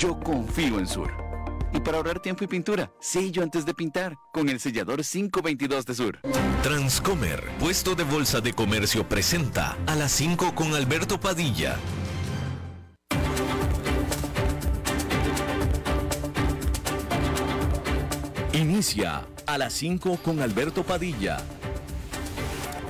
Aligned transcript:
Yo 0.00 0.18
confío 0.18 0.78
en 0.78 0.86
Sur. 0.86 1.12
Y 1.74 1.80
para 1.80 1.98
ahorrar 1.98 2.22
tiempo 2.22 2.42
y 2.42 2.46
pintura, 2.46 2.90
sello 3.00 3.42
antes 3.42 3.66
de 3.66 3.74
pintar 3.74 4.16
con 4.32 4.48
el 4.48 4.58
sellador 4.58 5.04
522 5.04 5.84
de 5.84 5.94
Sur. 5.94 6.20
Transcomer, 6.62 7.44
puesto 7.58 7.94
de 7.94 8.04
bolsa 8.04 8.40
de 8.40 8.54
comercio, 8.54 9.06
presenta 9.06 9.76
a 9.86 9.94
las 9.96 10.10
5 10.12 10.54
con 10.54 10.74
Alberto 10.74 11.20
Padilla. 11.20 11.76
Inicia 18.54 19.26
a 19.44 19.58
las 19.58 19.74
5 19.74 20.20
con 20.22 20.40
Alberto 20.40 20.82
Padilla 20.82 21.44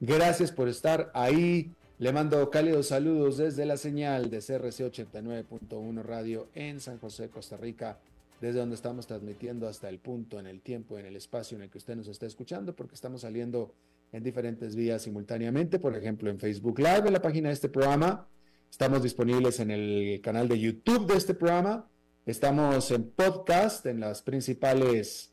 Gracias 0.00 0.52
por 0.52 0.68
estar 0.68 1.10
ahí. 1.14 1.72
Le 1.98 2.12
mando 2.12 2.50
cálidos 2.50 2.88
saludos 2.88 3.38
desde 3.38 3.64
la 3.64 3.78
señal 3.78 4.28
de 4.28 4.40
CRC 4.40 4.84
89.1 4.92 6.02
Radio 6.02 6.48
en 6.54 6.80
San 6.80 6.98
José, 6.98 7.30
Costa 7.30 7.56
Rica, 7.56 7.98
desde 8.42 8.58
donde 8.58 8.74
estamos 8.74 9.06
transmitiendo 9.06 9.66
hasta 9.66 9.88
el 9.88 9.98
punto, 9.98 10.38
en 10.38 10.46
el 10.46 10.60
tiempo, 10.60 10.98
en 10.98 11.06
el 11.06 11.16
espacio 11.16 11.56
en 11.56 11.62
el 11.62 11.70
que 11.70 11.78
usted 11.78 11.96
nos 11.96 12.08
está 12.08 12.26
escuchando, 12.26 12.76
porque 12.76 12.94
estamos 12.94 13.22
saliendo 13.22 13.72
en 14.12 14.22
diferentes 14.22 14.76
vías 14.76 15.00
simultáneamente, 15.00 15.78
por 15.78 15.96
ejemplo 15.96 16.28
en 16.28 16.38
Facebook 16.38 16.78
Live, 16.78 17.06
en 17.06 17.14
la 17.14 17.22
página 17.22 17.48
de 17.48 17.54
este 17.54 17.70
programa. 17.70 18.28
Estamos 18.70 19.02
disponibles 19.02 19.60
en 19.60 19.70
el 19.70 20.20
canal 20.22 20.46
de 20.48 20.60
YouTube 20.60 21.06
de 21.06 21.16
este 21.16 21.32
programa. 21.32 21.88
Estamos 22.26 22.90
en 22.90 23.08
podcast, 23.08 23.86
en 23.86 24.00
las 24.00 24.20
principales 24.20 25.32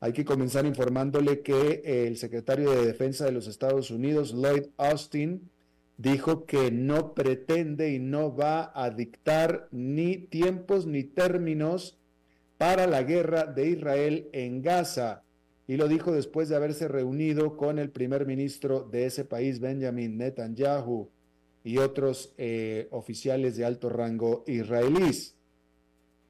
Hay 0.00 0.12
que 0.12 0.24
comenzar 0.24 0.66
informándole 0.66 1.40
que 1.40 2.06
el 2.06 2.16
secretario 2.16 2.70
de 2.70 2.84
Defensa 2.84 3.24
de 3.24 3.32
los 3.32 3.46
Estados 3.46 3.90
Unidos, 3.90 4.34
Lloyd 4.34 4.66
Austin, 4.76 5.50
dijo 5.96 6.44
que 6.44 6.70
no 6.70 7.14
pretende 7.14 7.92
y 7.92 7.98
no 7.98 8.36
va 8.36 8.70
a 8.74 8.90
dictar 8.90 9.68
ni 9.70 10.18
tiempos 10.18 10.86
ni 10.86 11.04
términos 11.04 11.98
para 12.58 12.86
la 12.86 13.02
guerra 13.02 13.46
de 13.46 13.70
Israel 13.70 14.28
en 14.32 14.62
Gaza. 14.62 15.22
Y 15.66 15.76
lo 15.76 15.88
dijo 15.88 16.12
después 16.12 16.48
de 16.48 16.56
haberse 16.56 16.88
reunido 16.88 17.56
con 17.56 17.78
el 17.78 17.90
primer 17.90 18.26
ministro 18.26 18.80
de 18.80 19.06
ese 19.06 19.24
país, 19.24 19.60
Benjamin 19.60 20.16
Netanyahu, 20.16 21.08
y 21.64 21.78
otros 21.78 22.32
eh, 22.38 22.86
oficiales 22.92 23.56
de 23.56 23.64
alto 23.64 23.88
rango 23.88 24.44
israelíes. 24.46 25.34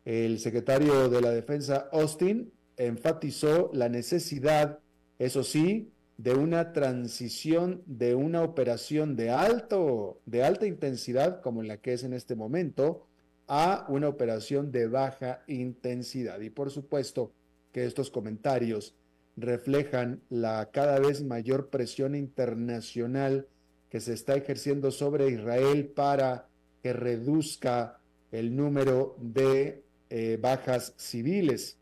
El 0.06 0.38
secretario 0.38 1.10
de 1.10 1.20
la 1.20 1.30
Defensa, 1.30 1.88
Austin, 1.92 2.52
enfatizó 2.76 3.70
la 3.72 3.88
necesidad, 3.88 4.80
eso 5.18 5.42
sí, 5.42 5.90
de 6.18 6.34
una 6.34 6.72
transición 6.72 7.82
de 7.86 8.14
una 8.14 8.42
operación 8.42 9.16
de 9.16 9.30
alto, 9.30 10.20
de 10.24 10.44
alta 10.44 10.66
intensidad, 10.66 11.40
como 11.42 11.62
la 11.62 11.76
que 11.76 11.92
es 11.92 12.04
en 12.04 12.14
este 12.14 12.34
momento, 12.34 13.06
a 13.48 13.86
una 13.88 14.08
operación 14.08 14.72
de 14.72 14.88
baja 14.88 15.42
intensidad. 15.46 16.40
Y 16.40 16.50
por 16.50 16.70
supuesto 16.70 17.32
que 17.72 17.84
estos 17.84 18.10
comentarios 18.10 18.94
reflejan 19.36 20.22
la 20.30 20.70
cada 20.72 20.98
vez 20.98 21.22
mayor 21.22 21.68
presión 21.68 22.14
internacional 22.14 23.46
que 23.90 24.00
se 24.00 24.14
está 24.14 24.34
ejerciendo 24.34 24.90
sobre 24.90 25.28
Israel 25.28 25.86
para 25.94 26.48
que 26.82 26.92
reduzca 26.92 28.00
el 28.32 28.56
número 28.56 29.16
de 29.20 29.84
eh, 30.08 30.38
bajas 30.40 30.94
civiles. 30.96 31.78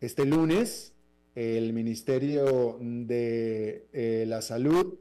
Este 0.00 0.24
lunes, 0.24 0.94
el 1.34 1.72
Ministerio 1.72 2.78
de 2.80 3.88
eh, 3.92 4.24
la 4.28 4.42
Salud 4.42 4.94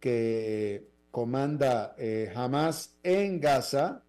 que 0.00 0.88
comanda 1.10 1.94
eh, 1.98 2.32
Hamas 2.34 2.96
en 3.02 3.40
Gaza 3.40 4.04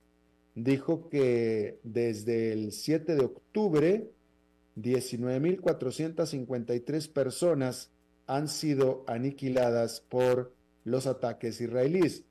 dijo 0.55 1.09
que 1.09 1.81
desde 1.83 2.53
el 2.53 2.71
7 2.71 3.15
de 3.15 3.25
octubre 3.25 4.09
19.453 4.77 7.11
personas 7.11 7.91
han 8.25 8.47
sido 8.47 9.03
aniquiladas 9.07 9.99
por 10.07 10.53
los 10.85 11.05
ataques 11.05 11.59
israelíes. 11.59 12.23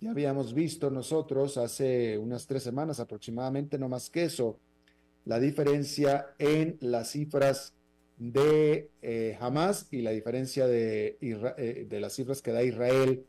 Ya 0.00 0.12
habíamos 0.12 0.54
visto 0.54 0.90
nosotros 0.90 1.58
hace 1.58 2.18
unas 2.18 2.46
tres 2.46 2.62
semanas 2.62 3.00
aproximadamente, 3.00 3.78
no 3.78 3.88
más 3.88 4.10
que 4.10 4.26
eso, 4.26 4.60
la 5.24 5.38
diferencia 5.38 6.34
en 6.38 6.76
las 6.80 7.10
cifras 7.10 7.74
de 8.18 8.90
eh, 9.02 9.36
Hamas 9.40 9.88
y 9.90 10.02
la 10.02 10.10
diferencia 10.10 10.66
de, 10.66 11.18
eh, 11.20 11.86
de 11.88 12.00
las 12.00 12.12
cifras 12.14 12.42
que 12.42 12.52
da 12.52 12.62
Israel 12.62 13.24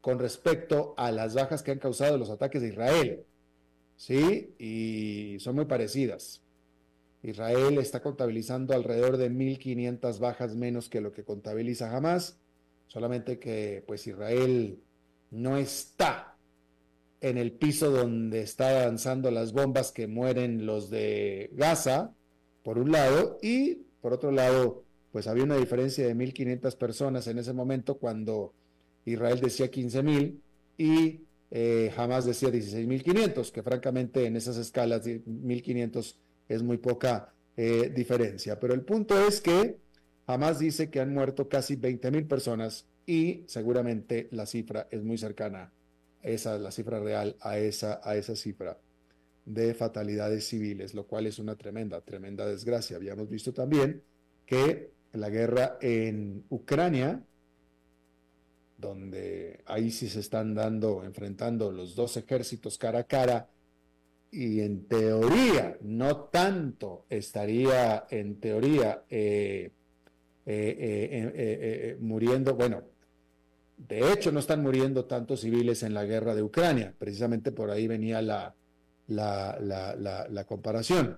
con 0.00 0.18
respecto 0.18 0.94
a 0.96 1.10
las 1.12 1.34
bajas 1.34 1.62
que 1.62 1.70
han 1.70 1.78
causado 1.78 2.18
los 2.18 2.30
ataques 2.30 2.62
de 2.62 2.68
Israel. 2.68 3.24
¿Sí? 3.96 4.54
Y 4.58 5.38
son 5.40 5.56
muy 5.56 5.64
parecidas. 5.64 6.42
Israel 7.22 7.78
está 7.78 8.00
contabilizando 8.00 8.74
alrededor 8.74 9.16
de 9.16 9.30
1.500 9.30 10.18
bajas 10.20 10.54
menos 10.54 10.88
que 10.88 11.00
lo 11.00 11.12
que 11.12 11.24
contabiliza 11.24 11.94
Hamas, 11.94 12.38
solamente 12.86 13.40
que 13.40 13.82
pues 13.86 14.06
Israel 14.06 14.78
no 15.30 15.56
está 15.56 16.37
en 17.20 17.38
el 17.38 17.52
piso 17.52 17.90
donde 17.90 18.42
está 18.42 18.82
avanzando 18.82 19.30
las 19.30 19.52
bombas 19.52 19.92
que 19.92 20.06
mueren 20.06 20.66
los 20.66 20.90
de 20.90 21.50
Gaza, 21.54 22.14
por 22.62 22.78
un 22.78 22.92
lado, 22.92 23.38
y 23.42 23.86
por 24.00 24.12
otro 24.12 24.30
lado, 24.30 24.84
pues 25.10 25.26
había 25.26 25.44
una 25.44 25.56
diferencia 25.56 26.06
de 26.06 26.14
1.500 26.14 26.76
personas 26.76 27.26
en 27.26 27.38
ese 27.38 27.52
momento 27.52 27.98
cuando 27.98 28.52
Israel 29.04 29.40
decía 29.40 29.70
15.000 29.70 30.38
y 30.76 31.20
eh, 31.50 31.92
jamás 31.96 32.24
decía 32.24 32.50
16.500, 32.50 33.50
que 33.50 33.62
francamente 33.62 34.26
en 34.26 34.36
esas 34.36 34.56
escalas 34.58 35.06
1.500 35.06 36.14
es 36.48 36.62
muy 36.62 36.76
poca 36.76 37.32
eh, 37.56 37.92
diferencia. 37.94 38.60
Pero 38.60 38.74
el 38.74 38.82
punto 38.82 39.18
es 39.26 39.40
que 39.40 39.78
jamás 40.26 40.58
dice 40.58 40.90
que 40.90 41.00
han 41.00 41.12
muerto 41.12 41.48
casi 41.48 41.76
20.000 41.76 42.28
personas 42.28 42.86
y 43.06 43.44
seguramente 43.46 44.28
la 44.30 44.46
cifra 44.46 44.86
es 44.90 45.02
muy 45.02 45.16
cercana 45.16 45.72
esa 46.22 46.56
es 46.56 46.60
la 46.60 46.70
cifra 46.70 47.00
real 47.00 47.36
a 47.40 47.58
esa, 47.58 48.00
a 48.02 48.16
esa 48.16 48.36
cifra 48.36 48.78
de 49.44 49.74
fatalidades 49.74 50.46
civiles, 50.46 50.94
lo 50.94 51.06
cual 51.06 51.26
es 51.26 51.38
una 51.38 51.56
tremenda, 51.56 52.00
tremenda 52.02 52.46
desgracia. 52.46 52.96
Habíamos 52.96 53.28
visto 53.30 53.52
también 53.52 54.02
que 54.44 54.90
la 55.12 55.30
guerra 55.30 55.78
en 55.80 56.44
Ucrania, 56.50 57.22
donde 58.76 59.62
ahí 59.66 59.90
sí 59.90 60.08
se 60.08 60.20
están 60.20 60.54
dando, 60.54 61.02
enfrentando 61.02 61.72
los 61.72 61.96
dos 61.96 62.16
ejércitos 62.16 62.76
cara 62.78 63.00
a 63.00 63.04
cara, 63.04 63.48
y 64.30 64.60
en 64.60 64.86
teoría, 64.86 65.78
no 65.80 66.24
tanto 66.24 67.06
estaría 67.08 68.06
en 68.10 68.38
teoría 68.38 69.04
eh, 69.08 69.72
eh, 70.44 71.32
eh, 71.34 71.96
muriendo, 72.00 72.54
bueno, 72.54 72.82
de 73.78 74.12
hecho, 74.12 74.32
no 74.32 74.40
están 74.40 74.62
muriendo 74.62 75.04
tantos 75.04 75.40
civiles 75.40 75.84
en 75.84 75.94
la 75.94 76.04
guerra 76.04 76.34
de 76.34 76.42
Ucrania. 76.42 76.92
Precisamente 76.98 77.52
por 77.52 77.70
ahí 77.70 77.86
venía 77.86 78.20
la, 78.20 78.54
comparación. 80.46 81.16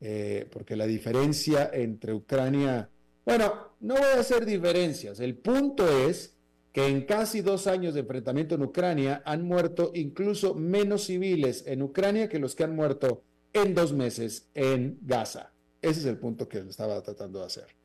Eh, 0.00 0.48
porque 0.50 0.74
la 0.74 0.86
diferencia 0.86 1.70
entre 1.72 2.12
Ucrania, 2.12 2.90
bueno, 3.24 3.52
no 3.80 3.94
voy 3.94 4.04
a 4.16 4.20
hacer 4.20 4.44
diferencias. 4.44 5.20
El 5.20 5.36
punto 5.36 5.88
es 5.88 6.34
que 6.72 6.88
en 6.88 7.02
casi 7.02 7.40
dos 7.40 7.68
años 7.68 7.94
de 7.94 8.00
enfrentamiento 8.00 8.56
en 8.56 8.62
Ucrania 8.62 9.22
han 9.24 9.44
muerto 9.44 9.92
incluso 9.94 10.54
menos 10.54 11.04
civiles 11.04 11.62
en 11.68 11.82
Ucrania 11.82 12.28
que 12.28 12.40
los 12.40 12.56
que 12.56 12.64
han 12.64 12.74
muerto 12.74 13.22
en 13.52 13.76
dos 13.76 13.92
meses 13.92 14.48
en 14.54 14.98
Gaza. 15.02 15.52
Ese 15.80 16.00
es 16.00 16.06
el 16.06 16.18
punto 16.18 16.48
que 16.48 16.58
estaba 16.58 17.00
tratando 17.00 17.38
de 17.38 17.46
hacer. 17.46 17.81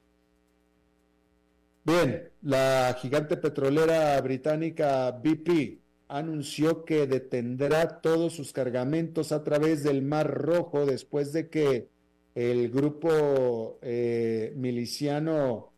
Bien, 1.88 2.30
la 2.42 2.98
gigante 3.00 3.38
petrolera 3.38 4.20
británica 4.20 5.10
BP 5.12 5.80
anunció 6.10 6.84
que 6.84 7.08
detendrá 7.08 8.02
todos 8.02 8.34
sus 8.34 8.52
cargamentos 8.52 9.32
a 9.32 9.42
través 9.46 9.84
del 9.84 10.02
Mar 10.02 10.30
Rojo 10.30 10.86
después 10.86 11.32
de 11.32 11.48
que 11.48 11.88
el 12.36 12.70
grupo 12.72 13.80
eh, 13.82 14.52
miliciano 14.58 15.72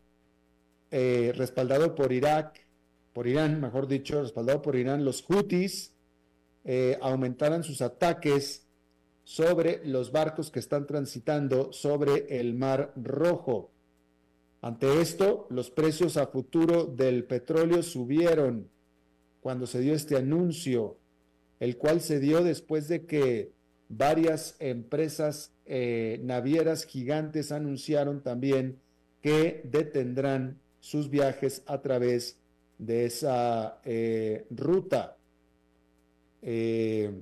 eh, 0.90 1.32
respaldado 1.36 1.94
por 1.94 2.12
Irak, 2.12 2.58
por 3.12 3.28
Irán, 3.28 3.60
mejor 3.60 3.86
dicho, 3.86 4.20
respaldado 4.20 4.62
por 4.62 4.74
Irán, 4.74 5.04
los 5.04 5.22
Houthis, 5.22 5.92
eh, 6.64 6.98
aumentaran 7.00 7.62
sus 7.62 7.82
ataques 7.82 8.66
sobre 9.22 9.80
los 9.84 10.10
barcos 10.10 10.50
que 10.50 10.58
están 10.58 10.88
transitando 10.88 11.72
sobre 11.72 12.40
el 12.40 12.54
Mar 12.54 12.92
Rojo. 12.96 13.70
Ante 14.62 15.00
esto, 15.00 15.46
los 15.50 15.70
precios 15.70 16.16
a 16.16 16.26
futuro 16.26 16.84
del 16.84 17.24
petróleo 17.24 17.82
subieron 17.82 18.68
cuando 19.40 19.66
se 19.66 19.80
dio 19.80 19.94
este 19.94 20.16
anuncio, 20.16 20.98
el 21.60 21.78
cual 21.78 22.00
se 22.00 22.20
dio 22.20 22.44
después 22.44 22.86
de 22.88 23.06
que 23.06 23.52
varias 23.88 24.56
empresas 24.58 25.52
eh, 25.64 26.20
navieras 26.22 26.84
gigantes 26.84 27.52
anunciaron 27.52 28.22
también 28.22 28.78
que 29.22 29.62
detendrán 29.64 30.60
sus 30.78 31.10
viajes 31.10 31.62
a 31.66 31.80
través 31.80 32.38
de 32.78 33.06
esa 33.06 33.80
eh, 33.84 34.46
ruta. 34.50 35.16
Eh, 36.42 37.12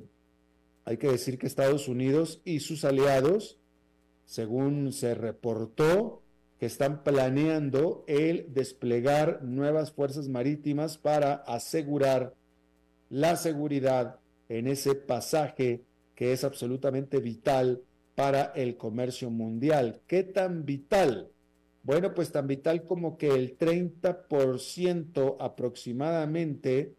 hay 0.84 0.96
que 0.96 1.08
decir 1.08 1.38
que 1.38 1.46
Estados 1.46 1.88
Unidos 1.88 2.40
y 2.44 2.60
sus 2.60 2.84
aliados, 2.84 3.58
según 4.24 4.92
se 4.92 5.14
reportó, 5.14 6.22
que 6.58 6.66
están 6.66 7.04
planeando 7.04 8.04
el 8.08 8.52
desplegar 8.52 9.42
nuevas 9.42 9.92
fuerzas 9.92 10.28
marítimas 10.28 10.98
para 10.98 11.34
asegurar 11.34 12.34
la 13.10 13.36
seguridad 13.36 14.18
en 14.48 14.66
ese 14.66 14.94
pasaje 14.94 15.82
que 16.14 16.32
es 16.32 16.42
absolutamente 16.42 17.20
vital 17.20 17.82
para 18.16 18.46
el 18.56 18.76
comercio 18.76 19.30
mundial. 19.30 20.00
¿Qué 20.08 20.24
tan 20.24 20.64
vital? 20.64 21.30
Bueno, 21.84 22.12
pues 22.12 22.32
tan 22.32 22.48
vital 22.48 22.82
como 22.84 23.16
que 23.16 23.28
el 23.28 23.56
30% 23.56 25.36
aproximadamente 25.38 26.94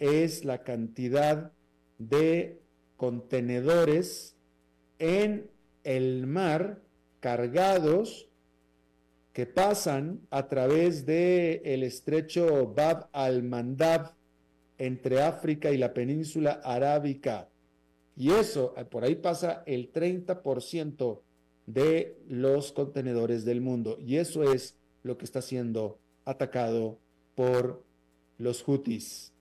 es 0.00 0.44
la 0.44 0.64
cantidad 0.64 1.52
de 1.98 2.60
contenedores 2.96 4.34
en 4.98 5.48
el 5.84 6.26
mar 6.26 6.82
cargados 7.20 8.28
que 9.34 9.46
pasan 9.46 10.20
a 10.30 10.46
través 10.46 11.04
del 11.04 11.60
el 11.64 11.82
estrecho 11.82 12.72
Bab 12.72 13.08
al-Mandab 13.12 14.14
entre 14.78 15.22
África 15.22 15.72
y 15.72 15.76
la 15.76 15.92
península 15.92 16.60
arábica. 16.64 17.50
Y 18.16 18.30
eso, 18.30 18.74
por 18.92 19.02
ahí 19.02 19.16
pasa 19.16 19.64
el 19.66 19.92
30% 19.92 21.20
de 21.66 22.16
los 22.28 22.70
contenedores 22.70 23.44
del 23.44 23.60
mundo. 23.60 23.98
Y 23.98 24.16
eso 24.16 24.44
es 24.52 24.76
lo 25.02 25.18
que 25.18 25.24
está 25.24 25.42
siendo 25.42 25.98
atacado 26.24 27.00
por 27.34 27.82
los 28.38 28.62
Houthis. 28.62 29.32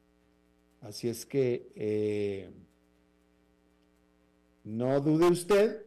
Así 0.81 1.07
es 1.07 1.23
que 1.23 1.71
eh, 1.75 2.49
no 4.63 4.99
dude 5.01 5.27
usted 5.27 5.85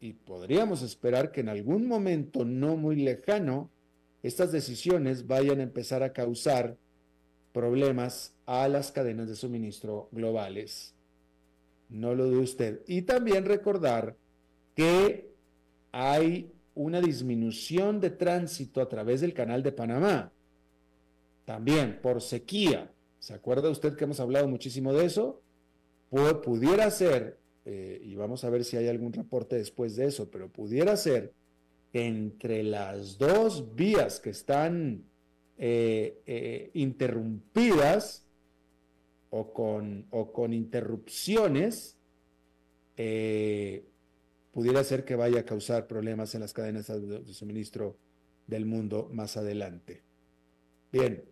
y 0.00 0.12
podríamos 0.12 0.82
esperar 0.82 1.32
que 1.32 1.40
en 1.40 1.48
algún 1.48 1.86
momento 1.86 2.44
no 2.44 2.76
muy 2.76 2.96
lejano 2.96 3.70
estas 4.22 4.52
decisiones 4.52 5.26
vayan 5.26 5.60
a 5.60 5.64
empezar 5.64 6.02
a 6.02 6.12
causar 6.12 6.76
problemas 7.52 8.34
a 8.46 8.68
las 8.68 8.92
cadenas 8.92 9.28
de 9.28 9.36
suministro 9.36 10.08
globales. 10.12 10.94
No 11.88 12.14
lo 12.14 12.26
dude 12.26 12.42
usted. 12.42 12.82
Y 12.86 13.02
también 13.02 13.44
recordar 13.44 14.16
que 14.74 15.32
hay 15.92 16.52
una 16.74 17.00
disminución 17.00 18.00
de 18.00 18.10
tránsito 18.10 18.80
a 18.80 18.88
través 18.88 19.20
del 19.20 19.34
canal 19.34 19.62
de 19.62 19.72
Panamá. 19.72 20.32
También 21.44 21.98
por 22.02 22.20
sequía. 22.20 22.90
¿Se 23.18 23.34
acuerda 23.34 23.70
usted 23.70 23.96
que 23.96 24.04
hemos 24.04 24.20
hablado 24.20 24.46
muchísimo 24.48 24.92
de 24.92 25.06
eso? 25.06 25.42
pudiera 26.42 26.90
ser 26.90 27.38
eh, 27.70 28.00
y 28.02 28.14
vamos 28.14 28.44
a 28.44 28.48
ver 28.48 28.64
si 28.64 28.78
hay 28.78 28.88
algún 28.88 29.12
reporte 29.12 29.56
después 29.56 29.94
de 29.94 30.06
eso, 30.06 30.30
pero 30.30 30.48
pudiera 30.48 30.96
ser 30.96 31.34
que 31.92 32.06
entre 32.06 32.62
las 32.62 33.18
dos 33.18 33.74
vías 33.74 34.20
que 34.20 34.30
están 34.30 35.04
eh, 35.58 36.22
eh, 36.24 36.70
interrumpidas 36.72 38.24
o 39.28 39.52
con, 39.52 40.06
o 40.08 40.32
con 40.32 40.54
interrupciones, 40.54 41.98
pudiera 42.96 44.82
ser 44.82 45.04
que 45.04 45.14
vaya 45.14 45.40
a 45.40 45.44
causar 45.44 45.86
problemas 45.86 46.34
en 46.34 46.40
las 46.40 46.54
cadenas 46.54 46.86
de 46.86 47.34
suministro 47.34 47.98
del 48.46 48.64
mundo 48.64 49.10
más 49.12 49.36
adelante. 49.36 50.02
Bien 50.90 51.22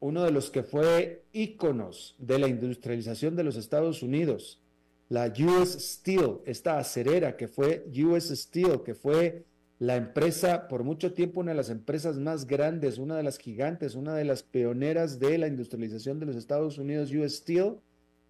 uno 0.00 0.24
de 0.24 0.30
los 0.30 0.50
que 0.50 0.62
fue 0.62 1.24
íconos 1.32 2.14
de 2.18 2.38
la 2.38 2.48
industrialización 2.48 3.36
de 3.36 3.44
los 3.44 3.56
Estados 3.56 4.02
Unidos, 4.02 4.60
la 5.08 5.32
US 5.38 5.72
Steel, 5.72 6.38
esta 6.44 6.78
acerera 6.78 7.36
que 7.36 7.48
fue 7.48 7.86
US 8.04 8.28
Steel, 8.28 8.82
que 8.84 8.94
fue 8.94 9.44
la 9.78 9.96
empresa, 9.96 10.68
por 10.68 10.82
mucho 10.84 11.12
tiempo 11.12 11.40
una 11.40 11.52
de 11.52 11.56
las 11.56 11.70
empresas 11.70 12.18
más 12.18 12.46
grandes, 12.46 12.98
una 12.98 13.16
de 13.16 13.22
las 13.22 13.38
gigantes, 13.38 13.94
una 13.94 14.14
de 14.14 14.24
las 14.24 14.42
pioneras 14.42 15.18
de 15.18 15.38
la 15.38 15.46
industrialización 15.46 16.18
de 16.18 16.26
los 16.26 16.36
Estados 16.36 16.78
Unidos, 16.78 17.12
US 17.12 17.36
Steel, 17.36 17.76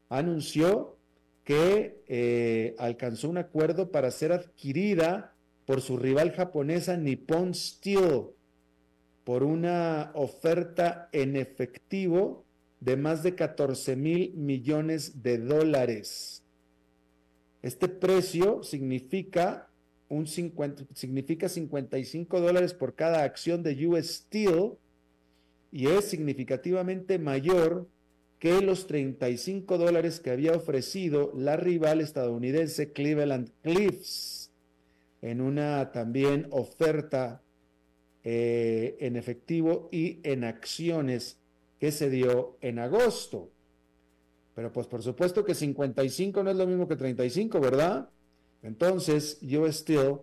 anunció 0.09 0.97
que 1.45 2.03
eh, 2.07 2.75
alcanzó 2.79 3.31
un 3.31 3.39
acuerdo 3.39 3.91
para 3.91 4.11
ser 4.11 4.33
adquirida 4.33 5.35
por 5.65 5.81
su 5.81 5.97
rival 5.97 6.33
japonesa 6.33 6.97
Nippon 6.97 7.55
Steel 7.55 8.27
por 9.29 9.43
una 9.43 10.11
oferta 10.15 11.11
en 11.13 11.37
efectivo 11.37 12.47
de 12.81 12.97
más 12.97 13.23
de 13.23 13.35
14 13.35 13.95
mil 13.95 14.33
millones 14.33 15.23
de 15.23 15.37
dólares. 15.37 16.43
Este 17.61 17.89
precio 17.89 18.63
significa, 18.63 19.69
un 20.09 20.27
50, 20.27 20.85
significa 20.95 21.51
55 21.51 22.41
dólares 22.41 22.73
por 22.73 22.95
cada 22.95 23.23
acción 23.23 23.63
de 23.63 23.87
US 23.87 24.07
Steel 24.07 24.79
y 25.71 25.89
es 25.89 26.07
significativamente 26.07 27.19
mayor 27.19 27.87
que 28.39 28.63
los 28.63 28.87
35 28.87 29.77
dólares 29.77 30.21
que 30.21 30.31
había 30.31 30.53
ofrecido 30.53 31.35
la 31.37 31.59
rival 31.59 32.01
estadounidense 32.01 32.95
Cleveland 32.95 33.51
Cliffs 33.61 34.51
en 35.21 35.43
una 35.43 35.93
también 35.93 36.47
oferta 36.51 37.43
eh, 38.31 38.99
en 39.01 39.17
efectivo 39.17 39.89
y 39.91 40.21
en 40.23 40.45
acciones 40.45 41.39
que 41.81 41.91
se 41.91 42.11
dio 42.11 42.59
en 42.61 42.79
agosto. 42.79 43.51
Pero 44.55 44.71
pues 44.71 44.87
por 44.87 45.03
supuesto 45.03 45.47
que 45.47 45.55
55 45.55 46.43
no 46.43 46.51
es 46.51 46.57
lo 46.59 46.67
mismo 46.67 46.87
que 46.87 46.97
35, 46.97 47.59
¿verdad? 47.59 48.11
Entonces 48.63 49.39
US 49.43 49.77
Steel 49.77 50.19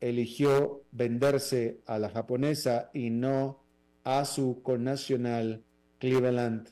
eligió 0.00 0.80
venderse 0.92 1.78
a 1.84 1.98
la 1.98 2.08
japonesa 2.08 2.90
y 2.94 3.10
no 3.10 3.62
a 4.02 4.24
su 4.24 4.62
connacional 4.62 5.62
Cleveland 5.98 6.70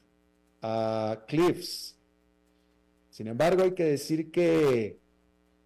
Cliffs. 1.26 1.99
Sin 3.11 3.26
embargo, 3.26 3.64
hay 3.64 3.73
que 3.73 3.85
decir 3.85 4.30
que 4.30 4.99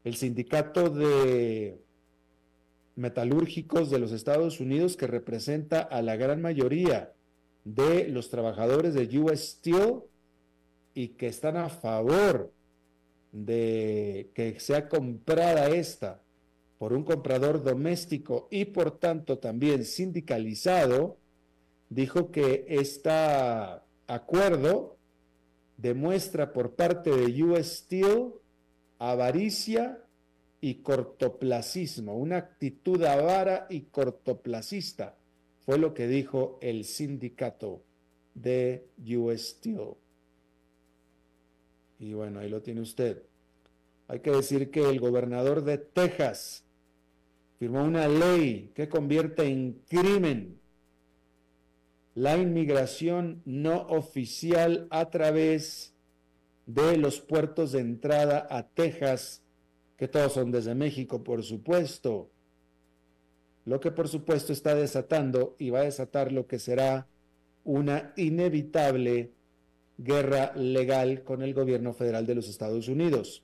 el 0.02 0.16
sindicato 0.16 0.90
de 0.90 1.78
metalúrgicos 2.98 3.90
de 3.90 4.00
los 4.00 4.10
Estados 4.10 4.58
Unidos 4.58 4.96
que 4.96 5.06
representa 5.06 5.80
a 5.80 6.02
la 6.02 6.16
gran 6.16 6.42
mayoría 6.42 7.12
de 7.64 8.08
los 8.08 8.28
trabajadores 8.28 8.92
de 8.92 9.18
US 9.20 9.50
Steel 9.50 10.00
y 10.94 11.08
que 11.10 11.28
están 11.28 11.56
a 11.56 11.68
favor 11.68 12.52
de 13.30 14.30
que 14.34 14.58
sea 14.58 14.88
comprada 14.88 15.68
esta 15.68 16.22
por 16.78 16.92
un 16.92 17.04
comprador 17.04 17.62
doméstico 17.62 18.48
y 18.50 18.64
por 18.64 18.98
tanto 18.98 19.38
también 19.38 19.84
sindicalizado, 19.84 21.18
dijo 21.90 22.32
que 22.32 22.66
este 22.68 23.10
acuerdo 24.08 24.96
demuestra 25.76 26.52
por 26.52 26.74
parte 26.74 27.10
de 27.10 27.44
US 27.44 27.78
Steel 27.78 28.32
avaricia 28.98 30.02
y 30.60 30.76
cortoplacismo, 30.76 32.16
una 32.16 32.36
actitud 32.38 33.02
avara 33.04 33.66
y 33.70 33.82
cortoplacista, 33.82 35.16
fue 35.60 35.78
lo 35.78 35.94
que 35.94 36.08
dijo 36.08 36.58
el 36.62 36.84
sindicato 36.84 37.82
de 38.34 38.86
US 39.16 39.50
Steel. 39.50 39.94
Y 41.98 42.14
bueno, 42.14 42.40
ahí 42.40 42.48
lo 42.48 42.62
tiene 42.62 42.80
usted. 42.80 43.22
hay 44.06 44.20
que 44.20 44.30
decir 44.30 44.70
que 44.70 44.88
el 44.88 45.00
gobernador 45.00 45.62
de 45.62 45.78
Texas 45.78 46.64
firmó 47.58 47.84
una 47.84 48.08
ley 48.08 48.70
que 48.74 48.88
convierte 48.88 49.44
en 49.44 49.82
crimen 49.88 50.58
la 52.14 52.36
inmigración 52.36 53.42
no 53.44 53.82
oficial 53.82 54.88
a 54.90 55.08
través 55.10 55.94
de 56.66 56.96
los 56.96 57.20
puertos 57.20 57.72
de 57.72 57.80
entrada 57.80 58.46
a 58.50 58.66
Texas, 58.66 59.42
que 59.98 60.08
todos 60.08 60.32
son 60.32 60.50
desde 60.50 60.74
México, 60.74 61.22
por 61.22 61.42
supuesto. 61.42 62.30
Lo 63.66 63.80
que 63.80 63.90
por 63.90 64.08
supuesto 64.08 64.52
está 64.52 64.74
desatando 64.74 65.56
y 65.58 65.70
va 65.70 65.80
a 65.80 65.84
desatar 65.84 66.32
lo 66.32 66.46
que 66.46 66.58
será 66.58 67.06
una 67.64 68.14
inevitable 68.16 69.32
guerra 69.98 70.52
legal 70.54 71.24
con 71.24 71.42
el 71.42 71.52
gobierno 71.52 71.92
federal 71.92 72.24
de 72.26 72.36
los 72.36 72.48
Estados 72.48 72.88
Unidos. 72.88 73.42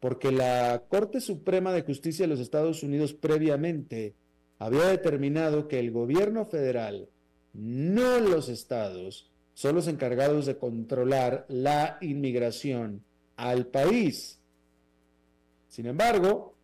Porque 0.00 0.30
la 0.30 0.84
Corte 0.88 1.20
Suprema 1.20 1.72
de 1.72 1.82
Justicia 1.82 2.24
de 2.24 2.28
los 2.28 2.40
Estados 2.40 2.82
Unidos 2.82 3.12
previamente 3.12 4.14
había 4.58 4.84
determinado 4.84 5.66
que 5.68 5.80
el 5.80 5.90
gobierno 5.90 6.44
federal, 6.44 7.08
no 7.52 8.20
los 8.20 8.48
estados, 8.48 9.30
son 9.54 9.74
los 9.74 9.88
encargados 9.88 10.46
de 10.46 10.56
controlar 10.56 11.44
la 11.48 11.98
inmigración 12.00 13.02
al 13.36 13.66
país. 13.66 14.35
Sin 15.76 15.84
embargo, 15.84 16.54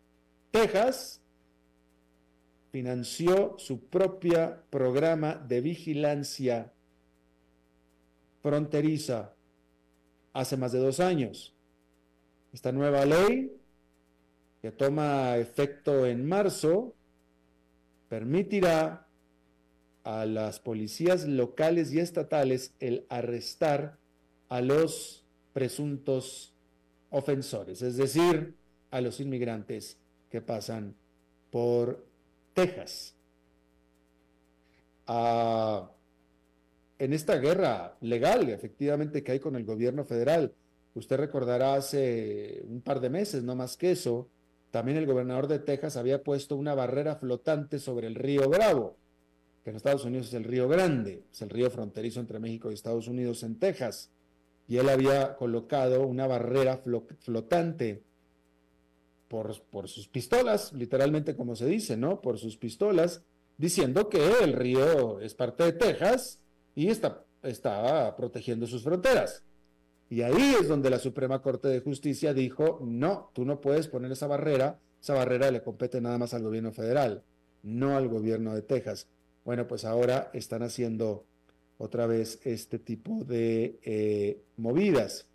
Texas 0.49 1.21
financió 2.71 3.53
su 3.59 3.79
propio 3.79 4.63
programa 4.71 5.35
de 5.35 5.61
vigilancia 5.61 6.73
fronteriza 8.41 9.35
hace 10.33 10.57
más 10.57 10.71
de 10.71 10.79
dos 10.79 10.99
años. 10.99 11.53
Esta 12.53 12.71
nueva 12.71 13.05
ley, 13.05 13.55
que 14.63 14.71
toma 14.71 15.37
efecto 15.37 16.07
en 16.07 16.27
marzo, 16.27 16.95
permitirá 18.09 19.07
a 20.03 20.25
las 20.25 20.59
policías 20.59 21.27
locales 21.27 21.93
y 21.93 21.99
estatales 21.99 22.73
el 22.79 23.05
arrestar 23.09 23.99
a 24.49 24.61
los 24.61 25.23
presuntos 25.53 26.55
ofensores, 27.11 27.83
es 27.83 27.95
decir, 27.95 28.55
a 28.93 29.01
los 29.01 29.19
inmigrantes 29.19 29.97
que 30.29 30.39
pasan 30.39 30.95
por 31.49 32.05
Texas. 32.53 33.15
Ah, 35.07 35.89
en 36.99 37.11
esta 37.11 37.37
guerra 37.37 37.97
legal, 38.01 38.47
efectivamente, 38.49 39.23
que 39.23 39.31
hay 39.31 39.39
con 39.39 39.55
el 39.55 39.65
gobierno 39.65 40.05
federal, 40.05 40.53
usted 40.93 41.17
recordará 41.17 41.73
hace 41.73 42.63
un 42.67 42.81
par 42.81 42.99
de 42.99 43.09
meses, 43.09 43.41
no 43.41 43.55
más 43.55 43.77
que 43.77 43.91
eso, 43.91 44.29
también 44.69 44.99
el 44.99 45.07
gobernador 45.07 45.47
de 45.47 45.57
Texas 45.57 45.97
había 45.97 46.21
puesto 46.21 46.55
una 46.55 46.75
barrera 46.75 47.15
flotante 47.15 47.79
sobre 47.79 48.05
el 48.05 48.13
río 48.13 48.47
Bravo, 48.47 48.95
que 49.63 49.71
en 49.71 49.75
Estados 49.75 50.05
Unidos 50.05 50.27
es 50.27 50.35
el 50.35 50.43
río 50.43 50.67
Grande, 50.67 51.23
es 51.31 51.41
el 51.41 51.49
río 51.49 51.71
fronterizo 51.71 52.19
entre 52.19 52.39
México 52.39 52.69
y 52.69 52.75
Estados 52.75 53.07
Unidos 53.07 53.41
en 53.41 53.57
Texas, 53.57 54.11
y 54.67 54.77
él 54.77 54.87
había 54.87 55.35
colocado 55.35 56.05
una 56.05 56.27
barrera 56.27 56.77
flotante 56.77 58.03
por, 59.27 59.87
sus 59.87 60.07
pistolas, 60.07 60.73
literalmente 60.73 61.35
como 61.35 61.55
se 61.55 61.65
dice, 61.65 61.97
¿no? 61.97 62.21
Por 62.21 62.37
sus 62.37 62.57
pistolas, 62.57 63.23
diciendo 63.57 64.09
que 64.09 64.43
el 64.43 64.53
río 64.53 65.19
es 65.19 65.33
parte 65.33 65.63
de 65.63 65.73
Texas 65.73 66.39
y 66.75 66.89
está, 66.89 67.23
está 67.41 68.15
protegiendo 68.15 68.67
sus 68.67 68.83
fronteras. 68.83 69.43
Y 70.09 70.21
ahí 70.21 70.55
es 70.59 70.67
donde 70.67 70.89
la 70.89 70.99
Suprema 70.99 71.41
Corte 71.41 71.67
de 71.67 71.79
Justicia 71.79 72.33
dijo, 72.33 72.79
no, 72.83 73.31
tú 73.33 73.45
no 73.45 73.61
puedes 73.61 73.87
poner 73.87 74.11
esa 74.11 74.27
barrera, 74.27 74.79
esa 75.01 75.15
barrera 75.15 75.49
le 75.49 75.63
compete 75.63 75.99
nada 76.01 76.17
más 76.17 76.33
al 76.33 76.43
gobierno 76.43 76.71
federal, 76.71 77.23
no 77.63 77.97
al 77.97 78.07
gobierno 78.07 78.53
de 78.53 78.61
Texas. 78.61 79.07
Bueno, 79.43 79.67
pues 79.67 79.85
ahora 79.85 80.29
están 80.33 80.61
haciendo 80.61 81.25
otra 81.77 82.05
vez 82.05 82.39
este 82.43 82.79
tipo 82.79 83.23
de 83.23 83.79
eh, 83.83 84.41
movidas. 84.57 85.27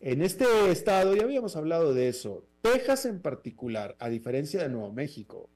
En 0.00 0.22
este 0.22 0.44
estado, 0.70 1.14
ya 1.14 1.22
habíamos 1.22 1.56
hablado 1.56 1.94
de 1.94 2.08
eso, 2.08 2.44
Texas 2.60 3.06
en 3.06 3.20
particular, 3.20 3.96
a 3.98 4.08
diferencia 4.08 4.62
de 4.62 4.68
Nuevo 4.68 4.92
México, 4.92 5.48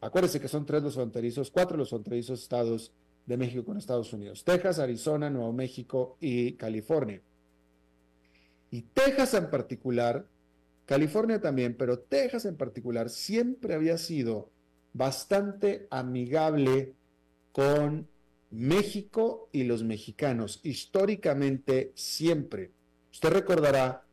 acuérdense 0.00 0.40
que 0.40 0.48
son 0.48 0.66
tres 0.66 0.82
los 0.82 0.94
fronterizos, 0.94 1.50
cuatro 1.50 1.76
los 1.76 1.90
fronterizos 1.90 2.42
estados 2.42 2.92
de 3.24 3.36
México 3.36 3.64
con 3.64 3.76
Estados 3.76 4.12
Unidos, 4.12 4.44
Texas, 4.44 4.78
Arizona, 4.78 5.30
Nuevo 5.30 5.52
México 5.52 6.16
y 6.20 6.52
California. 6.52 7.20
Y 8.70 8.82
Texas 8.82 9.34
en 9.34 9.48
particular, 9.48 10.26
California 10.84 11.40
también, 11.40 11.76
pero 11.76 12.00
Texas 12.00 12.46
en 12.46 12.56
particular 12.56 13.10
siempre 13.10 13.74
había 13.74 13.96
sido 13.96 14.50
bastante 14.92 15.86
amigable 15.90 16.94
con 17.52 18.08
México 18.50 19.48
y 19.52 19.64
los 19.64 19.84
mexicanos, 19.84 20.60
históricamente 20.62 21.92
siempre. 21.94 22.72
Usted 23.16 23.30
recordará 23.30 24.04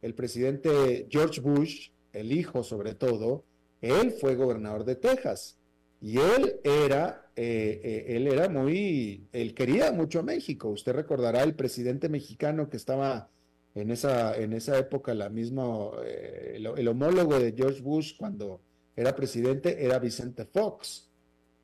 el 0.00 0.14
presidente 0.14 1.06
George 1.10 1.42
Bush, 1.42 1.90
el 2.14 2.32
hijo 2.32 2.62
sobre 2.62 2.94
todo, 2.94 3.44
él 3.82 4.12
fue 4.12 4.34
gobernador 4.34 4.86
de 4.86 4.96
Texas 4.96 5.58
y 6.00 6.16
él 6.16 6.58
era, 6.64 7.28
eh, 7.36 7.82
eh, 7.84 8.16
él 8.16 8.26
era 8.28 8.48
muy, 8.48 9.26
él 9.34 9.52
quería 9.52 9.92
mucho 9.92 10.20
a 10.20 10.22
México. 10.22 10.70
Usted 10.70 10.94
recordará 10.94 11.42
el 11.42 11.54
presidente 11.54 12.08
mexicano 12.08 12.70
que 12.70 12.78
estaba 12.78 13.28
en 13.74 13.90
esa, 13.90 14.34
en 14.34 14.54
esa 14.54 14.78
época, 14.78 15.12
la 15.12 15.28
misma, 15.28 15.90
eh, 16.06 16.54
el, 16.56 16.88
homólogo 16.88 17.38
de 17.38 17.52
George 17.54 17.82
Bush 17.82 18.16
cuando 18.16 18.62
era 18.96 19.14
presidente 19.14 19.84
era 19.84 19.98
Vicente 19.98 20.46
Fox 20.46 21.10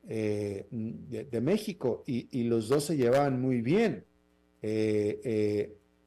de, 0.03 1.39
México 1.41 2.03
y, 2.05 2.27
y, 2.39 2.43
los 2.43 2.69
dos 2.69 2.83
se 2.83 2.97
llevaban 2.97 3.41
muy 3.41 3.61
bien. 3.63 4.05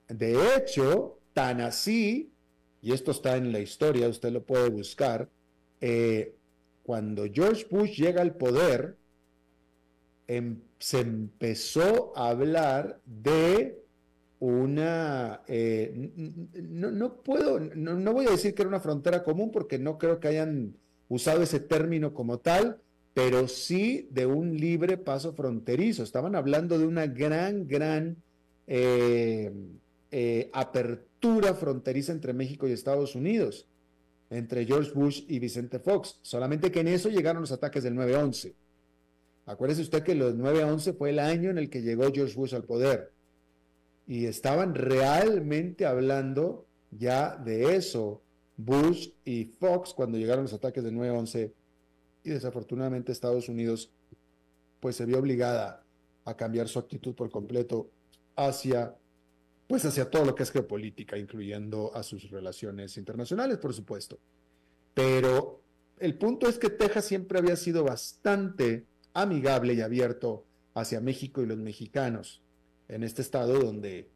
De 0.09 0.57
hecho, 0.57 1.17
Tan 1.37 1.61
así, 1.61 2.33
y 2.81 2.93
esto 2.93 3.11
está 3.11 3.37
en 3.37 3.53
la 3.53 3.59
historia, 3.59 4.09
usted 4.09 4.33
lo 4.33 4.43
puede 4.43 4.71
buscar, 4.71 5.29
eh, 5.83 6.35
cuando 6.83 7.27
George 7.31 7.67
Bush 7.71 8.01
llega 8.01 8.23
al 8.23 8.37
poder, 8.37 8.97
em, 10.29 10.63
se 10.79 11.01
empezó 11.01 12.17
a 12.17 12.31
hablar 12.31 13.03
de 13.05 13.79
una, 14.41 15.43
eh, 15.47 16.11
no, 16.55 17.17
puedo, 17.23 17.61
no, 17.61 18.13
voy 18.15 18.29
a 18.29 18.31
decir 18.31 18.55
que 18.55 18.63
era 18.63 18.71
una 18.71 18.81
frontera 18.81 19.23
común 19.23 19.51
porque 19.51 19.79
no 19.79 19.99
creo 19.99 20.19
que 20.19 20.29
hayan 20.29 20.75
usado 21.11 21.43
ese 21.43 21.61
término 21.61 22.15
como 22.15 22.39
tal, 22.39 22.81
pero 23.13 23.47
sí 23.47 24.09
de 24.11 24.25
un 24.25 24.57
libre 24.57 24.97
paso 24.97 25.35
fronterizo. 25.35 26.03
Estaban 26.03 26.35
hablando 26.35 26.79
de 26.79 26.87
una 26.87 27.07
gran, 27.07 27.69
gran 27.69 28.17
eh, 28.67 29.53
apertura 30.53 31.55
fronteriza 31.55 32.13
entre 32.13 32.33
México 32.33 32.67
y 32.67 32.73
Estados 32.73 33.15
Unidos, 33.15 33.67
entre 34.31 34.65
George 34.65 34.93
Bush 34.93 35.25
y 35.29 35.39
Vicente 35.39 35.79
Fox. 35.79 36.19
Solamente 36.23 36.71
que 36.71 36.81
en 36.81 36.89
eso 36.89 37.09
llegaron 37.09 37.43
los 37.43 37.53
ataques 37.53 37.83
del 37.85 37.95
9-11. 37.95 38.55
Acuérdese 39.47 39.83
usted 39.83 40.03
que 40.03 40.15
los 40.15 40.35
9-11 40.35 40.97
fue 40.97 41.11
el 41.11 41.19
año 41.19 41.51
en 41.51 41.59
el 41.59 41.71
que 41.71 41.83
llegó 41.83 42.11
George 42.13 42.35
Bush 42.35 42.55
al 42.55 42.65
poder. 42.65 43.13
Y 44.07 44.27
estaban 44.27 44.75
realmente 44.75 45.87
hablando 45.87 46.67
ya 46.91 47.37
de 47.37 47.77
eso, 47.77 48.23
Bush 48.57 49.11
y 49.25 49.45
Fox, 49.45 49.93
cuando 49.93 50.19
llegaron 50.19 50.45
los 50.45 50.53
ataques 50.53 50.83
del 50.83 50.95
9-11. 50.95 51.53
Y 52.25 52.31
desafortunadamente 52.31 53.13
Estados 53.13 53.49
Unidos 53.49 53.91
pues 54.81 54.97
se 54.97 55.07
vio 55.07 55.19
obligada 55.19 55.85
a 56.25 56.37
cambiar 56.37 56.69
su 56.69 56.79
actitud 56.79 57.15
por 57.15 57.31
completo 57.31 57.91
hacia 58.35 58.97
pues 59.67 59.85
hacia 59.85 60.11
todo 60.11 60.25
lo 60.25 60.35
que 60.35 60.45
es 60.45 60.53
geopolítica, 60.53 61.19
incluyendo 61.19 61.95
a 61.95 62.03
sus 62.03 62.31
relaciones 62.31 62.97
internacionales, 62.97 63.59
por 63.59 63.75
supuesto. 63.75 64.19
Pero 64.95 65.61
el 65.99 66.17
punto 66.17 66.49
es 66.49 66.59
que 66.59 66.71
Texas 66.71 67.07
siempre 67.07 67.39
había 67.39 67.57
sido 67.57 67.85
bastante 67.85 68.85
amigable 69.13 69.75
y 69.75 69.81
abierto 69.81 70.45
hacia 70.75 71.01
México 71.01 71.43
y 71.43 71.47
los 71.47 71.59
mexicanos, 71.59 72.43
en 72.89 73.03
este 73.03 73.23
estado 73.23 73.59
donde 73.59 74.09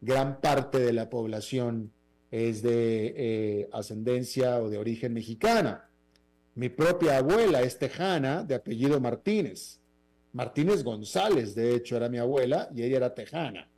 gran 0.00 0.40
parte 0.40 0.78
de 0.78 0.92
la 0.92 1.10
población 1.10 1.92
es 2.30 2.62
de 2.62 3.14
eh, 3.16 3.68
ascendencia 3.72 4.62
o 4.62 4.70
de 4.70 4.78
origen 4.78 5.12
mexicana. 5.12 5.90
Mi 6.54 6.70
propia 6.70 7.18
abuela 7.18 7.60
es 7.60 7.78
tejana, 7.78 8.44
de 8.44 8.54
apellido 8.54 8.98
Martínez. 8.98 9.78
Martínez 10.32 10.82
González, 10.82 11.54
de 11.54 11.74
hecho, 11.74 11.96
era 11.96 12.08
mi 12.08 12.18
abuela 12.18 12.70
y 12.74 12.82
ella 12.82 12.96
era 12.96 13.14
tejana 13.14 13.68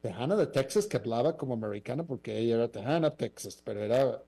tejana 0.00 0.36
de 0.36 0.46
Texas 0.46 0.86
que 0.86 0.96
hablaba 0.96 1.36
como 1.36 1.54
americana 1.54 2.04
porque 2.04 2.38
ella 2.38 2.56
era 2.56 2.68
tejana, 2.68 3.14
Texas, 3.14 3.60
pero 3.64 3.82
era 3.82 4.22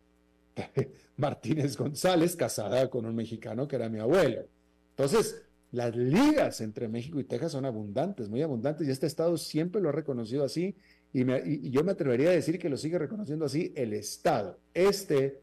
Martínez 1.17 1.77
González 1.77 2.37
casada 2.37 2.89
con 2.91 3.07
un 3.07 3.15
mexicano 3.15 3.67
que 3.67 3.77
era 3.77 3.89
mi 3.89 3.99
abuelo. 3.99 4.47
Entonces, 4.91 5.43
las 5.71 5.97
ligas 5.97 6.61
entre 6.61 6.89
México 6.89 7.19
y 7.19 7.25
Texas 7.25 7.53
son 7.53 7.65
abundantes, 7.65 8.29
muy 8.29 8.43
abundantes, 8.43 8.87
y 8.87 8.91
este 8.91 9.07
estado 9.07 9.39
siempre 9.39 9.81
lo 9.81 9.89
ha 9.89 9.93
reconocido 9.93 10.45
así 10.45 10.77
y, 11.13 11.71
yo 11.71 11.85
me 11.85 11.93
atrevería 11.93 12.31
a 12.31 12.33
decir 12.33 12.59
que 12.59 12.71
lo 12.71 12.77
sigue 12.77 12.99
reconociendo 12.99 13.45
así 13.45 13.73
el 13.77 13.93
Estado. 13.93 14.59
Este 14.73 15.43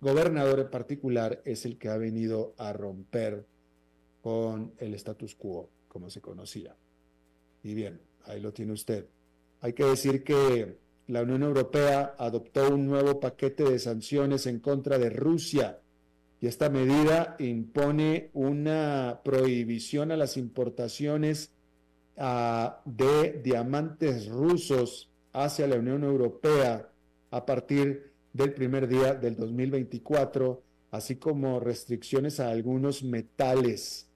gobernador 0.00 0.60
en 0.60 0.70
particular 0.70 1.42
es 1.44 1.66
el 1.66 1.78
que 1.78 1.88
ha 1.88 1.96
venido 1.96 2.54
a 2.56 2.72
romper 2.72 3.44
con 4.22 4.72
el 4.78 4.94
status 4.94 5.34
quo, 5.34 5.68
como 5.88 6.08
se 6.08 6.20
conocía. 6.20 6.74
Y 7.62 7.74
bien, 7.74 8.00
ahí 8.24 8.40
lo 8.40 8.52
tiene 8.52 8.72
usted. 8.72 9.06
Hay 9.62 9.72
que 9.74 9.84
decir 9.84 10.24
que 10.24 10.76
la 11.06 11.22
Unión 11.22 11.44
Europea 11.44 12.16
adoptó 12.18 12.74
un 12.74 12.86
nuevo 12.86 13.20
paquete 13.20 13.62
de 13.62 13.78
sanciones 13.78 14.46
en 14.46 14.58
contra 14.58 14.98
de 14.98 15.08
Rusia 15.08 15.78
y 16.40 16.48
esta 16.48 16.68
medida 16.68 17.36
impone 17.38 18.30
una 18.34 19.20
prohibición 19.24 20.10
a 20.10 20.16
las 20.16 20.36
importaciones 20.36 21.52
ah, 22.18 22.82
de 22.84 23.40
diamantes 23.44 24.26
rusos 24.26 25.08
hacia 25.32 25.68
la 25.68 25.76
Unión 25.76 26.02
Europea 26.02 26.90
a 27.30 27.46
partir 27.46 28.12
del 28.32 28.52
primer 28.54 28.88
día 28.88 29.14
del 29.14 29.36
2024, 29.36 30.60
así 30.90 31.16
como 31.16 31.60
restricciones 31.60 32.40
a 32.40 32.50
algunos 32.50 33.04
metales 33.04 34.08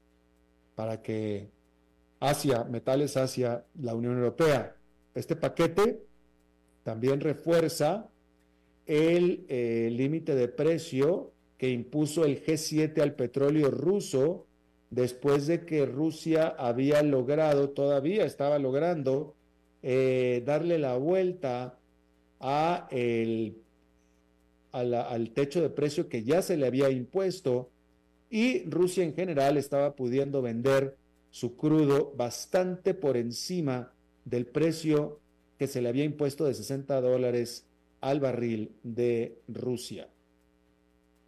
para 0.74 1.00
que 1.00 1.50
hacia 2.18 2.64
metales 2.64 3.16
hacia 3.16 3.64
la 3.80 3.94
Unión 3.94 4.16
Europea. 4.16 4.75
Este 5.16 5.34
paquete 5.34 6.02
también 6.84 7.20
refuerza 7.20 8.10
el 8.84 9.46
eh, 9.48 9.88
límite 9.90 10.34
de 10.34 10.46
precio 10.46 11.32
que 11.56 11.70
impuso 11.70 12.26
el 12.26 12.44
G7 12.44 13.00
al 13.00 13.14
petróleo 13.14 13.70
ruso 13.70 14.46
después 14.90 15.46
de 15.46 15.64
que 15.64 15.86
Rusia 15.86 16.54
había 16.58 17.02
logrado, 17.02 17.70
todavía 17.70 18.26
estaba 18.26 18.58
logrando, 18.58 19.34
eh, 19.82 20.42
darle 20.44 20.78
la 20.78 20.98
vuelta 20.98 21.78
a 22.38 22.86
el, 22.90 23.56
al 24.72 25.30
techo 25.30 25.62
de 25.62 25.70
precio 25.70 26.10
que 26.10 26.24
ya 26.24 26.42
se 26.42 26.58
le 26.58 26.66
había 26.66 26.90
impuesto 26.90 27.70
y 28.28 28.68
Rusia 28.68 29.02
en 29.02 29.14
general 29.14 29.56
estaba 29.56 29.96
pudiendo 29.96 30.42
vender 30.42 30.98
su 31.30 31.56
crudo 31.56 32.12
bastante 32.16 32.92
por 32.92 33.16
encima 33.16 33.92
del 34.26 34.44
precio 34.44 35.20
que 35.56 35.68
se 35.68 35.80
le 35.80 35.88
había 35.88 36.04
impuesto 36.04 36.44
de 36.44 36.52
60 36.52 37.00
dólares 37.00 37.64
al 38.02 38.20
barril 38.20 38.72
de 38.82 39.38
Rusia. 39.48 40.08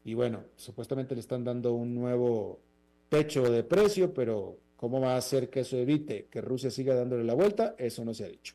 Y 0.05 0.15
bueno, 0.15 0.45
supuestamente 0.57 1.15
le 1.15 1.21
están 1.21 1.45
dando 1.45 1.73
un 1.73 1.95
nuevo 1.95 2.61
pecho 3.09 3.51
de 3.51 3.63
precio, 3.63 4.13
pero 4.13 4.59
¿cómo 4.77 5.01
va 5.01 5.15
a 5.15 5.19
hacer 5.19 5.49
que 5.49 5.61
eso 5.61 5.77
evite 5.79 6.27
que 6.31 6.41
Rusia 6.41 6.71
siga 6.71 6.95
dándole 6.95 7.25
la 7.25 7.35
vuelta? 7.35 7.75
Eso 7.79 8.05
no 8.05 8.13
se 8.13 8.25
ha 8.25 8.29
dicho. 8.29 8.55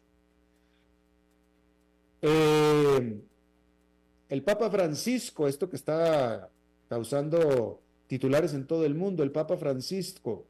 Eh, 2.21 3.21
el 4.29 4.43
Papa 4.43 4.69
Francisco, 4.69 5.47
esto 5.47 5.69
que 5.69 5.75
está 5.77 6.49
causando 6.89 7.81
titulares 8.07 8.53
en 8.53 8.67
todo 8.67 8.85
el 8.85 8.93
mundo, 8.93 9.23
el 9.23 9.31
Papa 9.31 9.57
Francisco 9.57 10.45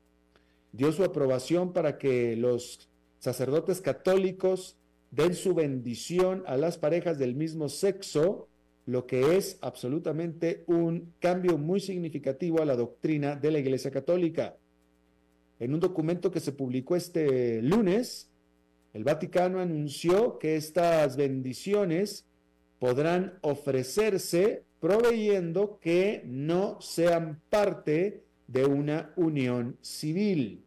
dio 0.71 0.91
su 0.91 1.03
aprobación 1.03 1.73
para 1.73 1.97
que 1.97 2.35
los 2.35 2.89
sacerdotes 3.23 3.79
católicos 3.79 4.75
den 5.09 5.33
su 5.33 5.53
bendición 5.53 6.43
a 6.45 6.57
las 6.57 6.77
parejas 6.77 7.17
del 7.17 7.35
mismo 7.35 7.69
sexo 7.69 8.49
lo 8.85 9.07
que 9.07 9.37
es 9.37 9.57
absolutamente 9.61 10.65
un 10.67 11.13
cambio 11.21 11.57
muy 11.57 11.79
significativo 11.79 12.61
a 12.61 12.65
la 12.65 12.75
doctrina 12.75 13.37
de 13.37 13.49
la 13.51 13.59
Iglesia 13.59 13.91
Católica. 13.91 14.57
En 15.57 15.73
un 15.73 15.79
documento 15.79 16.31
que 16.31 16.41
se 16.41 16.51
publicó 16.51 16.97
este 16.97 17.61
lunes, 17.61 18.29
el 18.91 19.05
Vaticano 19.05 19.61
anunció 19.61 20.37
que 20.37 20.57
estas 20.57 21.15
bendiciones 21.15 22.25
podrán 22.77 23.39
ofrecerse 23.39 24.65
proveyendo 24.81 25.79
que 25.79 26.23
no 26.25 26.81
sean 26.81 27.39
parte 27.49 28.25
de 28.47 28.65
una 28.65 29.13
unión 29.15 29.77
civil. 29.79 30.65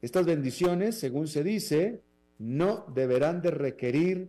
Estas 0.00 0.26
bendiciones, 0.26 0.98
según 0.98 1.26
se 1.26 1.42
dice, 1.42 2.02
no 2.38 2.84
deberán 2.94 3.42
de 3.42 3.50
requerir 3.50 4.28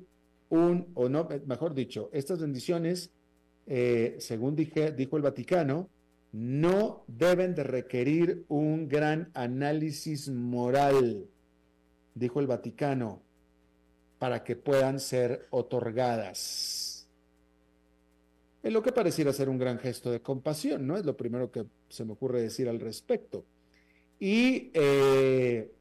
un, 0.49 0.88
o 0.95 1.10
no, 1.10 1.27
mejor 1.45 1.75
dicho, 1.75 2.10
estas 2.12 2.39
bendiciones, 2.39 3.12
eh, 3.67 4.15
según 4.19 4.55
dijo 4.55 5.17
el 5.17 5.21
Vaticano, 5.21 5.89
no 6.32 7.03
deben 7.08 7.55
de 7.55 7.63
requerir 7.63 8.45
un 8.47 8.88
gran 8.88 9.29
análisis 9.34 10.29
moral, 10.29 11.27
dijo 12.15 12.39
el 12.39 12.47
Vaticano, 12.47 13.21
para 14.17 14.43
que 14.43 14.55
puedan 14.55 14.99
ser 14.99 15.47
otorgadas. 15.49 17.08
Es 18.62 18.73
lo 18.73 18.82
que 18.82 18.91
pareciera 18.91 19.32
ser 19.32 19.49
un 19.49 19.58
gran 19.58 19.79
gesto 19.79 20.12
de 20.12 20.21
compasión, 20.21 20.86
¿no? 20.86 20.97
Es 20.97 21.05
lo 21.05 21.15
primero 21.15 21.49
que 21.49 21.65
se 21.88 22.03
me 22.03 22.13
ocurre 22.13 22.41
decir 22.41 22.67
al 22.67 22.79
respecto. 22.79 23.45
Y, 24.19 24.71
eh, 24.73 25.71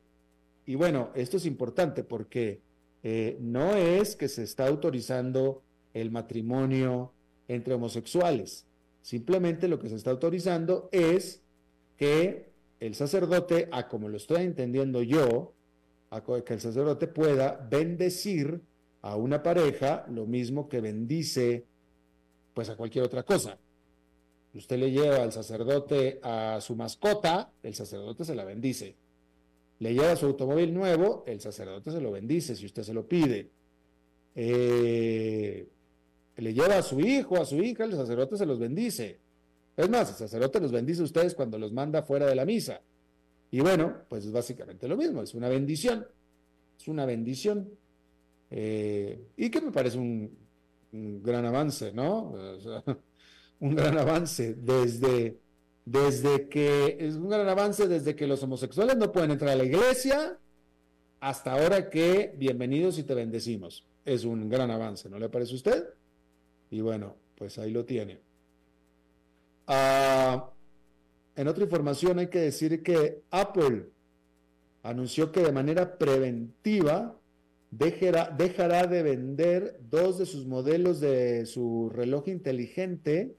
y 0.66 0.74
bueno, 0.74 1.10
esto 1.14 1.36
es 1.36 1.46
importante 1.46 2.04
porque 2.04 2.60
eh, 3.02 3.36
no 3.40 3.74
es 3.76 4.16
que 4.16 4.28
se 4.28 4.42
está 4.42 4.66
autorizando 4.66 5.62
el 5.94 6.10
matrimonio 6.10 7.12
entre 7.48 7.74
homosexuales. 7.74 8.66
Simplemente 9.02 9.68
lo 9.68 9.78
que 9.78 9.88
se 9.88 9.96
está 9.96 10.10
autorizando 10.10 10.88
es 10.92 11.42
que 11.96 12.50
el 12.80 12.94
sacerdote, 12.94 13.68
a 13.72 13.88
como 13.88 14.08
lo 14.08 14.16
estoy 14.16 14.42
entendiendo 14.42 15.02
yo, 15.02 15.54
a 16.10 16.22
que 16.22 16.54
el 16.54 16.60
sacerdote 16.60 17.06
pueda 17.06 17.66
bendecir 17.70 18.60
a 19.02 19.16
una 19.16 19.42
pareja 19.42 20.06
lo 20.08 20.26
mismo 20.26 20.68
que 20.68 20.80
bendice 20.80 21.66
pues 22.54 22.68
a 22.68 22.76
cualquier 22.76 23.04
otra 23.04 23.22
cosa. 23.22 23.58
Usted 24.54 24.78
le 24.78 24.90
lleva 24.90 25.22
al 25.22 25.32
sacerdote 25.32 26.20
a 26.22 26.60
su 26.60 26.74
mascota, 26.74 27.52
el 27.62 27.74
sacerdote 27.74 28.24
se 28.24 28.34
la 28.34 28.44
bendice 28.44 28.96
le 29.80 29.94
lleva 29.94 30.16
su 30.16 30.26
automóvil 30.26 30.74
nuevo, 30.74 31.24
el 31.26 31.40
sacerdote 31.40 31.90
se 31.90 32.00
lo 32.00 32.10
bendice 32.10 32.56
si 32.56 32.66
usted 32.66 32.82
se 32.82 32.94
lo 32.94 33.06
pide. 33.06 33.50
Eh, 34.34 35.68
le 36.36 36.54
lleva 36.54 36.78
a 36.78 36.82
su 36.82 37.00
hijo, 37.00 37.36
a 37.36 37.44
su 37.44 37.56
hija, 37.56 37.84
el 37.84 37.92
sacerdote 37.92 38.36
se 38.36 38.46
los 38.46 38.58
bendice. 38.58 39.18
Es 39.76 39.88
más, 39.88 40.10
el 40.10 40.16
sacerdote 40.16 40.60
los 40.60 40.72
bendice 40.72 41.00
a 41.02 41.04
ustedes 41.04 41.34
cuando 41.34 41.58
los 41.58 41.72
manda 41.72 42.02
fuera 42.02 42.26
de 42.26 42.34
la 42.34 42.44
misa. 42.44 42.80
Y 43.50 43.60
bueno, 43.60 44.02
pues 44.08 44.24
es 44.24 44.32
básicamente 44.32 44.88
lo 44.88 44.96
mismo, 44.96 45.22
es 45.22 45.34
una 45.34 45.48
bendición. 45.48 46.06
Es 46.78 46.88
una 46.88 47.06
bendición. 47.06 47.68
Eh, 48.50 49.20
y 49.36 49.50
que 49.50 49.60
me 49.60 49.70
parece 49.70 49.98
un, 49.98 50.36
un 50.92 51.22
gran 51.22 51.44
avance, 51.44 51.92
¿no? 51.92 52.32
O 52.32 52.60
sea, 52.60 52.82
un 53.60 53.74
gran 53.74 53.98
avance 53.98 54.54
desde 54.54 55.38
desde 55.84 56.48
que 56.48 56.98
es 57.00 57.14
un 57.14 57.30
gran 57.30 57.48
avance 57.48 57.88
desde 57.88 58.14
que 58.14 58.26
los 58.26 58.42
homosexuales 58.42 58.96
no 58.98 59.10
pueden 59.10 59.30
entrar 59.30 59.52
a 59.52 59.56
la 59.56 59.64
iglesia 59.64 60.38
hasta 61.20 61.52
ahora 61.52 61.88
que 61.88 62.34
bienvenidos 62.36 62.98
y 62.98 63.04
te 63.04 63.14
bendecimos. 63.14 63.84
Es 64.04 64.24
un 64.24 64.48
gran 64.48 64.70
avance, 64.70 65.08
¿no 65.08 65.18
le 65.18 65.30
parece 65.30 65.52
a 65.52 65.56
usted? 65.56 65.84
Y 66.70 66.82
bueno, 66.82 67.16
pues 67.36 67.58
ahí 67.58 67.70
lo 67.70 67.86
tiene. 67.86 68.20
Ah, 69.66 70.50
en 71.34 71.48
otra 71.48 71.64
información 71.64 72.18
hay 72.18 72.28
que 72.28 72.40
decir 72.40 72.82
que 72.82 73.22
Apple 73.30 73.86
anunció 74.82 75.32
que 75.32 75.40
de 75.40 75.52
manera 75.52 75.96
preventiva 75.96 77.18
dejará, 77.70 78.28
dejará 78.28 78.86
de 78.86 79.02
vender 79.02 79.80
dos 79.90 80.18
de 80.18 80.26
sus 80.26 80.46
modelos 80.46 81.00
de 81.00 81.46
su 81.46 81.90
reloj 81.94 82.28
inteligente 82.28 83.37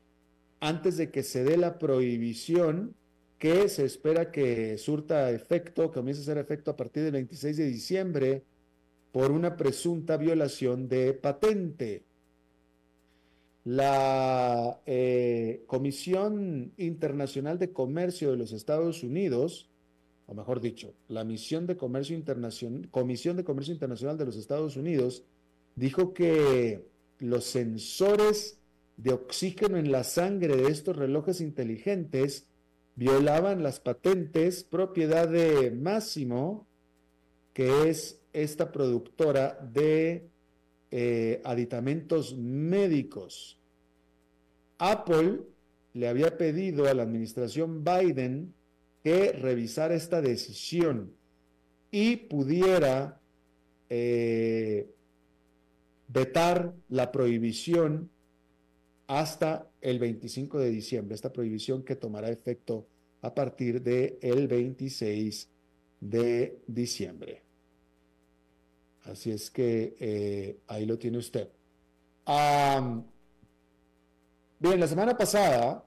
antes 0.60 0.98
de 0.98 1.12
que 1.12 1.24
se 1.24 1.44
dé 1.44 1.58
la 1.58 1.80
prohibición 1.80 2.96
que 3.40 3.70
se 3.70 3.86
espera 3.86 4.32
que 4.32 4.78
surta 4.78 5.32
efecto, 5.32 5.92
comience 5.92 6.22
a 6.22 6.24
hacer 6.24 6.38
efecto 6.38 6.72
a 6.72 6.76
partir 6.76 7.04
del 7.04 7.14
26 7.14 7.56
de 7.58 7.66
diciembre 7.66 8.44
por 9.14 9.32
una 9.32 9.56
presunta 9.56 10.18
violación 10.18 10.90
de 10.90 11.14
patente. 11.14 12.04
La 13.64 14.82
eh, 14.86 15.64
Comisión 15.68 16.74
Internacional 16.78 17.60
de 17.60 17.72
Comercio 17.72 18.32
de 18.32 18.38
los 18.38 18.52
Estados 18.52 19.04
Unidos, 19.04 19.70
o 20.28 20.34
mejor 20.34 20.60
dicho, 20.60 20.94
la 21.08 21.24
Misión 21.24 21.66
de 21.66 21.78
Comercio 21.78 22.16
Internacional, 22.16 22.90
Comisión 22.90 23.38
de 23.38 23.46
Comercio 23.46 23.74
Internacional 23.74 24.18
de 24.18 24.26
los 24.26 24.36
Estados 24.36 24.76
Unidos, 24.76 25.24
dijo 25.76 26.14
que 26.14 26.86
los 27.20 27.46
sensores 27.46 28.59
de 29.02 29.14
oxígeno 29.14 29.78
en 29.78 29.92
la 29.92 30.04
sangre 30.04 30.58
de 30.58 30.70
estos 30.70 30.96
relojes 30.98 31.40
inteligentes 31.40 32.48
violaban 32.96 33.64
las 33.64 33.80
patentes 33.80 34.66
propiedad 34.66 35.30
de 35.30 35.72
Máximo, 35.72 36.68
que 37.54 37.90
es 37.90 38.20
esta 38.34 38.74
productora 38.74 39.58
de 39.74 40.28
eh, 40.92 41.42
aditamentos 41.46 42.36
médicos. 42.36 43.58
Apple 44.78 45.44
le 45.94 46.08
había 46.10 46.38
pedido 46.38 46.88
a 46.88 46.94
la 46.94 47.04
administración 47.04 47.86
Biden 47.86 48.54
que 49.02 49.32
revisara 49.32 49.96
esta 49.96 50.22
decisión 50.22 51.14
y 51.90 52.18
pudiera 52.18 53.22
eh, 53.90 54.90
vetar 56.10 56.74
la 56.90 57.14
prohibición 57.14 58.10
hasta 59.10 59.68
el 59.82 59.98
25 59.98 60.60
de 60.60 60.70
diciembre, 60.70 61.16
esta 61.16 61.34
prohibición 61.34 61.82
que 61.82 61.96
tomará 61.96 62.30
efecto 62.30 62.86
a 63.24 63.34
partir 63.34 63.82
del 63.82 64.20
el 64.22 64.48
26 64.48 65.50
de 66.00 66.62
diciembre. 66.68 67.42
Así 69.06 69.32
es 69.32 69.50
que 69.50 69.96
eh, 70.00 70.60
ahí 70.68 70.86
lo 70.86 71.00
tiene 71.00 71.18
usted. 71.18 71.50
bien, 74.60 74.80
la 74.80 74.88
semana 74.88 75.18
pasada, 75.18 75.84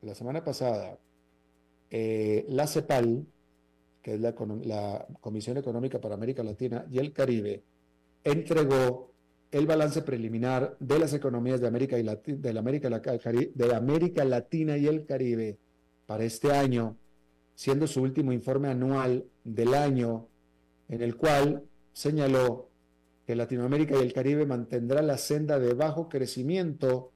la 0.00 0.14
semana 0.14 0.42
pasada, 0.42 0.98
eh, 1.90 2.46
la 2.48 2.66
CEPAL, 2.66 3.26
que 4.00 4.14
es 4.14 4.20
la, 4.20 4.34
la, 4.64 5.06
Comisión 5.20 5.58
Económica 5.58 6.00
para 6.00 6.14
América 6.14 6.42
Latina 6.42 6.86
y 6.90 6.98
el 6.98 7.12
Caribe, 7.12 7.62
entregó 8.24 9.11
el 9.52 9.66
balance 9.66 10.00
preliminar 10.00 10.76
de 10.80 10.98
las 10.98 11.12
economías 11.12 11.60
de 11.60 11.68
América, 11.68 11.98
y 11.98 12.02
de, 12.02 12.58
América, 12.58 14.24
Latina 14.24 14.78
y 14.78 14.86
el 14.86 15.04
Caribe 15.04 15.58
para 16.06 16.24
este 16.24 16.52
año, 16.52 16.96
siendo 17.54 17.86
su 17.86 18.00
último 18.02 18.32
informe 18.32 18.68
anual 18.68 19.26
del 19.44 19.74
año, 19.74 20.26
en 20.88 21.02
el 21.02 21.16
cual 21.16 21.64
señaló 21.92 22.70
que 23.26 23.36
Latinoamérica 23.36 23.94
y 23.96 24.02
el 24.02 24.14
Caribe 24.14 24.46
mantendrá 24.46 25.02
la 25.02 25.18
senda 25.18 25.58
de 25.58 25.74
bajo 25.74 26.08
crecimiento, 26.08 27.12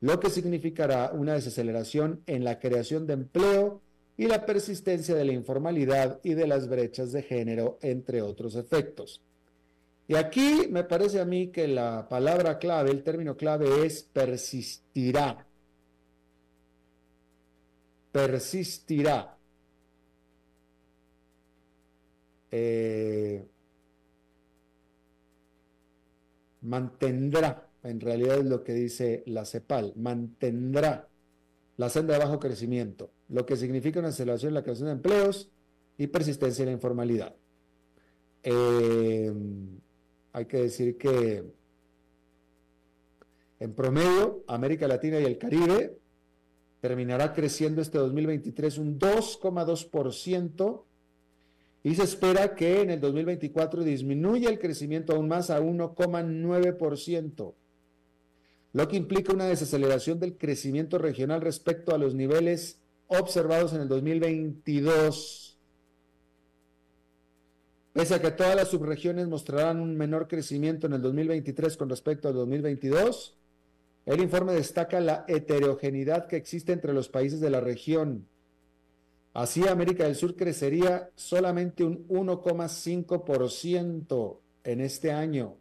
lo 0.00 0.18
que 0.18 0.30
significará 0.30 1.12
una 1.12 1.34
desaceleración 1.34 2.22
en 2.26 2.42
la 2.42 2.58
creación 2.58 3.06
de 3.06 3.14
empleo 3.14 3.80
y 4.16 4.26
la 4.26 4.44
persistencia 4.46 5.14
de 5.14 5.24
la 5.24 5.32
informalidad 5.32 6.18
y 6.24 6.34
de 6.34 6.48
las 6.48 6.68
brechas 6.68 7.12
de 7.12 7.22
género, 7.22 7.78
entre 7.82 8.20
otros 8.20 8.56
efectos. 8.56 9.22
Y 10.08 10.14
aquí 10.16 10.68
me 10.70 10.84
parece 10.84 11.20
a 11.20 11.26
mí 11.26 11.48
que 11.48 11.68
la 11.68 12.08
palabra 12.08 12.58
clave, 12.58 12.90
el 12.90 13.02
término 13.02 13.36
clave 13.36 13.84
es 13.84 14.02
persistirá. 14.04 15.46
Persistirá. 18.10 19.36
Eh, 22.50 23.46
mantendrá, 26.62 27.68
en 27.82 28.00
realidad 28.00 28.38
es 28.38 28.46
lo 28.46 28.64
que 28.64 28.72
dice 28.72 29.22
la 29.26 29.44
CEPAL, 29.44 29.92
mantendrá 29.96 31.06
la 31.76 31.90
senda 31.90 32.14
de 32.14 32.20
bajo 32.20 32.38
crecimiento, 32.40 33.10
lo 33.28 33.44
que 33.44 33.56
significa 33.56 34.00
una 34.00 34.08
aceleración 34.08 34.50
en 34.50 34.54
la 34.54 34.62
creación 34.62 34.86
de 34.86 34.92
empleos 34.92 35.50
y 35.98 36.06
persistencia 36.06 36.62
en 36.62 36.68
la 36.68 36.72
informalidad. 36.72 37.36
Eh, 38.42 39.32
hay 40.32 40.46
que 40.46 40.58
decir 40.58 40.96
que 40.96 41.44
en 43.60 43.74
promedio, 43.74 44.44
América 44.46 44.86
Latina 44.86 45.18
y 45.18 45.24
el 45.24 45.38
Caribe 45.38 45.98
terminará 46.80 47.32
creciendo 47.32 47.82
este 47.82 47.98
2023 47.98 48.78
un 48.78 48.98
2,2% 48.98 50.82
y 51.82 51.94
se 51.94 52.02
espera 52.02 52.54
que 52.54 52.82
en 52.82 52.90
el 52.90 53.00
2024 53.00 53.82
disminuya 53.82 54.48
el 54.48 54.58
crecimiento 54.58 55.14
aún 55.14 55.28
más 55.28 55.50
a 55.50 55.60
1,9%, 55.60 57.54
lo 58.72 58.88
que 58.88 58.96
implica 58.96 59.32
una 59.32 59.46
desaceleración 59.46 60.20
del 60.20 60.36
crecimiento 60.36 60.98
regional 60.98 61.40
respecto 61.40 61.94
a 61.94 61.98
los 61.98 62.14
niveles 62.14 62.78
observados 63.08 63.72
en 63.72 63.80
el 63.80 63.88
2022 63.88 65.47
Pese 67.98 68.14
a 68.14 68.22
que 68.22 68.30
todas 68.30 68.54
las 68.54 68.68
subregiones 68.68 69.26
mostrarán 69.26 69.80
un 69.80 69.96
menor 69.96 70.28
crecimiento 70.28 70.86
en 70.86 70.92
el 70.92 71.02
2023 71.02 71.76
con 71.76 71.88
respecto 71.88 72.28
al 72.28 72.34
2022, 72.34 73.36
el 74.06 74.20
informe 74.20 74.52
destaca 74.52 75.00
la 75.00 75.24
heterogeneidad 75.26 76.28
que 76.28 76.36
existe 76.36 76.72
entre 76.72 76.92
los 76.92 77.08
países 77.08 77.40
de 77.40 77.50
la 77.50 77.60
región. 77.60 78.28
Así, 79.34 79.66
América 79.66 80.04
del 80.04 80.14
Sur 80.14 80.36
crecería 80.36 81.10
solamente 81.16 81.82
un 81.82 82.06
1,5% 82.06 84.38
en 84.62 84.80
este 84.80 85.10
año. 85.10 85.56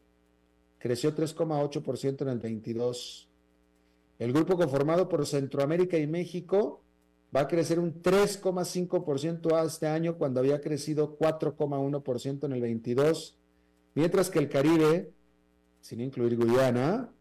Creció 0.78 1.16
3,8% 1.16 2.22
en 2.22 2.28
el 2.28 2.38
22. 2.38 3.28
El 4.20 4.32
grupo 4.32 4.58
conformado 4.58 5.10
por 5.10 5.26
Centroamérica 5.26 5.98
y 5.98 6.06
México 6.06 6.84
va 7.36 7.42
a 7.42 7.48
crecer 7.48 7.80
un 7.80 8.02
3,5% 8.02 9.66
este 9.66 9.88
año 9.88 10.18
cuando 10.18 10.40
había 10.40 10.62
crecido 10.62 11.18
4,1% 11.18 12.46
en 12.46 12.52
el 12.52 12.62
22, 12.62 13.38
mientras 13.96 14.30
que 14.30 14.40
el 14.40 14.50
Caribe, 14.50 15.12
sin 15.82 16.02
incluir 16.02 16.38
Guyana, 16.38 17.12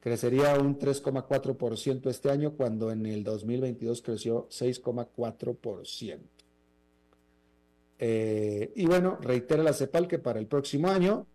crecería 0.00 0.58
un 0.58 0.78
3,4% 0.78 2.10
este 2.10 2.30
año 2.30 2.56
cuando 2.56 2.90
en 2.90 3.06
el 3.06 3.24
2022 3.24 4.02
creció 4.02 4.48
6,4%. 4.50 6.18
Eh, 7.98 8.72
y 8.74 8.86
bueno, 8.86 9.18
reitera 9.20 9.62
la 9.62 9.72
CEPAL 9.72 10.08
que 10.08 10.18
para 10.18 10.40
el 10.40 10.46
próximo 10.46 10.88
año 10.88 11.26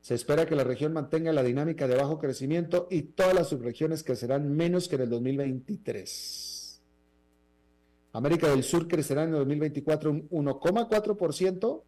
se 0.00 0.14
espera 0.14 0.46
que 0.46 0.56
la 0.56 0.64
región 0.64 0.92
mantenga 0.92 1.32
la 1.32 1.42
dinámica 1.42 1.86
de 1.86 1.96
bajo 1.96 2.18
crecimiento 2.18 2.88
y 2.90 3.02
todas 3.02 3.34
las 3.34 3.48
subregiones 3.48 4.02
crecerán 4.02 4.54
menos 4.54 4.88
que 4.88 4.96
en 4.96 5.02
el 5.02 5.10
2023. 5.10 6.49
América 8.12 8.48
del 8.48 8.64
Sur 8.64 8.88
crecerá 8.88 9.22
en 9.24 9.30
el 9.30 9.36
2024 9.36 10.10
un 10.10 10.28
1,4%, 10.30 11.82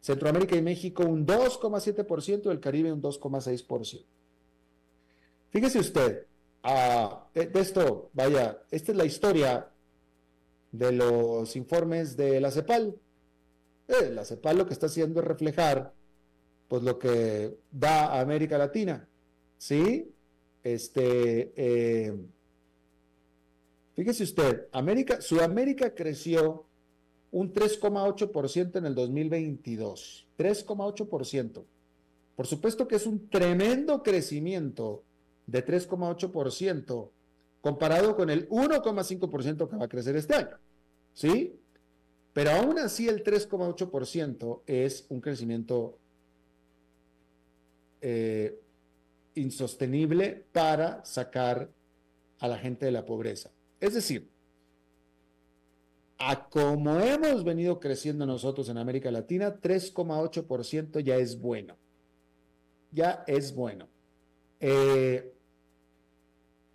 Centroamérica 0.00 0.56
y 0.56 0.62
México 0.62 1.04
un 1.04 1.26
2,7% 1.26 2.46
y 2.46 2.48
el 2.48 2.60
Caribe 2.60 2.92
un 2.92 3.02
2,6%. 3.02 4.04
Fíjese 5.50 5.78
usted, 5.78 6.26
ah, 6.62 7.28
de, 7.34 7.50
esto, 7.54 8.10
vaya, 8.12 8.62
esta 8.70 8.92
es 8.92 8.98
la 8.98 9.04
historia 9.04 9.68
de 10.70 10.92
los 10.92 11.56
informes 11.56 12.16
de 12.16 12.40
la 12.40 12.50
CEPAL. 12.50 12.94
Eh, 13.88 14.10
la 14.12 14.24
CEPAL 14.24 14.58
lo 14.58 14.66
que 14.66 14.74
está 14.74 14.86
haciendo 14.86 15.20
es 15.20 15.26
reflejar 15.26 15.92
pues 16.68 16.82
lo 16.82 16.98
que 16.98 17.56
da 17.70 18.06
a 18.06 18.20
América 18.20 18.58
Latina, 18.58 19.08
¿sí? 19.56 20.12
Este, 20.62 21.52
eh, 21.56 22.16
Fíjese 23.96 24.24
usted, 24.24 24.68
América, 24.72 25.22
Sudamérica 25.22 25.94
creció 25.94 26.66
un 27.30 27.52
3,8% 27.52 28.76
en 28.76 28.86
el 28.86 28.94
2022. 28.94 30.26
3,8%. 30.38 31.64
Por 32.36 32.46
supuesto 32.46 32.86
que 32.86 32.96
es 32.96 33.06
un 33.06 33.28
tremendo 33.30 34.02
crecimiento 34.02 35.02
de 35.46 35.64
3,8% 35.64 37.10
comparado 37.62 38.14
con 38.14 38.28
el 38.28 38.48
1,5% 38.50 39.68
que 39.68 39.76
va 39.76 39.86
a 39.86 39.88
crecer 39.88 40.14
este 40.14 40.34
año. 40.34 40.58
¿Sí? 41.14 41.58
Pero 42.34 42.50
aún 42.50 42.78
así 42.78 43.08
el 43.08 43.24
3,8% 43.24 44.60
es 44.66 45.06
un 45.08 45.22
crecimiento 45.22 45.98
eh, 48.02 48.60
insostenible 49.34 50.44
para 50.52 51.02
sacar 51.06 51.70
a 52.38 52.48
la 52.48 52.58
gente 52.58 52.84
de 52.84 52.92
la 52.92 53.06
pobreza. 53.06 53.50
Es 53.80 53.94
decir, 53.94 54.30
a 56.18 56.48
como 56.48 56.98
hemos 57.00 57.44
venido 57.44 57.78
creciendo 57.78 58.24
nosotros 58.24 58.68
en 58.68 58.78
América 58.78 59.10
Latina, 59.10 59.60
3,8% 59.60 61.00
ya 61.00 61.16
es 61.16 61.40
bueno. 61.40 61.76
Ya 62.90 63.24
es 63.26 63.54
bueno. 63.54 63.88
Eh, 64.60 65.34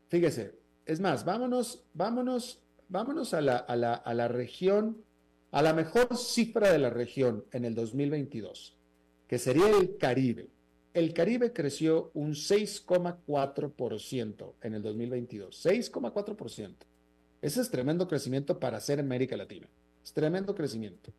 fíjese, 0.10 0.54
es 0.86 1.00
más, 1.00 1.26
vámonos, 1.26 1.84
vámonos, 1.94 2.62
vámonos 2.88 3.34
a 3.34 3.42
la, 3.42 3.58
a, 3.58 3.76
la, 3.76 3.96
a 3.96 4.14
la 4.14 4.28
región, 4.28 5.04
a 5.50 5.64
la 5.64 5.74
mejor 5.74 6.16
cifra 6.16 6.72
de 6.72 6.78
la 6.78 6.92
región 6.92 7.46
en 7.52 7.66
el 7.66 7.74
2022, 7.74 8.78
que 9.28 9.40
sería 9.40 9.70
el 9.70 9.98
Caribe. 9.98 10.52
El 10.94 11.14
Caribe 11.14 11.54
creció 11.54 12.12
un 12.14 12.34
6,4% 12.34 14.54
en 14.62 14.74
el 14.76 14.84
2022. 14.84 15.66
6,4%. 15.66 16.91
Ese 17.42 17.62
es 17.62 17.72
tremendo 17.72 18.08
crecimiento 18.08 18.60
para 18.60 18.80
ser 18.80 19.00
América 19.00 19.36
Latina. 19.36 19.68
Es 20.04 20.14
tremendo 20.14 20.54
crecimiento. 20.56 21.12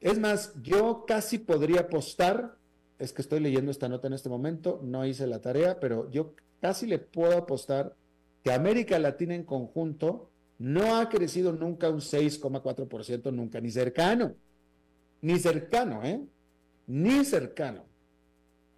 Es 0.00 0.18
más, 0.18 0.52
yo 0.62 1.04
casi 1.06 1.38
podría 1.38 1.80
apostar, 1.82 2.56
es 2.98 3.12
que 3.12 3.22
estoy 3.22 3.40
leyendo 3.40 3.70
esta 3.70 3.88
nota 3.88 4.06
en 4.06 4.12
este 4.12 4.28
momento, 4.28 4.80
no 4.82 5.04
hice 5.06 5.26
la 5.26 5.40
tarea, 5.40 5.80
pero 5.80 6.10
yo 6.10 6.34
casi 6.60 6.86
le 6.86 6.98
puedo 6.98 7.36
apostar 7.36 7.96
que 8.42 8.52
América 8.52 8.98
Latina 8.98 9.34
en 9.34 9.44
conjunto 9.44 10.30
no 10.58 10.96
ha 10.96 11.08
crecido 11.08 11.52
nunca 11.52 11.88
un 11.90 12.00
6,4%, 12.00 13.32
nunca, 13.32 13.60
ni 13.60 13.70
cercano. 13.70 14.34
Ni 15.22 15.38
cercano, 15.38 16.04
¿eh? 16.04 16.20
Ni 16.86 17.24
cercano. 17.24 17.84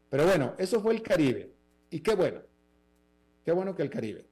Pero 0.09 0.25
bueno, 0.25 0.55
eso 0.59 0.81
fue 0.81 0.95
el 0.95 1.03
Caribe. 1.03 1.51
Y 1.91 2.01
qué 2.01 2.15
bueno. 2.15 2.41
Qué 3.45 3.53
bueno 3.53 3.75
que 3.75 3.83
el 3.83 3.91
Caribe. 3.91 4.25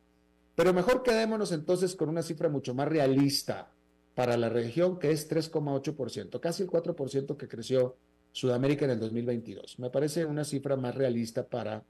Pero 0.55 0.73
mejor 0.73 1.03
quedémonos 1.03 1.53
entonces 1.53 1.95
con 1.97 2.09
una 2.09 2.23
cifra 2.23 2.49
mucho 2.49 2.75
más 2.75 2.89
realista 2.89 3.73
para 4.15 4.37
la 4.37 4.49
región, 4.49 4.99
que 4.99 5.11
es 5.11 5.29
3,8%, 5.29 6.39
casi 6.41 6.63
el 6.63 6.71
4% 6.71 7.37
que 7.37 7.49
creció 7.49 7.97
Sudamérica 8.31 8.85
en 8.85 8.93
el 8.93 9.01
2022. 9.01 9.79
Me 9.79 9.91
parece 9.91 10.25
una 10.25 10.45
cifra 10.45 10.77
más 10.77 10.95
realista 10.95 11.47
para 11.47 11.85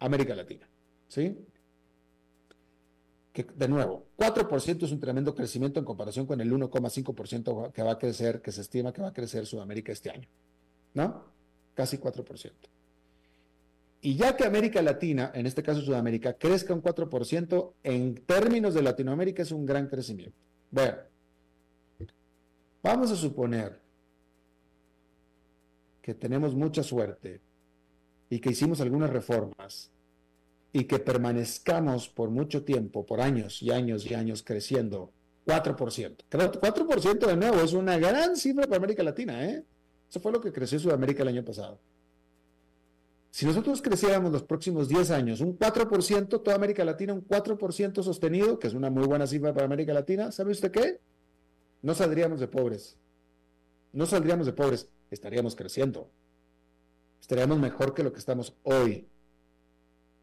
América 0.00 0.34
Latina. 0.34 0.68
¿Sí? 1.08 1.38
Que, 3.32 3.44
de 3.44 3.68
nuevo, 3.68 4.06
4% 4.16 4.84
es 4.84 4.92
un 4.92 4.98
tremendo 4.98 5.34
crecimiento 5.34 5.78
en 5.78 5.84
comparación 5.84 6.26
con 6.26 6.40
el 6.40 6.52
1,5% 6.52 7.72
que 7.72 7.82
va 7.82 7.92
a 7.92 7.98
crecer, 7.98 8.40
que 8.40 8.50
se 8.50 8.62
estima 8.62 8.92
que 8.92 9.02
va 9.02 9.08
a 9.08 9.12
crecer 9.12 9.46
Sudamérica 9.46 9.92
este 9.92 10.10
año. 10.10 10.28
¿No? 10.94 11.24
Casi 11.74 11.98
4%. 11.98 12.52
Y 14.00 14.16
ya 14.16 14.36
que 14.36 14.44
América 14.44 14.82
Latina, 14.82 15.32
en 15.34 15.46
este 15.46 15.62
caso 15.62 15.80
Sudamérica, 15.80 16.34
crezca 16.34 16.74
un 16.74 16.82
4%, 16.82 17.72
en 17.82 18.14
términos 18.14 18.74
de 18.74 18.82
Latinoamérica 18.82 19.42
es 19.42 19.50
un 19.50 19.66
gran 19.66 19.88
crecimiento. 19.88 20.36
Bueno, 20.70 20.98
vamos 22.82 23.10
a 23.10 23.16
suponer 23.16 23.80
que 26.02 26.14
tenemos 26.14 26.54
mucha 26.54 26.82
suerte 26.82 27.40
y 28.30 28.38
que 28.38 28.50
hicimos 28.50 28.80
algunas 28.80 29.10
reformas 29.10 29.90
y 30.72 30.84
que 30.84 30.98
permanezcamos 30.98 32.08
por 32.08 32.30
mucho 32.30 32.64
tiempo, 32.64 33.06
por 33.06 33.20
años 33.20 33.62
y 33.62 33.70
años 33.70 34.04
y 34.08 34.14
años 34.14 34.42
creciendo, 34.42 35.10
4%. 35.46 36.16
4% 36.30 37.26
de 37.26 37.36
nuevo 37.36 37.60
es 37.60 37.72
una 37.72 37.98
gran 37.98 38.36
cifra 38.36 38.66
para 38.66 38.76
América 38.76 39.02
Latina, 39.02 39.44
¿eh? 39.44 39.64
Eso 40.08 40.20
fue 40.20 40.32
lo 40.32 40.40
que 40.40 40.52
creció 40.52 40.78
Sudamérica 40.78 41.22
el 41.22 41.28
año 41.28 41.44
pasado. 41.44 41.80
Si 43.36 43.44
nosotros 43.44 43.82
creciéramos 43.82 44.32
los 44.32 44.44
próximos 44.44 44.88
10 44.88 45.10
años 45.10 45.42
un 45.42 45.58
4%, 45.58 46.42
toda 46.42 46.56
América 46.56 46.86
Latina 46.86 47.12
un 47.12 47.22
4% 47.22 48.02
sostenido, 48.02 48.58
que 48.58 48.66
es 48.66 48.72
una 48.72 48.88
muy 48.88 49.06
buena 49.06 49.26
cifra 49.26 49.52
para 49.52 49.66
América 49.66 49.92
Latina, 49.92 50.32
¿sabe 50.32 50.52
usted 50.52 50.70
qué? 50.70 51.00
No 51.82 51.94
saldríamos 51.94 52.40
de 52.40 52.48
pobres. 52.48 52.96
No 53.92 54.06
saldríamos 54.06 54.46
de 54.46 54.54
pobres, 54.54 54.88
estaríamos 55.10 55.54
creciendo. 55.54 56.08
Estaríamos 57.20 57.58
mejor 57.58 57.92
que 57.92 58.02
lo 58.02 58.10
que 58.10 58.20
estamos 58.20 58.56
hoy. 58.62 59.06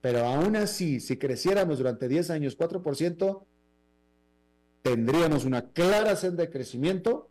Pero 0.02 0.26
aún 0.26 0.56
así, 0.56 1.00
si 1.00 1.16
creciéramos 1.18 1.78
durante 1.78 2.08
10 2.08 2.32
años 2.32 2.58
4%, 2.58 3.44
tendríamos 4.82 5.46
una 5.46 5.70
clara 5.70 6.16
senda 6.16 6.42
de 6.42 6.50
crecimiento, 6.50 7.30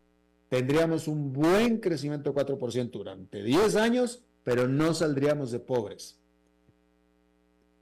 tendríamos 0.49 1.09
un 1.09 1.33
buen 1.33 1.79
crecimiento 1.79 2.33
de 2.33 2.40
4% 2.40 2.92
durante 2.92 3.42
10 3.42 3.75
años 3.75 4.23
pero 4.44 4.68
no 4.68 4.94
saldríamos 4.94 5.50
de 5.50 5.61
pobres. 5.61 6.18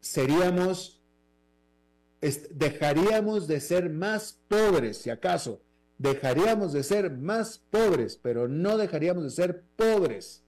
Seríamos, 0.00 1.00
dejaríamos 2.50 3.46
de 3.46 3.60
ser 3.60 3.90
más 3.90 4.38
pobres, 4.48 4.98
si 4.98 5.10
acaso, 5.10 5.62
dejaríamos 5.98 6.72
de 6.72 6.82
ser 6.82 7.10
más 7.10 7.62
pobres, 7.70 8.18
pero 8.22 8.48
no 8.48 8.76
dejaríamos 8.76 9.24
de 9.24 9.30
ser 9.30 9.64
pobres. 9.76 10.42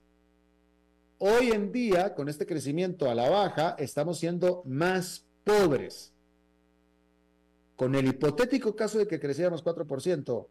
Hoy 1.19 1.51
en 1.51 1.71
día, 1.71 2.15
con 2.15 2.27
este 2.27 2.45
crecimiento 2.45 3.09
a 3.09 3.15
la 3.15 3.29
baja, 3.29 3.75
estamos 3.79 4.19
siendo 4.19 4.63
más 4.65 5.25
pobres. 5.43 6.11
Con 7.75 7.95
el 7.95 8.07
hipotético 8.07 8.75
caso 8.75 8.97
de 8.97 9.07
que 9.07 9.19
creciéramos 9.19 9.63
4%, 9.63 10.47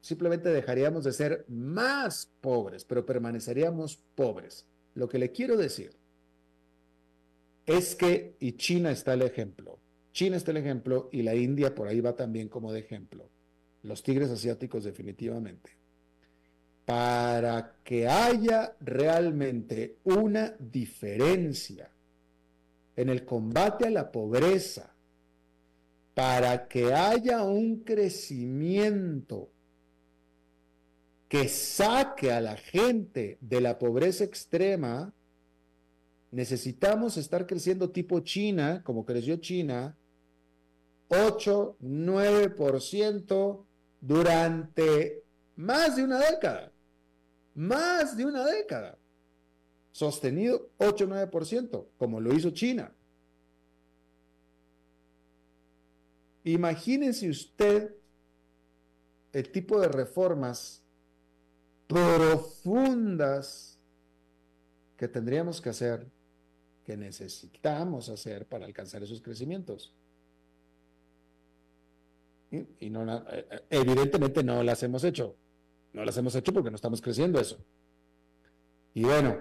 simplemente 0.00 0.48
dejaríamos 0.50 1.04
de 1.04 1.12
ser 1.12 1.44
más 1.48 2.30
pobres, 2.40 2.84
pero 2.84 3.06
permaneceríamos 3.06 4.02
pobres. 4.14 4.66
Lo 4.96 5.08
que 5.08 5.18
le 5.18 5.30
quiero 5.30 5.58
decir 5.58 5.90
es 7.66 7.94
que, 7.94 8.34
y 8.40 8.52
China 8.52 8.90
está 8.90 9.12
el 9.12 9.22
ejemplo, 9.22 9.78
China 10.12 10.38
está 10.38 10.52
el 10.52 10.56
ejemplo 10.56 11.10
y 11.12 11.20
la 11.20 11.34
India 11.34 11.74
por 11.74 11.86
ahí 11.86 12.00
va 12.00 12.16
también 12.16 12.48
como 12.48 12.72
de 12.72 12.80
ejemplo, 12.80 13.28
los 13.82 14.02
tigres 14.02 14.30
asiáticos 14.30 14.84
definitivamente. 14.84 15.70
Para 16.86 17.76
que 17.84 18.08
haya 18.08 18.74
realmente 18.80 19.98
una 20.04 20.56
diferencia 20.58 21.90
en 22.94 23.10
el 23.10 23.26
combate 23.26 23.88
a 23.88 23.90
la 23.90 24.10
pobreza, 24.10 24.94
para 26.14 26.68
que 26.68 26.94
haya 26.94 27.42
un 27.42 27.80
crecimiento 27.80 29.50
que 31.28 31.48
saque 31.48 32.32
a 32.32 32.40
la 32.40 32.56
gente 32.56 33.38
de 33.40 33.60
la 33.60 33.78
pobreza 33.78 34.24
extrema, 34.24 35.12
necesitamos 36.30 37.16
estar 37.16 37.46
creciendo 37.46 37.90
tipo 37.90 38.20
China, 38.20 38.82
como 38.84 39.04
creció 39.04 39.36
China, 39.36 39.96
8, 41.08 41.76
9% 41.80 43.64
durante 44.00 45.22
más 45.56 45.96
de 45.96 46.04
una 46.04 46.18
década. 46.18 46.72
Más 47.54 48.16
de 48.16 48.26
una 48.26 48.44
década. 48.44 48.98
Sostenido 49.92 50.70
8, 50.76 51.08
9%, 51.08 51.86
como 51.96 52.20
lo 52.20 52.34
hizo 52.34 52.50
China. 52.50 52.92
Imagínense 56.44 57.28
usted 57.28 57.94
el 59.32 59.50
tipo 59.50 59.80
de 59.80 59.88
reformas 59.88 60.85
profundas 61.86 63.78
que 64.96 65.08
tendríamos 65.08 65.60
que 65.60 65.68
hacer, 65.70 66.06
que 66.84 66.96
necesitamos 66.96 68.08
hacer 68.08 68.46
para 68.46 68.64
alcanzar 68.64 69.02
esos 69.02 69.20
crecimientos. 69.20 69.92
Y, 72.50 72.56
eh, 72.56 72.66
eh, 72.80 73.60
evidentemente 73.70 74.42
no 74.42 74.62
las 74.62 74.82
hemos 74.82 75.04
hecho. 75.04 75.36
No 75.92 76.04
las 76.04 76.16
hemos 76.16 76.34
hecho 76.34 76.52
porque 76.52 76.70
no 76.70 76.76
estamos 76.76 77.00
creciendo 77.00 77.40
eso. 77.40 77.58
Y 78.94 79.02
bueno, 79.02 79.38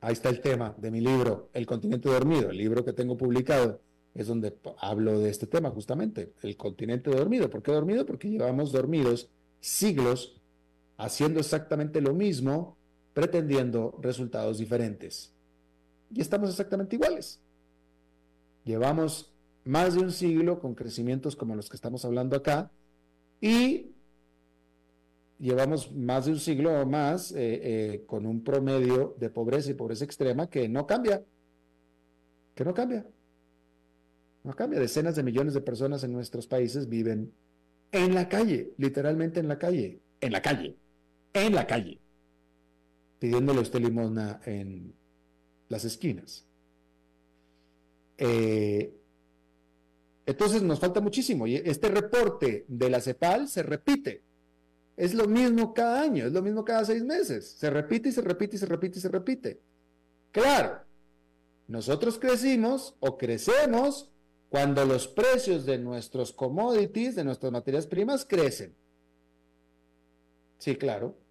ahí 0.00 0.12
está 0.12 0.28
el 0.28 0.40
tema 0.40 0.74
de 0.78 0.90
mi 0.90 1.00
libro, 1.00 1.50
El 1.52 1.66
continente 1.66 2.08
dormido, 2.08 2.50
el 2.50 2.56
libro 2.56 2.84
que 2.84 2.92
tengo 2.92 3.16
publicado, 3.16 3.80
es 4.14 4.28
donde 4.28 4.56
hablo 4.78 5.18
de 5.18 5.28
este 5.28 5.46
tema 5.46 5.70
justamente, 5.70 6.32
el 6.42 6.56
continente 6.56 7.10
dormido. 7.10 7.50
¿Por 7.50 7.62
qué 7.62 7.72
dormido? 7.72 8.06
Porque 8.06 8.30
llevamos 8.30 8.72
dormidos 8.72 9.28
siglos 9.60 10.35
haciendo 10.96 11.40
exactamente 11.40 12.00
lo 12.00 12.14
mismo, 12.14 12.76
pretendiendo 13.12 13.98
resultados 14.02 14.58
diferentes. 14.58 15.32
Y 16.12 16.20
estamos 16.20 16.50
exactamente 16.50 16.96
iguales. 16.96 17.40
Llevamos 18.64 19.32
más 19.64 19.94
de 19.94 20.00
un 20.00 20.12
siglo 20.12 20.58
con 20.58 20.74
crecimientos 20.74 21.36
como 21.36 21.54
los 21.54 21.68
que 21.68 21.76
estamos 21.76 22.04
hablando 22.04 22.36
acá 22.36 22.70
y 23.40 23.92
llevamos 25.38 25.92
más 25.92 26.26
de 26.26 26.32
un 26.32 26.38
siglo 26.38 26.80
o 26.80 26.86
más 26.86 27.32
eh, 27.32 27.36
eh, 27.38 28.04
con 28.06 28.26
un 28.26 28.42
promedio 28.42 29.16
de 29.18 29.28
pobreza 29.28 29.70
y 29.70 29.74
pobreza 29.74 30.04
extrema 30.04 30.48
que 30.48 30.68
no 30.68 30.86
cambia, 30.86 31.22
que 32.54 32.64
no 32.64 32.72
cambia, 32.72 33.06
no 34.44 34.54
cambia. 34.54 34.80
Decenas 34.80 35.16
de 35.16 35.22
millones 35.22 35.54
de 35.54 35.60
personas 35.60 36.02
en 36.04 36.12
nuestros 36.12 36.46
países 36.46 36.88
viven 36.88 37.32
en 37.92 38.14
la 38.14 38.28
calle, 38.28 38.72
literalmente 38.78 39.40
en 39.40 39.48
la 39.48 39.58
calle, 39.58 40.00
en 40.20 40.32
la 40.32 40.42
calle 40.42 40.76
en 41.42 41.54
la 41.54 41.66
calle, 41.66 42.00
pidiéndole 43.18 43.58
a 43.58 43.62
usted 43.62 43.80
limosna 43.80 44.40
en 44.44 44.94
las 45.68 45.84
esquinas. 45.84 46.44
Eh, 48.18 48.94
entonces 50.24 50.62
nos 50.62 50.80
falta 50.80 51.00
muchísimo 51.00 51.46
y 51.46 51.56
este 51.56 51.88
reporte 51.88 52.64
de 52.68 52.90
la 52.90 53.00
CEPAL 53.00 53.48
se 53.48 53.62
repite. 53.62 54.22
Es 54.96 55.14
lo 55.14 55.26
mismo 55.26 55.74
cada 55.74 56.02
año, 56.02 56.26
es 56.26 56.32
lo 56.32 56.42
mismo 56.42 56.64
cada 56.64 56.84
seis 56.84 57.04
meses. 57.04 57.48
Se 57.50 57.68
repite 57.70 58.08
y 58.08 58.12
se 58.12 58.22
repite 58.22 58.56
y 58.56 58.58
se 58.58 58.66
repite 58.66 58.98
y 58.98 59.02
se 59.02 59.08
repite. 59.08 59.60
Claro, 60.32 60.80
nosotros 61.68 62.18
crecimos 62.18 62.96
o 63.00 63.18
crecemos 63.18 64.10
cuando 64.48 64.84
los 64.84 65.06
precios 65.06 65.66
de 65.66 65.78
nuestros 65.78 66.32
commodities, 66.32 67.14
de 67.14 67.24
nuestras 67.24 67.52
materias 67.52 67.86
primas, 67.86 68.24
crecen. 68.24 68.74
Sí, 70.58 70.76
claro 70.76 71.25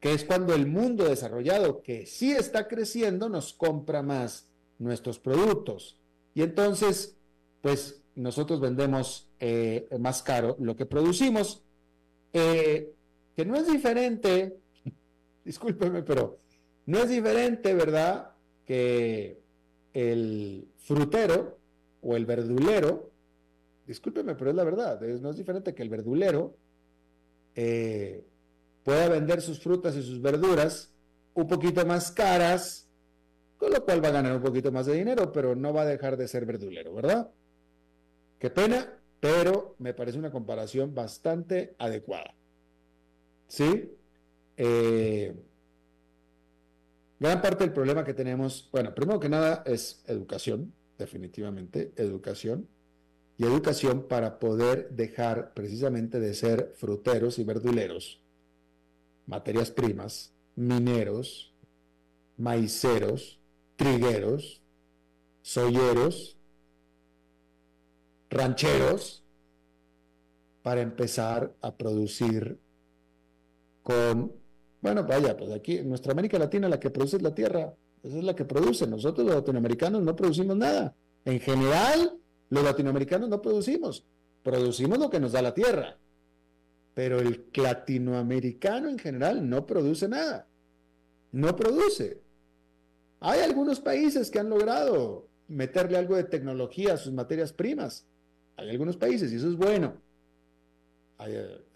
que 0.00 0.12
es 0.12 0.24
cuando 0.24 0.54
el 0.54 0.66
mundo 0.66 1.04
desarrollado, 1.04 1.82
que 1.82 2.06
sí 2.06 2.32
está 2.32 2.68
creciendo, 2.68 3.28
nos 3.28 3.52
compra 3.52 4.02
más 4.02 4.48
nuestros 4.78 5.18
productos. 5.18 5.98
Y 6.34 6.42
entonces, 6.42 7.16
pues 7.60 8.00
nosotros 8.14 8.60
vendemos 8.60 9.28
eh, 9.40 9.88
más 9.98 10.22
caro 10.22 10.56
lo 10.60 10.76
que 10.76 10.86
producimos, 10.86 11.62
eh, 12.32 12.92
que 13.34 13.44
no 13.44 13.56
es 13.56 13.70
diferente, 13.70 14.58
discúlpeme, 15.44 16.02
pero 16.02 16.38
no 16.86 16.98
es 16.98 17.08
diferente, 17.08 17.74
¿verdad? 17.74 18.32
Que 18.66 19.40
el 19.92 20.68
frutero 20.78 21.58
o 22.02 22.16
el 22.16 22.24
verdulero, 22.24 23.10
discúlpeme, 23.86 24.34
pero 24.34 24.50
es 24.50 24.56
la 24.56 24.64
verdad, 24.64 25.00
no 25.00 25.30
es 25.30 25.36
diferente 25.36 25.74
que 25.74 25.82
el 25.82 25.88
verdulero, 25.88 26.54
eh, 27.54 28.24
pueda 28.88 29.10
vender 29.10 29.42
sus 29.42 29.60
frutas 29.60 29.94
y 29.96 30.02
sus 30.02 30.22
verduras 30.22 30.94
un 31.34 31.46
poquito 31.46 31.84
más 31.84 32.10
caras, 32.10 32.88
con 33.58 33.70
lo 33.70 33.84
cual 33.84 34.02
va 34.02 34.08
a 34.08 34.12
ganar 34.12 34.34
un 34.34 34.40
poquito 34.40 34.72
más 34.72 34.86
de 34.86 34.94
dinero, 34.94 35.30
pero 35.30 35.54
no 35.54 35.74
va 35.74 35.82
a 35.82 35.84
dejar 35.84 36.16
de 36.16 36.26
ser 36.26 36.46
verdulero, 36.46 36.94
¿verdad? 36.94 37.30
Qué 38.38 38.48
pena, 38.48 38.98
pero 39.20 39.74
me 39.78 39.92
parece 39.92 40.18
una 40.18 40.30
comparación 40.30 40.94
bastante 40.94 41.74
adecuada. 41.78 42.34
¿Sí? 43.46 43.92
Eh, 44.56 45.36
gran 47.20 47.42
parte 47.42 47.64
del 47.64 47.74
problema 47.74 48.04
que 48.04 48.14
tenemos, 48.14 48.70
bueno, 48.72 48.94
primero 48.94 49.20
que 49.20 49.28
nada 49.28 49.64
es 49.66 50.02
educación, 50.06 50.72
definitivamente, 50.96 51.92
educación, 51.96 52.66
y 53.36 53.44
educación 53.44 54.08
para 54.08 54.38
poder 54.38 54.88
dejar 54.92 55.52
precisamente 55.52 56.20
de 56.20 56.32
ser 56.32 56.72
fruteros 56.78 57.38
y 57.38 57.44
verduleros, 57.44 58.22
materias 59.28 59.70
primas, 59.70 60.32
mineros, 60.56 61.54
maiceros, 62.38 63.38
trigueros, 63.76 64.62
soyeros, 65.42 66.36
rancheros, 68.30 69.22
para 70.62 70.80
empezar 70.80 71.54
a 71.60 71.74
producir 71.76 72.58
con, 73.82 74.32
bueno, 74.82 75.04
vaya, 75.04 75.36
pues 75.36 75.50
aquí 75.52 75.78
en 75.78 75.88
nuestra 75.88 76.12
América 76.12 76.38
Latina 76.38 76.68
la 76.68 76.80
que 76.80 76.90
produce 76.90 77.16
es 77.16 77.22
la 77.22 77.34
tierra, 77.34 77.74
esa 78.02 78.18
es 78.18 78.24
la 78.24 78.34
que 78.34 78.44
produce, 78.44 78.86
nosotros 78.86 79.26
los 79.26 79.36
latinoamericanos 79.36 80.02
no 80.02 80.16
producimos 80.16 80.56
nada. 80.56 80.94
En 81.24 81.40
general, 81.40 82.18
los 82.50 82.64
latinoamericanos 82.64 83.28
no 83.28 83.40
producimos, 83.40 84.04
producimos 84.42 84.98
lo 84.98 85.10
que 85.10 85.20
nos 85.20 85.32
da 85.32 85.42
la 85.42 85.54
tierra, 85.54 85.98
pero 86.98 87.20
el 87.20 87.44
latinoamericano 87.54 88.88
en 88.88 88.98
general 88.98 89.48
no 89.48 89.64
produce 89.66 90.08
nada, 90.08 90.48
no 91.30 91.54
produce. 91.54 92.20
Hay 93.20 93.38
algunos 93.38 93.78
países 93.78 94.32
que 94.32 94.40
han 94.40 94.50
logrado 94.50 95.28
meterle 95.46 95.96
algo 95.96 96.16
de 96.16 96.24
tecnología 96.24 96.94
a 96.94 96.96
sus 96.96 97.12
materias 97.12 97.52
primas, 97.52 98.04
hay 98.56 98.70
algunos 98.70 98.96
países 98.96 99.30
y 99.32 99.36
eso 99.36 99.46
es 99.46 99.54
bueno 99.54 99.94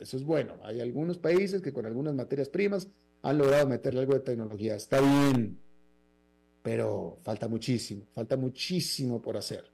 eso 0.01 0.17
es 0.17 0.25
bueno. 0.25 0.55
Hay 0.65 0.81
algunos 0.81 1.19
países 1.19 1.63
que 1.63 1.73
con 1.73 1.87
algunas 1.87 2.15
materias 2.15 2.49
primas 2.49 2.89
han 3.23 3.39
logrado 3.39 3.69
meterle 3.69 4.01
algo 4.01 4.15
de 4.15 4.21
tecnología. 4.21 4.75
Está 4.75 5.01
bien, 5.01 5.57
pero 6.65 7.21
falta 7.23 7.47
muchísimo, 7.47 8.07
falta 8.13 8.37
muchísimo 8.37 9.23
por 9.23 9.37
hacer. 9.37 9.71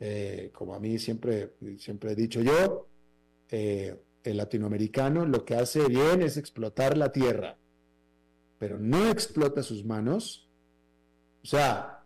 Eh, 0.00 0.50
como 0.52 0.74
a 0.74 0.80
mí 0.80 0.98
siempre, 0.98 1.52
siempre 1.78 2.10
he 2.10 2.16
dicho 2.16 2.40
yo, 2.40 2.88
eh, 3.50 3.96
el 4.24 4.36
latinoamericano 4.36 5.26
lo 5.26 5.44
que 5.44 5.54
hace 5.54 5.86
bien 5.88 6.22
es 6.22 6.36
explotar 6.36 6.96
la 6.96 7.12
tierra, 7.12 7.56
pero 8.58 8.78
no 8.78 9.08
explota 9.08 9.62
sus 9.62 9.84
manos. 9.84 10.48
O 11.42 11.46
sea, 11.46 12.04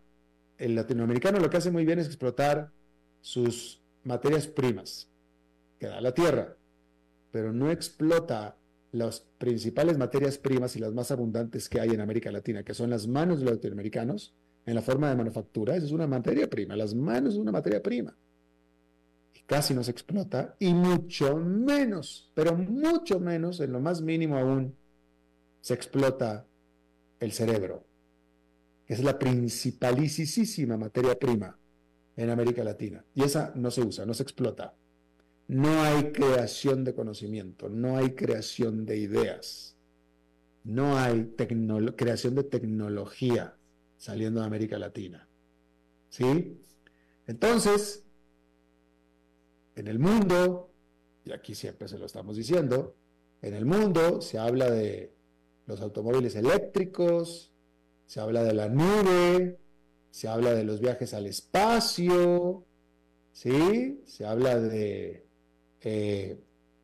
el 0.58 0.74
latinoamericano 0.74 1.40
lo 1.40 1.50
que 1.50 1.56
hace 1.56 1.70
muy 1.70 1.84
bien 1.84 1.98
es 1.98 2.06
explotar 2.06 2.70
sus 3.20 3.82
materias 4.04 4.46
primas 4.46 5.10
que 5.78 5.86
da 5.86 6.00
la 6.00 6.14
tierra, 6.14 6.56
pero 7.32 7.52
no 7.52 7.70
explota 7.70 8.56
las 8.92 9.26
principales 9.38 9.98
materias 9.98 10.38
primas 10.38 10.76
y 10.76 10.78
las 10.78 10.92
más 10.92 11.10
abundantes 11.10 11.68
que 11.68 11.80
hay 11.80 11.90
en 11.90 12.00
América 12.00 12.30
Latina, 12.30 12.62
que 12.62 12.74
son 12.74 12.90
las 12.90 13.08
manos 13.08 13.40
de 13.40 13.46
los 13.46 13.54
latinoamericanos 13.54 14.34
en 14.66 14.74
la 14.76 14.82
forma 14.82 15.08
de 15.08 15.16
manufactura. 15.16 15.74
Esa 15.74 15.86
es 15.86 15.92
una 15.92 16.06
materia 16.06 16.48
prima, 16.48 16.76
las 16.76 16.94
manos 16.94 17.34
es 17.34 17.40
una 17.40 17.50
materia 17.50 17.82
prima. 17.82 18.16
Casi 19.46 19.74
no 19.74 19.84
se 19.84 19.90
explota, 19.90 20.56
y 20.58 20.72
mucho 20.72 21.36
menos, 21.36 22.30
pero 22.34 22.56
mucho 22.56 23.20
menos, 23.20 23.60
en 23.60 23.72
lo 23.72 23.80
más 23.80 24.00
mínimo 24.00 24.38
aún, 24.38 24.74
se 25.60 25.74
explota 25.74 26.46
el 27.20 27.32
cerebro, 27.32 27.84
que 28.86 28.94
es 28.94 29.04
la 29.04 29.18
principalísima 29.18 30.76
materia 30.76 31.18
prima 31.18 31.58
en 32.16 32.30
América 32.30 32.64
Latina. 32.64 33.04
Y 33.14 33.22
esa 33.22 33.52
no 33.54 33.70
se 33.70 33.82
usa, 33.82 34.06
no 34.06 34.14
se 34.14 34.22
explota 34.22 34.74
no 35.48 35.82
hay 35.82 36.12
creación 36.12 36.84
de 36.84 36.94
conocimiento, 36.94 37.68
no 37.68 37.96
hay 37.96 38.14
creación 38.14 38.86
de 38.86 38.96
ideas, 38.98 39.76
no 40.64 40.96
hay 40.96 41.34
creación 41.96 42.34
de 42.34 42.44
tecnología 42.44 43.56
saliendo 43.98 44.40
de 44.40 44.46
América 44.46 44.78
Latina. 44.78 45.28
¿Sí? 46.08 46.58
Entonces, 47.26 48.03
en 49.76 49.88
el 49.88 49.98
mundo, 49.98 50.70
y 51.24 51.32
aquí 51.32 51.54
siempre 51.54 51.88
se 51.88 51.98
lo 51.98 52.06
estamos 52.06 52.36
diciendo, 52.36 52.94
en 53.42 53.54
el 53.54 53.66
mundo 53.66 54.20
se 54.20 54.38
habla 54.38 54.70
de 54.70 55.12
los 55.66 55.80
automóviles 55.80 56.36
eléctricos, 56.36 57.52
se 58.06 58.20
habla 58.20 58.42
de 58.42 58.54
la 58.54 58.68
nube, 58.68 59.58
se 60.10 60.28
habla 60.28 60.54
de 60.54 60.64
los 60.64 60.80
viajes 60.80 61.14
al 61.14 61.26
espacio, 61.26 62.64
¿sí? 63.32 64.00
Se 64.06 64.24
habla 64.24 64.60
de 64.60 65.26
eh, 65.80 66.38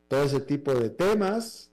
todo 0.08 0.24
ese 0.24 0.40
tipo 0.40 0.74
de 0.74 0.90
temas. 0.90 1.70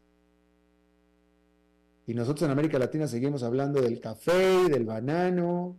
Y 2.06 2.14
nosotros 2.14 2.44
en 2.44 2.52
América 2.52 2.80
Latina 2.80 3.08
seguimos 3.08 3.44
hablando 3.44 3.82
del 3.82 4.00
café 4.00 4.64
y 4.66 4.70
del 4.70 4.86
banano, 4.86 5.78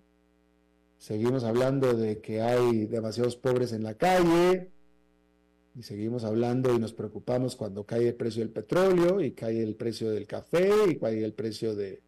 seguimos 0.98 1.44
hablando 1.44 1.94
de 1.94 2.20
que 2.20 2.42
hay 2.42 2.86
demasiados 2.86 3.36
pobres 3.36 3.72
en 3.72 3.84
la 3.84 3.94
calle, 3.94 4.70
y 5.74 5.82
seguimos 5.82 6.24
hablando 6.24 6.74
y 6.74 6.78
nos 6.78 6.92
preocupamos 6.92 7.56
cuando 7.56 7.84
cae 7.84 8.08
el 8.08 8.14
precio 8.14 8.42
del 8.42 8.50
petróleo 8.50 9.20
y 9.20 9.32
cae 9.32 9.62
el 9.62 9.76
precio 9.76 10.10
del 10.10 10.26
café 10.26 10.70
y 10.88 10.96
cae 10.96 11.24
el 11.24 11.32
precio 11.32 11.74
del 11.74 12.00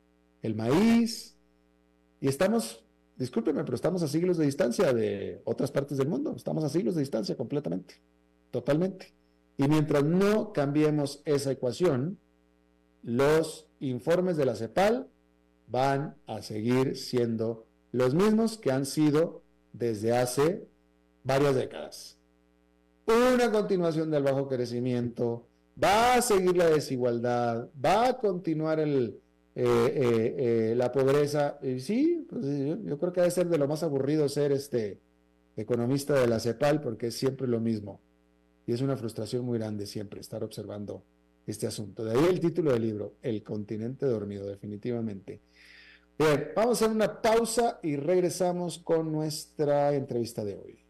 el 0.42 0.54
maíz. 0.54 1.36
Y 2.20 2.28
estamos, 2.28 2.84
discúlpeme, 3.16 3.64
pero 3.64 3.74
estamos 3.74 4.02
a 4.02 4.08
siglos 4.08 4.36
de 4.38 4.46
distancia 4.46 4.92
de 4.92 5.40
otras 5.44 5.70
partes 5.70 5.98
del 5.98 6.08
mundo, 6.08 6.34
estamos 6.36 6.64
a 6.64 6.68
siglos 6.68 6.94
de 6.94 7.00
distancia 7.00 7.36
completamente, 7.36 7.94
totalmente. 8.50 9.12
Y 9.56 9.68
mientras 9.68 10.04
no 10.04 10.52
cambiemos 10.52 11.22
esa 11.24 11.52
ecuación, 11.52 12.18
los 13.02 13.66
informes 13.80 14.36
de 14.36 14.46
la 14.46 14.54
CEPAL 14.54 15.08
van 15.66 16.16
a 16.26 16.42
seguir 16.42 16.96
siendo 16.96 17.66
los 17.92 18.14
mismos 18.14 18.58
que 18.58 18.72
han 18.72 18.86
sido 18.86 19.42
desde 19.72 20.16
hace 20.16 20.66
varias 21.24 21.54
décadas. 21.54 22.19
Una 23.10 23.50
continuación 23.50 24.08
del 24.08 24.22
bajo 24.22 24.46
crecimiento, 24.46 25.48
va 25.82 26.14
a 26.14 26.22
seguir 26.22 26.56
la 26.56 26.68
desigualdad, 26.68 27.68
va 27.84 28.06
a 28.06 28.16
continuar 28.18 28.78
eh, 28.78 29.12
eh, 29.56 30.34
eh, 30.38 30.74
la 30.76 30.92
pobreza. 30.92 31.58
Y 31.60 31.80
sí, 31.80 32.24
pues, 32.30 32.44
yo, 32.44 32.80
yo, 32.84 32.98
creo 32.98 33.12
que 33.12 33.20
debe 33.20 33.32
ser 33.32 33.48
de 33.48 33.58
lo 33.58 33.66
más 33.66 33.82
aburrido 33.82 34.28
ser 34.28 34.52
este 34.52 35.00
economista 35.56 36.14
de 36.14 36.28
la 36.28 36.38
CEPAL 36.38 36.80
porque 36.80 37.08
es 37.08 37.16
siempre 37.16 37.48
lo 37.48 37.58
mismo. 37.58 38.00
Y 38.64 38.74
es 38.74 38.80
una 38.80 38.96
frustración 38.96 39.44
muy 39.44 39.58
grande 39.58 39.86
siempre 39.86 40.20
estar 40.20 40.44
observando 40.44 41.02
este 41.48 41.66
asunto. 41.66 42.04
De 42.04 42.12
ahí 42.12 42.26
el 42.28 42.38
título 42.38 42.72
del 42.72 42.82
libro, 42.82 43.14
El 43.22 43.42
continente 43.42 44.06
dormido, 44.06 44.46
definitivamente. 44.46 45.40
Bien, 46.16 46.50
vamos 46.54 46.80
a 46.80 46.84
hacer 46.84 46.94
una 46.94 47.20
pausa 47.20 47.80
y 47.82 47.96
regresamos 47.96 48.78
con 48.78 49.10
nuestra 49.10 49.94
entrevista 49.94 50.44
de 50.44 50.54
hoy. 50.54 50.89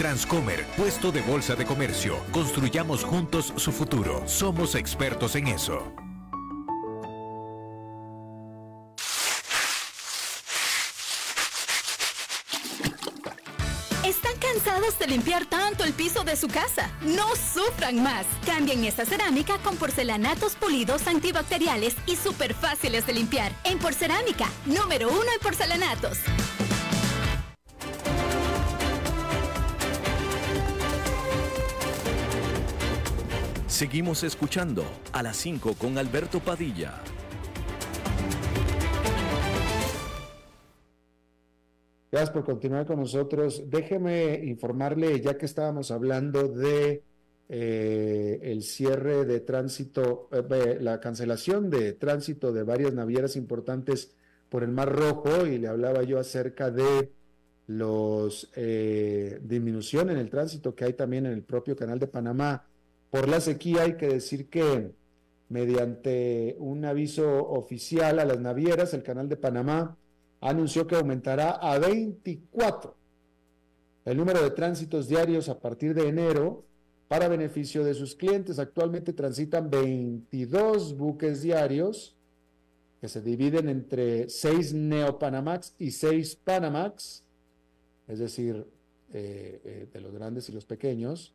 Transcomer, 0.00 0.64
puesto 0.78 1.12
de 1.12 1.20
bolsa 1.20 1.54
de 1.54 1.66
comercio. 1.66 2.16
Construyamos 2.32 3.04
juntos 3.04 3.52
su 3.56 3.70
futuro. 3.70 4.22
Somos 4.26 4.74
expertos 4.74 5.36
en 5.36 5.48
eso. 5.48 5.92
de 14.98 15.06
limpiar 15.06 15.46
tanto 15.46 15.84
el 15.84 15.92
piso 15.92 16.24
de 16.24 16.36
su 16.36 16.48
casa. 16.48 16.90
No 17.02 17.28
sufran 17.36 18.02
más. 18.02 18.26
Cambien 18.44 18.84
esta 18.84 19.04
cerámica 19.04 19.58
con 19.58 19.76
porcelanatos 19.76 20.56
pulidos 20.56 21.06
antibacteriales 21.06 21.96
y 22.06 22.16
súper 22.16 22.54
fáciles 22.54 23.06
de 23.06 23.14
limpiar. 23.14 23.52
En 23.64 23.78
Porcerámica, 23.78 24.46
número 24.66 25.10
uno 25.10 25.30
en 25.34 25.40
porcelanatos. 25.40 26.18
Seguimos 33.80 34.24
escuchando 34.24 34.84
a 35.10 35.22
las 35.22 35.38
5 35.38 35.72
con 35.78 35.96
Alberto 35.96 36.40
Padilla. 36.40 37.00
Gracias 42.12 42.28
por 42.28 42.44
continuar 42.44 42.84
con 42.84 43.00
nosotros. 43.00 43.70
Déjeme 43.70 44.34
informarle, 44.44 45.18
ya 45.22 45.38
que 45.38 45.46
estábamos 45.46 45.90
hablando 45.92 46.48
de 46.48 47.04
eh, 47.48 48.38
el 48.42 48.64
cierre 48.64 49.24
de 49.24 49.40
tránsito, 49.40 50.28
eh, 50.30 50.76
la 50.78 51.00
cancelación 51.00 51.70
de 51.70 51.94
tránsito 51.94 52.52
de 52.52 52.64
varias 52.64 52.92
navieras 52.92 53.34
importantes 53.34 54.14
por 54.50 54.62
el 54.62 54.72
Mar 54.72 54.94
Rojo, 54.94 55.46
y 55.46 55.56
le 55.56 55.68
hablaba 55.68 56.02
yo 56.02 56.18
acerca 56.18 56.70
de 56.70 57.12
los 57.66 58.50
eh, 58.56 59.40
disminución 59.42 60.10
en 60.10 60.18
el 60.18 60.28
tránsito 60.28 60.74
que 60.74 60.84
hay 60.84 60.92
también 60.92 61.24
en 61.24 61.32
el 61.32 61.44
propio 61.44 61.74
canal 61.74 61.98
de 61.98 62.08
Panamá 62.08 62.66
por 63.10 63.28
la 63.28 63.40
sequía, 63.40 63.82
hay 63.82 63.96
que 63.96 64.08
decir 64.08 64.48
que 64.48 64.92
mediante 65.48 66.56
un 66.58 66.84
aviso 66.84 67.48
oficial 67.48 68.18
a 68.18 68.24
las 68.24 68.40
navieras, 68.40 68.94
el 68.94 69.02
canal 69.02 69.28
de 69.28 69.36
Panamá 69.36 69.96
anunció 70.40 70.86
que 70.86 70.96
aumentará 70.96 71.50
a 71.50 71.78
24 71.78 72.96
el 74.06 74.16
número 74.16 74.42
de 74.42 74.50
tránsitos 74.50 75.08
diarios 75.08 75.48
a 75.48 75.58
partir 75.58 75.92
de 75.92 76.08
enero 76.08 76.64
para 77.08 77.28
beneficio 77.28 77.84
de 77.84 77.94
sus 77.94 78.14
clientes. 78.14 78.58
Actualmente 78.58 79.12
transitan 79.12 79.68
22 79.68 80.96
buques 80.96 81.42
diarios 81.42 82.16
que 83.00 83.08
se 83.08 83.20
dividen 83.20 83.68
entre 83.68 84.28
6 84.28 84.72
Neopanamax 84.74 85.74
y 85.78 85.90
6 85.90 86.36
Panamax 86.36 87.24
es 88.10 88.18
decir, 88.18 88.66
eh, 89.12 89.60
eh, 89.64 89.88
de 89.92 90.00
los 90.00 90.12
grandes 90.12 90.48
y 90.48 90.52
los 90.52 90.64
pequeños, 90.64 91.32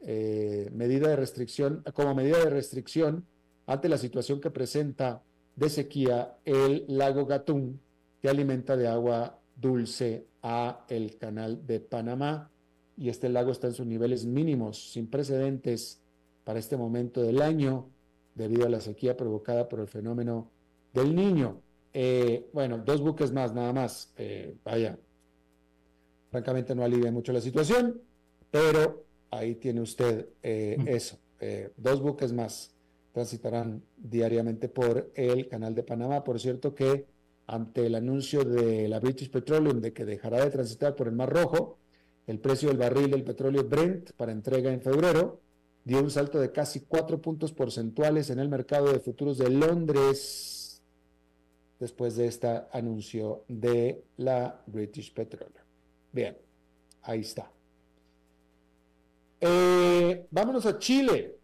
eh, 0.00 0.70
medida 0.72 1.08
de 1.08 1.16
restricción, 1.16 1.82
como 1.94 2.14
medida 2.14 2.38
de 2.38 2.50
restricción 2.50 3.26
ante 3.66 3.88
la 3.88 3.98
situación 3.98 4.40
que 4.40 4.50
presenta 4.50 5.22
de 5.56 5.68
sequía 5.68 6.36
el 6.44 6.84
lago 6.88 7.26
Gatún, 7.26 7.80
que 8.20 8.28
alimenta 8.28 8.76
de 8.76 8.88
agua 8.88 9.38
dulce 9.56 10.26
a 10.42 10.84
el 10.88 11.16
canal 11.18 11.66
de 11.66 11.80
Panamá 11.80 12.50
y 12.96 13.08
este 13.08 13.28
lago 13.28 13.52
está 13.52 13.66
en 13.66 13.74
sus 13.74 13.86
niveles 13.86 14.26
mínimos 14.26 14.92
sin 14.92 15.06
precedentes 15.06 16.00
para 16.44 16.58
este 16.58 16.76
momento 16.76 17.22
del 17.22 17.42
año 17.42 17.88
debido 18.34 18.66
a 18.66 18.70
la 18.70 18.80
sequía 18.80 19.16
provocada 19.16 19.68
por 19.68 19.80
el 19.80 19.88
fenómeno 19.88 20.50
del 20.92 21.14
niño. 21.14 21.60
bueno, 22.52 22.78
dos 22.78 23.00
buques 23.00 23.32
más, 23.32 23.52
nada 23.54 23.72
más. 23.72 24.12
vaya, 24.64 24.98
Francamente 26.30 26.74
no 26.74 26.84
alivia 26.84 27.10
mucho 27.10 27.32
la 27.32 27.40
situación, 27.40 28.00
pero 28.50 29.04
ahí 29.30 29.54
tiene 29.54 29.80
usted 29.80 30.28
eh, 30.42 30.76
eso. 30.86 31.18
Eh, 31.40 31.70
dos 31.76 32.02
buques 32.02 32.32
más 32.32 32.74
transitarán 33.12 33.82
diariamente 33.96 34.68
por 34.68 35.10
el 35.14 35.48
canal 35.48 35.74
de 35.74 35.82
Panamá. 35.82 36.22
Por 36.22 36.38
cierto 36.38 36.74
que 36.74 37.06
ante 37.46 37.86
el 37.86 37.94
anuncio 37.94 38.44
de 38.44 38.88
la 38.88 39.00
British 39.00 39.30
Petroleum 39.30 39.80
de 39.80 39.92
que 39.92 40.04
dejará 40.04 40.44
de 40.44 40.50
transitar 40.50 40.94
por 40.94 41.08
el 41.08 41.14
Mar 41.14 41.30
Rojo, 41.30 41.78
el 42.26 42.38
precio 42.38 42.68
del 42.68 42.78
barril 42.78 43.10
del 43.10 43.24
petróleo 43.24 43.64
Brent 43.64 44.12
para 44.12 44.32
entrega 44.32 44.72
en 44.72 44.80
febrero 44.80 45.40
dio 45.84 45.98
un 45.98 46.10
salto 46.10 46.38
de 46.38 46.52
casi 46.52 46.80
cuatro 46.80 47.20
puntos 47.20 47.52
porcentuales 47.52 48.30
en 48.30 48.38
el 48.38 48.48
mercado 48.48 48.92
de 48.92 49.00
futuros 49.00 49.38
de 49.38 49.50
Londres 49.50 50.82
después 51.80 52.14
de 52.16 52.26
este 52.26 52.62
anuncio 52.72 53.44
de 53.48 54.04
la 54.18 54.62
British 54.66 55.12
Petroleum. 55.12 55.64
Bien, 56.12 56.36
ahí 57.02 57.20
está. 57.20 57.50
Eh, 59.40 60.26
vámonos 60.30 60.66
a 60.66 60.78
Chile, 60.78 61.38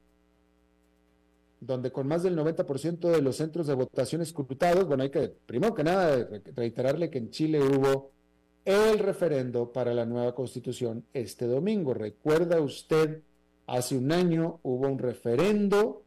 donde 1.60 1.90
con 1.90 2.06
más 2.06 2.22
del 2.22 2.36
90% 2.36 3.10
de 3.10 3.22
los 3.22 3.36
centros 3.36 3.66
de 3.66 3.74
votación 3.74 4.22
escrutados, 4.22 4.86
bueno, 4.86 5.02
hay 5.02 5.10
que, 5.10 5.28
primero 5.46 5.74
que 5.74 5.84
nada, 5.84 6.28
reiterarle 6.54 7.10
que 7.10 7.18
en 7.18 7.30
Chile 7.30 7.60
hubo 7.60 8.12
el 8.64 8.98
referendo 8.98 9.72
para 9.72 9.94
la 9.94 10.04
nueva 10.04 10.34
constitución 10.34 11.04
este 11.12 11.46
domingo. 11.46 11.94
¿Recuerda 11.94 12.60
usted? 12.60 13.22
Hace 13.66 13.96
un 13.96 14.12
año 14.12 14.60
hubo 14.62 14.88
un 14.88 14.98
referendo 14.98 16.04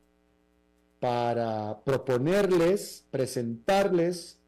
para 0.99 1.79
proponerles, 1.83 3.05
presentarles 3.09 4.39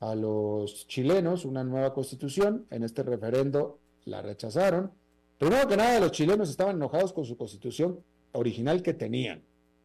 a 0.00 0.14
los 0.14 0.86
chilenos 0.86 1.44
una 1.44 1.64
nueva 1.64 1.92
constitución. 1.92 2.66
En 2.70 2.84
este 2.84 3.02
referendo 3.02 3.78
la 4.04 4.22
rechazaron. 4.22 4.90
Primero 5.38 5.68
que 5.68 5.76
nada, 5.76 6.00
los 6.00 6.10
chilenos 6.10 6.50
estaban 6.50 6.76
enojados 6.76 7.12
con 7.12 7.24
su 7.24 7.36
constitución 7.36 8.02
original 8.32 8.82
que 8.82 8.92
tenían, 8.92 9.42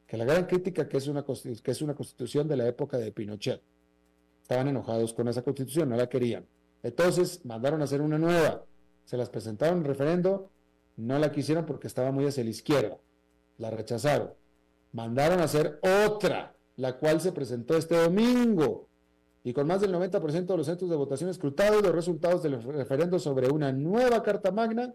que 0.07 0.17
la 0.17 0.25
gran 0.25 0.45
crítica 0.45 0.89
que 0.89 0.97
es 0.97 1.07
una, 1.07 1.23
que 1.23 1.71
es 1.71 1.81
una 1.81 1.93
constitución 1.93 2.47
de 2.47 2.57
la 2.57 2.67
época 2.67 2.97
de 2.97 3.11
Pinochet. 3.11 3.61
Estaban 4.41 4.67
enojados 4.67 5.13
con 5.13 5.27
esa 5.27 5.43
constitución, 5.43 5.89
no 5.89 5.95
la 5.95 6.09
querían. 6.09 6.45
Entonces 6.81 7.45
mandaron 7.45 7.81
a 7.81 7.83
hacer 7.85 8.01
una 8.01 8.17
nueva. 8.17 8.65
Se 9.05 9.15
las 9.15 9.29
presentaron 9.29 9.79
en 9.79 9.85
referendo, 9.85 10.49
no 10.97 11.19
la 11.19 11.31
quisieron 11.31 11.65
porque 11.65 11.87
estaba 11.87 12.11
muy 12.11 12.25
hacia 12.25 12.43
la 12.43 12.49
izquierda. 12.49 12.97
La 13.57 13.69
rechazaron. 13.69 14.33
Mandaron 14.91 15.39
a 15.39 15.43
hacer 15.43 15.79
otra, 16.05 16.55
la 16.77 16.97
cual 16.97 17.21
se 17.21 17.31
presentó 17.31 17.77
este 17.77 17.95
domingo 17.95 18.87
y 19.43 19.53
con 19.53 19.67
más 19.67 19.81
del 19.81 19.93
90% 19.93 20.45
de 20.45 20.57
los 20.57 20.65
centros 20.65 20.89
de 20.89 20.95
votación 20.95 21.29
escrutados, 21.29 21.83
los 21.83 21.93
resultados 21.93 22.41
del 22.41 22.61
referendo 22.63 23.19
sobre 23.19 23.49
una 23.49 23.71
nueva 23.71 24.23
Carta 24.23 24.51
Magna 24.51 24.93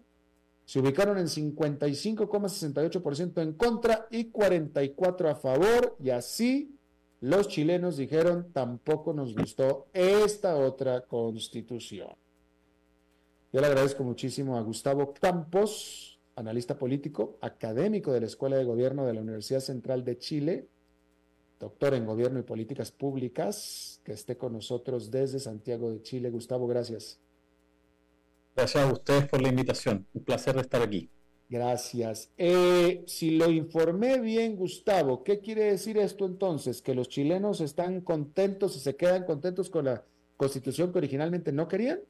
se 0.68 0.78
ubicaron 0.80 1.16
en 1.16 1.28
55,68% 1.28 3.40
en 3.40 3.54
contra 3.54 4.06
y 4.10 4.30
44% 4.30 5.30
a 5.30 5.34
favor, 5.34 5.96
y 5.98 6.10
así 6.10 6.76
los 7.22 7.48
chilenos 7.48 7.96
dijeron, 7.96 8.52
tampoco 8.52 9.14
nos 9.14 9.34
gustó 9.34 9.86
esta 9.94 10.56
otra 10.56 11.06
constitución. 11.06 12.10
Yo 13.50 13.62
le 13.62 13.66
agradezco 13.66 14.04
muchísimo 14.04 14.58
a 14.58 14.60
Gustavo 14.60 15.14
Campos, 15.14 16.20
analista 16.36 16.78
político, 16.78 17.38
académico 17.40 18.12
de 18.12 18.20
la 18.20 18.26
Escuela 18.26 18.58
de 18.58 18.64
Gobierno 18.64 19.06
de 19.06 19.14
la 19.14 19.22
Universidad 19.22 19.60
Central 19.60 20.04
de 20.04 20.18
Chile, 20.18 20.68
doctor 21.58 21.94
en 21.94 22.04
Gobierno 22.04 22.40
y 22.40 22.42
Políticas 22.42 22.92
Públicas, 22.92 24.02
que 24.04 24.12
esté 24.12 24.36
con 24.36 24.52
nosotros 24.52 25.10
desde 25.10 25.40
Santiago 25.40 25.90
de 25.90 26.02
Chile. 26.02 26.28
Gustavo, 26.28 26.66
gracias. 26.66 27.18
Gracias 28.58 28.82
a 28.82 28.92
ustedes 28.92 29.28
por 29.28 29.40
la 29.40 29.50
invitación. 29.50 30.04
Un 30.12 30.24
placer 30.24 30.56
de 30.56 30.62
estar 30.62 30.82
aquí. 30.82 31.08
Gracias. 31.48 32.32
Eh, 32.36 33.04
si 33.06 33.36
lo 33.36 33.48
informé 33.52 34.18
bien, 34.18 34.56
Gustavo, 34.56 35.22
¿qué 35.22 35.38
quiere 35.38 35.62
decir 35.62 35.96
esto 35.96 36.26
entonces? 36.26 36.82
¿Que 36.82 36.92
los 36.92 37.08
chilenos 37.08 37.60
están 37.60 38.00
contentos 38.00 38.74
y 38.74 38.80
se 38.80 38.96
quedan 38.96 39.24
contentos 39.26 39.70
con 39.70 39.84
la 39.84 40.04
constitución 40.36 40.90
que 40.90 40.98
originalmente 40.98 41.52
no 41.52 41.68
querían? 41.68 42.00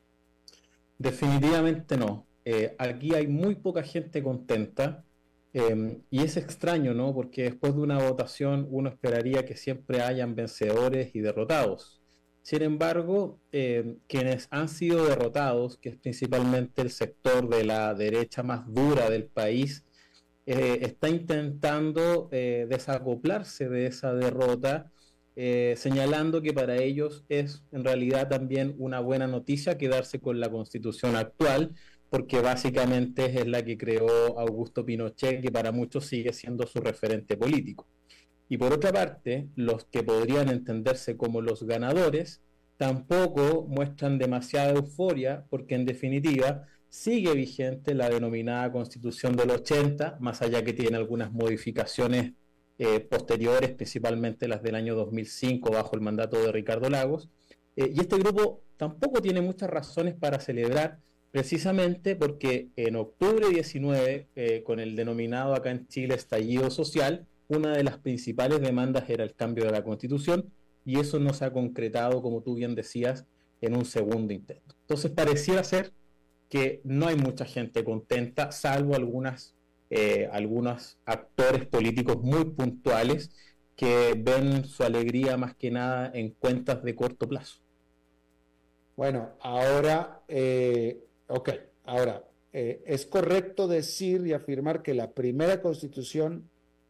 Definitivamente 0.97 1.99
no. 1.99 2.27
Eh, 2.47 2.75
aquí 2.79 3.15
hay 3.15 3.27
muy 3.27 3.57
poca 3.57 3.83
gente 3.83 4.23
contenta. 4.23 5.05
Em, 5.53 6.01
y 6.09 6.23
es 6.23 6.39
extraño, 6.39 6.95
¿no? 6.95 7.13
Porque 7.13 7.43
después 7.43 7.75
de 7.75 7.83
una 7.83 7.99
votación 7.99 8.67
uno 8.71 8.89
esperaría 8.89 9.45
que 9.45 9.55
siempre 9.55 10.01
hayan 10.01 10.35
vencedores 10.35 11.15
y 11.15 11.21
derrotados. 11.21 11.98
Sin 12.43 12.63
embargo, 12.63 13.39
em, 13.53 13.99
quienes 14.07 14.49
han 14.51 14.69
sido 14.69 15.07
derrotados, 15.07 15.77
que 15.77 15.91
es 15.91 15.97
principalmente 15.97 16.83
el 16.83 16.91
sector 16.91 17.49
de 17.49 17.65
la 17.65 17.95
derecha 17.95 18.43
más 18.43 18.73
dura 18.73 19.11
del 19.11 19.27
país, 19.27 19.85
eh, 20.47 20.79
está 20.81 21.11
intentando 21.11 22.31
eh, 22.33 22.67
desacoplarse 22.71 23.69
de 23.69 23.87
esa 23.87 24.15
derrota, 24.15 24.91
eh, 25.37 25.75
señalando 25.77 26.41
que 26.41 26.55
para 26.55 26.77
ellos 26.77 27.25
es 27.29 27.63
en 27.71 27.85
realidad 27.85 28.29
también 28.31 28.75
una 28.79 29.01
buena 29.01 29.27
noticia 29.27 29.77
quedarse 29.77 30.21
con 30.21 30.41
la 30.41 30.51
constitución 30.51 31.17
actual, 31.17 31.75
porque 32.09 32.41
básicamente 32.41 33.27
es 33.27 33.47
la 33.47 33.63
que 33.63 33.77
creó 33.77 34.39
Augusto 34.39 34.87
Pinochet, 34.87 35.43
que 35.43 35.53
para 35.53 35.71
muchos 35.71 36.07
sigue 36.07 36.33
siendo 36.33 36.67
su 36.67 36.81
referente 36.81 37.37
político. 37.37 37.87
Y 38.49 38.57
por 38.57 38.73
otra 38.73 38.93
parte, 38.93 39.49
los 39.57 39.85
que 39.85 40.03
podrían 40.03 40.49
entenderse 40.49 41.17
como 41.17 41.43
los 41.43 41.65
ganadores 41.65 42.41
tampoco 42.77 43.67
muestran 43.69 44.19
demasiada 44.19 44.71
euforia, 44.71 45.45
porque 45.51 45.75
en 45.75 45.85
definitiva 45.85 46.67
sigue 46.89 47.35
vigente 47.35 47.95
la 47.95 48.09
denominada 48.09 48.73
Constitución 48.73 49.37
del 49.37 49.51
80, 49.51 50.19
más 50.21 50.41
allá 50.43 50.65
que 50.65 50.73
tiene 50.73 50.97
algunas 50.97 51.33
modificaciones 51.33 52.33
eh, 52.79 53.01
posteriores, 53.01 53.73
principalmente 53.73 54.49
las 54.49 54.63
del 54.63 54.77
año 54.77 54.95
2005 54.95 55.71
bajo 55.71 55.97
el 55.97 56.01
mandato 56.01 56.41
de 56.41 56.53
Ricardo 56.53 56.89
Lagos. 56.89 57.29
Eh, 57.77 57.93
y 57.95 58.01
este 58.01 58.17
grupo 58.17 58.63
tampoco 58.77 59.21
tiene 59.21 59.41
muchas 59.41 59.69
razones 59.69 60.15
para 60.15 60.41
celebrar 60.41 61.01
precisamente 61.31 62.17
porque 62.17 62.69
en 62.77 62.97
octubre 62.97 63.49
19, 63.49 64.29
eh, 64.35 64.63
con 64.65 64.81
el 64.81 64.97
denominado 64.97 65.55
acá 65.55 65.71
en 65.71 65.87
Chile 65.89 66.15
estallido 66.15 66.71
social, 66.71 67.27
una 67.49 67.77
de 67.77 67.85
las 67.85 67.99
principales 67.99 68.61
demandas 68.61 69.09
era 69.11 69.25
el 69.25 69.35
cambio 69.35 69.65
de 69.65 69.73
la 69.73 69.83
constitución 69.83 70.53
y 70.85 70.99
eso 70.99 71.19
no 71.19 71.35
se 71.35 71.45
ha 71.45 71.53
concretado, 71.53 72.23
como 72.23 72.43
tú 72.43 72.55
bien 72.55 72.75
decías, 72.75 73.27
en 73.61 73.77
un 73.77 73.85
segundo 73.85 74.33
intento. 74.33 74.75
Entonces 74.83 75.11
pareciera 75.11 75.65
ser 75.65 75.93
que 76.49 76.81
no 76.85 77.09
hay 77.09 77.17
mucha 77.17 77.45
gente 77.45 77.85
contenta, 77.85 78.53
salvo 78.53 78.95
algunas, 78.95 79.55
eh, 79.91 80.29
algunos 80.33 80.99
actores 81.05 81.67
políticos 81.67 82.19
muy 82.23 82.45
puntuales 82.45 83.31
que 83.77 84.15
ven 84.17 84.65
su 84.65 84.83
alegría 84.83 85.37
más 85.37 85.55
que 85.55 85.71
nada 85.71 86.11
en 86.15 86.31
cuentas 86.31 86.83
de 86.83 86.95
corto 86.95 87.29
plazo. 87.29 87.61
Bueno, 88.97 89.31
ahora 89.41 90.23
eh, 90.29 91.05
Ok, 91.29 91.51
ahora, 91.85 92.25
eh, 92.55 92.83
¿es 92.87 93.05
correcto 93.05 93.69
decir 93.69 94.27
y 94.27 94.33
afirmar 94.33 94.83
que 94.83 94.95
la 94.95 95.13
primera 95.13 95.61
constitución 95.61 96.49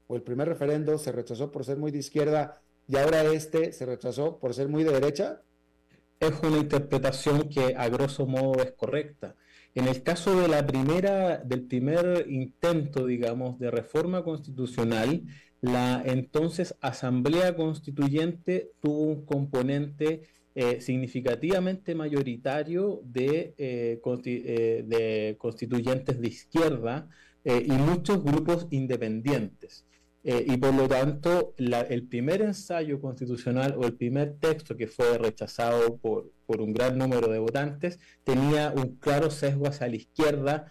o 0.09 0.17
el 0.17 0.23
primer 0.23 0.49
referendo 0.49 0.99
se 0.99 1.13
rechazó 1.13 1.53
por 1.53 1.65
ser 1.65 1.79
muy 1.79 1.93
de 1.93 1.99
izquierda 1.99 2.61
y 2.89 2.97
ahora 2.97 3.23
este 3.25 3.73
se 3.73 3.87
rechazó 3.87 4.39
por 4.39 4.53
ser 4.55 4.69
muy 4.69 4.83
de 4.83 4.93
derecha? 4.93 5.43
es 6.21 6.33
una 6.43 6.59
interpretación 6.59 7.49
que 7.49 7.75
a 7.77 7.89
grosso 7.89 8.27
modo 8.27 8.63
es 8.63 8.73
correcta. 8.73 9.37
En 9.75 9.87
el 9.87 10.03
caso 10.03 10.41
de 10.41 10.49
la 10.49 10.67
primera, 10.67 11.39
del 11.39 11.63
primer 11.63 12.27
intento, 12.29 13.07
digamos, 13.07 13.59
de 13.59 13.71
reforma 13.71 14.25
constitucional, 14.25 15.23
la 15.61 16.03
entonces 16.05 16.75
Asamblea 16.81 17.55
Constituyente 17.55 18.71
tuvo 18.81 19.03
un 19.03 19.27
componente 19.27 20.23
eh, 20.55 20.81
significativamente 20.81 21.95
mayoritario 21.95 23.03
eh, 23.15 23.55
eh, 23.57 24.85
de, 24.87 25.37
constituyentes 25.39 26.21
de 26.21 26.29
izquierda 26.29 27.09
y 27.45 27.73
muchos 27.73 28.23
grupos 28.23 28.67
independientes. 28.71 29.87
Y 30.25 30.57
por 30.59 30.75
lo 30.75 30.89
tanto, 30.89 31.55
el 31.57 32.07
primer 32.07 32.43
ensayo 32.43 33.01
constitucional 33.01 33.75
o 33.79 33.87
el 33.87 33.95
primer 33.95 34.35
texto 34.39 34.77
que 34.77 34.87
fue 34.87 35.17
rechazado 35.17 35.97
por, 35.97 36.31
por 36.45 36.61
un 36.61 36.75
gran 36.75 36.99
número 36.99 37.29
de 37.29 37.39
votantes 37.39 37.99
tenía 38.25 38.75
un 38.77 38.97
claro 38.97 39.31
sesgo 39.31 39.69
hacia 39.69 39.89
la 39.89 39.97
izquierda 39.97 40.67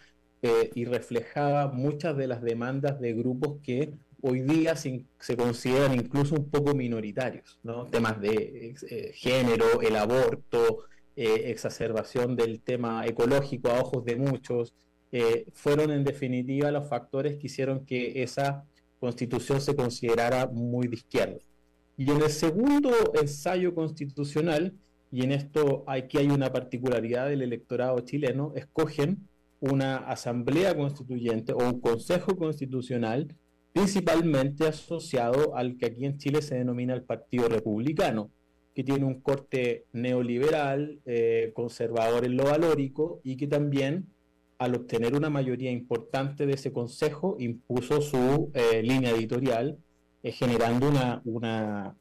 y 0.76 0.86
reflejaba 0.86 1.70
muchas 1.70 2.16
de 2.18 2.28
las 2.28 2.44
demandas 2.44 3.00
de 3.00 3.14
grupos 3.14 3.60
que 3.64 3.94
hoy 4.22 4.42
día 4.42 4.76
se, 4.76 5.06
consideran 5.38 5.94
incluso 5.94 6.36
un 6.36 6.50
poco 6.50 6.74
minoritarios, 6.74 7.60
¿no? 7.64 7.86
Temas 7.86 8.20
de 8.20 8.76
eh, 8.90 9.12
género, 9.14 9.82
el 9.82 9.96
aborto, 9.96 10.86
eh, 11.16 11.44
exacerbación 11.46 12.36
del 12.36 12.62
tema 12.62 13.06
ecológico 13.06 13.70
a 13.70 13.80
ojos 13.80 14.06
de 14.06 14.16
muchos, 14.16 14.76
eh, 15.12 15.46
fueron 15.54 15.92
en 15.92 16.04
definitiva 16.04 16.72
los 16.72 16.88
factores 16.88 17.38
que 17.38 17.48
hicieron 17.48 17.86
que 17.86 18.24
esa 18.24 18.66
constitución 19.00 19.62
se 19.62 19.76
considerara 19.76 20.48
muy 20.48 20.88
de 20.88 20.96
izquierda. 20.96 21.38
Y 21.98 22.10
en 22.12 22.22
el 22.22 22.30
segundo 22.30 22.92
ensayo 23.20 23.74
constitucional, 23.74 24.74
y 25.12 25.24
en 25.24 25.32
esto 25.32 25.84
aquí 25.88 26.18
hay 26.18 26.30
una 26.30 26.52
particularidad 26.52 27.28
del 27.28 27.42
electorado 27.42 28.00
chileno, 28.02 28.54
escogen 28.56 29.28
una 29.60 29.98
asamblea 29.98 30.76
constituyente 30.76 31.54
o 31.54 31.58
un 31.58 31.80
consejo 31.80 32.36
constitucional 32.36 33.36
principalmente 33.78 34.68
asociado 34.68 35.56
al 35.56 35.78
que 35.78 35.86
aquí 35.86 36.06
en 36.06 36.18
Chile 36.18 36.42
se 36.42 36.56
denomina 36.56 36.96
el 36.96 37.04
Partido 37.04 37.48
Republicano, 37.48 38.32
que 38.74 38.84
tiene 38.84 39.06
un 39.06 39.22
corte 39.22 39.86
neoliberal, 39.94 41.00
eh, 41.06 41.52
conservador 41.54 42.26
en 42.26 42.38
lo 42.38 42.46
valórico 42.46 43.22
y 43.24 43.38
que 43.38 43.46
también, 43.46 44.08
al 44.58 44.76
obtener 44.76 45.16
una 45.16 45.30
mayoría 45.30 45.72
importante 45.72 46.46
de 46.46 46.54
ese 46.54 46.72
consejo, 46.72 47.36
impuso 47.40 48.02
su 48.02 48.52
eh, 48.54 48.82
línea 48.82 49.12
editorial, 49.12 49.78
eh, 50.24 50.32
generando 50.32 50.90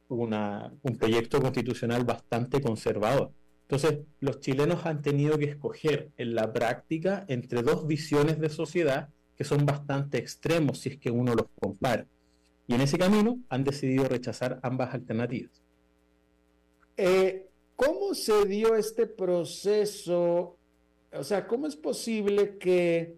un 0.08 0.96
proyecto 0.98 1.40
constitucional 1.40 2.04
bastante 2.04 2.60
conservador. 2.60 3.32
Entonces, 3.62 3.98
los 4.20 4.40
chilenos 4.40 4.86
han 4.86 5.02
tenido 5.02 5.38
que 5.38 5.46
escoger 5.46 6.10
en 6.16 6.34
la 6.34 6.52
práctica 6.52 7.24
entre 7.28 7.62
dos 7.62 7.86
visiones 7.86 8.38
de 8.38 8.48
sociedad 8.48 9.10
que 9.36 9.44
son 9.44 9.66
bastante 9.66 10.18
extremos 10.18 10.78
si 10.78 10.90
es 10.90 10.98
que 10.98 11.10
uno 11.10 11.34
los 11.34 11.46
compara. 11.60 12.06
Y 12.68 12.74
en 12.74 12.80
ese 12.80 12.96
camino 12.96 13.38
han 13.48 13.64
decidido 13.64 14.08
rechazar 14.08 14.60
ambas 14.62 14.94
alternativas. 14.94 15.62
Eh, 16.96 17.46
¿Cómo 17.76 18.14
se 18.14 18.46
dio 18.46 18.74
este 18.74 19.06
proceso? 19.06 20.55
O 21.12 21.24
sea, 21.24 21.46
¿cómo 21.46 21.66
es 21.66 21.76
posible 21.76 22.58
que 22.58 23.16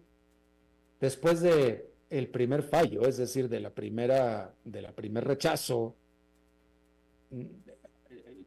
después 0.99 1.41
de 1.41 1.89
el 2.09 2.27
primer 2.27 2.63
fallo, 2.63 3.05
es 3.05 3.17
decir, 3.17 3.49
de 3.49 3.59
la 3.59 3.69
primera, 3.69 4.53
de 4.63 4.81
la 4.81 4.91
primer 4.91 5.25
rechazo, 5.25 5.95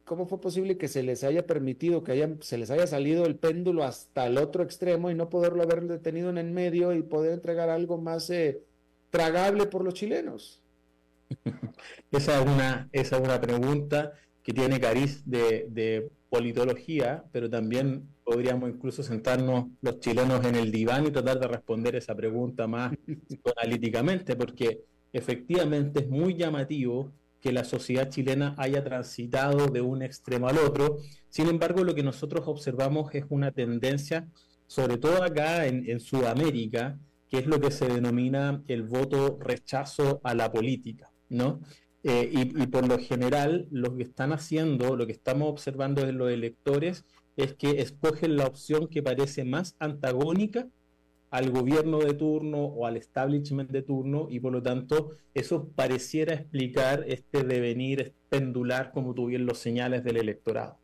¿cómo 0.03 0.25
fue 0.27 0.41
posible 0.41 0.77
que 0.77 0.87
se 0.87 1.03
les 1.03 1.23
haya 1.23 1.45
permitido, 1.45 2.03
que 2.03 2.37
se 2.41 2.57
les 2.57 2.69
haya 2.71 2.87
salido 2.87 3.25
el 3.25 3.37
péndulo 3.37 3.83
hasta 3.83 4.27
el 4.27 4.37
otro 4.37 4.63
extremo 4.63 5.09
y 5.09 5.15
no 5.15 5.29
poderlo 5.29 5.63
haber 5.63 5.83
detenido 5.83 6.29
en 6.29 6.37
el 6.37 6.51
medio 6.51 6.93
y 6.93 7.01
poder 7.03 7.33
entregar 7.33 7.69
algo 7.69 7.97
más 7.97 8.29
eh, 8.29 8.61
tragable 9.09 9.65
por 9.65 9.83
los 9.83 9.93
chilenos? 9.93 10.61
Esa 12.11 12.41
es 12.41 12.45
una, 12.45 12.89
es 12.91 13.09
pregunta 13.39 14.13
que 14.43 14.53
tiene 14.53 14.79
cariz 14.79 15.23
de 15.25 16.11
politología, 16.33 17.23
pero 17.31 17.47
también 17.47 18.09
podríamos 18.23 18.67
incluso 18.67 19.03
sentarnos 19.03 19.67
los 19.81 19.99
chilenos 19.99 20.43
en 20.43 20.55
el 20.55 20.71
diván 20.71 21.05
y 21.05 21.11
tratar 21.11 21.39
de 21.39 21.47
responder 21.47 21.95
esa 21.95 22.15
pregunta 22.15 22.65
más 22.65 22.91
analíticamente, 23.55 24.35
porque 24.35 24.81
efectivamente 25.13 25.99
es 25.99 26.09
muy 26.09 26.35
llamativo 26.35 27.11
que 27.39 27.51
la 27.51 27.63
sociedad 27.63 28.09
chilena 28.09 28.55
haya 28.57 28.83
transitado 28.83 29.67
de 29.67 29.81
un 29.81 30.01
extremo 30.01 30.47
al 30.47 30.57
otro. 30.57 30.97
Sin 31.29 31.49
embargo, 31.49 31.83
lo 31.83 31.93
que 31.93 32.01
nosotros 32.01 32.47
observamos 32.47 33.13
es 33.13 33.25
una 33.29 33.51
tendencia, 33.51 34.27
sobre 34.65 34.97
todo 34.97 35.21
acá 35.21 35.67
en, 35.67 35.99
Sudamérica, 35.99 36.97
que 37.29 37.37
es 37.37 37.45
lo 37.45 37.61
que 37.61 37.69
se 37.69 37.87
denomina 37.87 38.63
el 38.67 38.81
voto 38.81 39.37
rechazo 39.39 40.19
a 40.23 40.33
la 40.33 40.51
política, 40.51 41.11
¿no? 41.29 41.59
Eh, 42.03 42.29
y, 42.31 42.61
y, 42.61 42.67
por 42.67 42.87
lo 42.87 42.99
general, 42.99 43.67
lo 43.71 43.95
que 43.95 44.03
están 44.03 44.33
haciendo, 44.33 44.97
lo 44.97 45.05
que 45.05 45.13
estamos 45.13 45.49
observando 45.49 46.01
en 46.01 46.17
los 46.17 46.31
electores, 46.31 47.05
es 47.37 47.53
que 47.53 47.81
escogen 47.81 48.35
la 48.35 48.45
opción 48.45 48.87
que 48.87 49.01
parece 49.01 49.45
más 49.45 49.75
antagónica 49.79 50.67
al 51.33 51.49
gobierno 51.49 51.97
de 51.97 52.13
turno 52.13 52.59
o 52.59 52.85
al 52.85 52.95
establishment 52.95 53.71
de 53.71 53.81
turno 53.81 54.27
y 54.29 54.39
por 54.39 54.53
lo 54.53 54.61
tanto 54.61 55.17
eso 55.33 55.67
pareciera 55.75 56.35
explicar 56.35 57.05
este 57.07 57.43
devenir 57.43 58.13
pendular, 58.29 58.91
como 58.91 59.15
tú 59.15 59.25
bien 59.25 59.47
lo 59.47 59.55
señales, 59.55 60.03
del 60.03 60.17
electorado. 60.17 60.77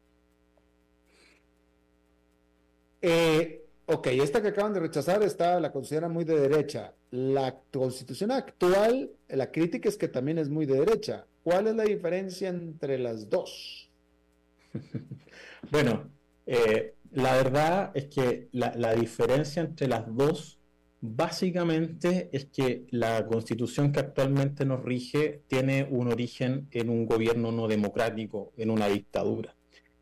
Eh, 3.03 3.68
ok, 3.89 4.07
esta 4.07 4.41
que 4.41 4.49
acaban 4.49 4.73
de 4.73 4.79
rechazar 4.79 5.23
está, 5.23 5.59
la 5.59 5.71
considera 5.71 6.07
muy 6.07 6.23
de 6.23 6.39
derecha. 6.39 6.93
La 7.09 7.59
constitución 7.71 8.31
actual, 8.31 9.11
la 9.27 9.51
crítica 9.51 9.89
es 9.89 9.97
que 9.97 10.07
también 10.07 10.37
es 10.37 10.47
muy 10.47 10.67
de 10.67 10.79
derecha. 10.79 11.25
¿Cuál 11.43 11.67
es 11.67 11.75
la 11.75 11.83
diferencia 11.83 12.49
entre 12.49 12.99
las 12.99 13.29
dos? 13.29 13.89
bueno, 15.71 16.11
eh, 16.45 16.93
la 17.11 17.33
verdad 17.33 17.91
es 17.95 18.05
que 18.05 18.49
la, 18.51 18.93
diferencia 18.93 19.63
entre 19.63 19.87
las 19.87 20.05
dos 20.15 20.59
básicamente 21.01 22.29
es 22.31 22.45
que 22.45 22.85
la 22.91 23.25
constitución 23.25 23.91
que 23.91 24.01
actualmente 24.01 24.65
nos 24.65 24.83
rige 24.83 25.41
tiene 25.47 25.87
un 25.89 26.11
origen 26.11 26.67
en 26.71 26.89
un 26.89 27.07
gobierno 27.07 27.51
no 27.51 27.67
democrático, 27.67 28.53
en 28.55 28.69
una 28.69 28.87
dictadura. 28.87 29.55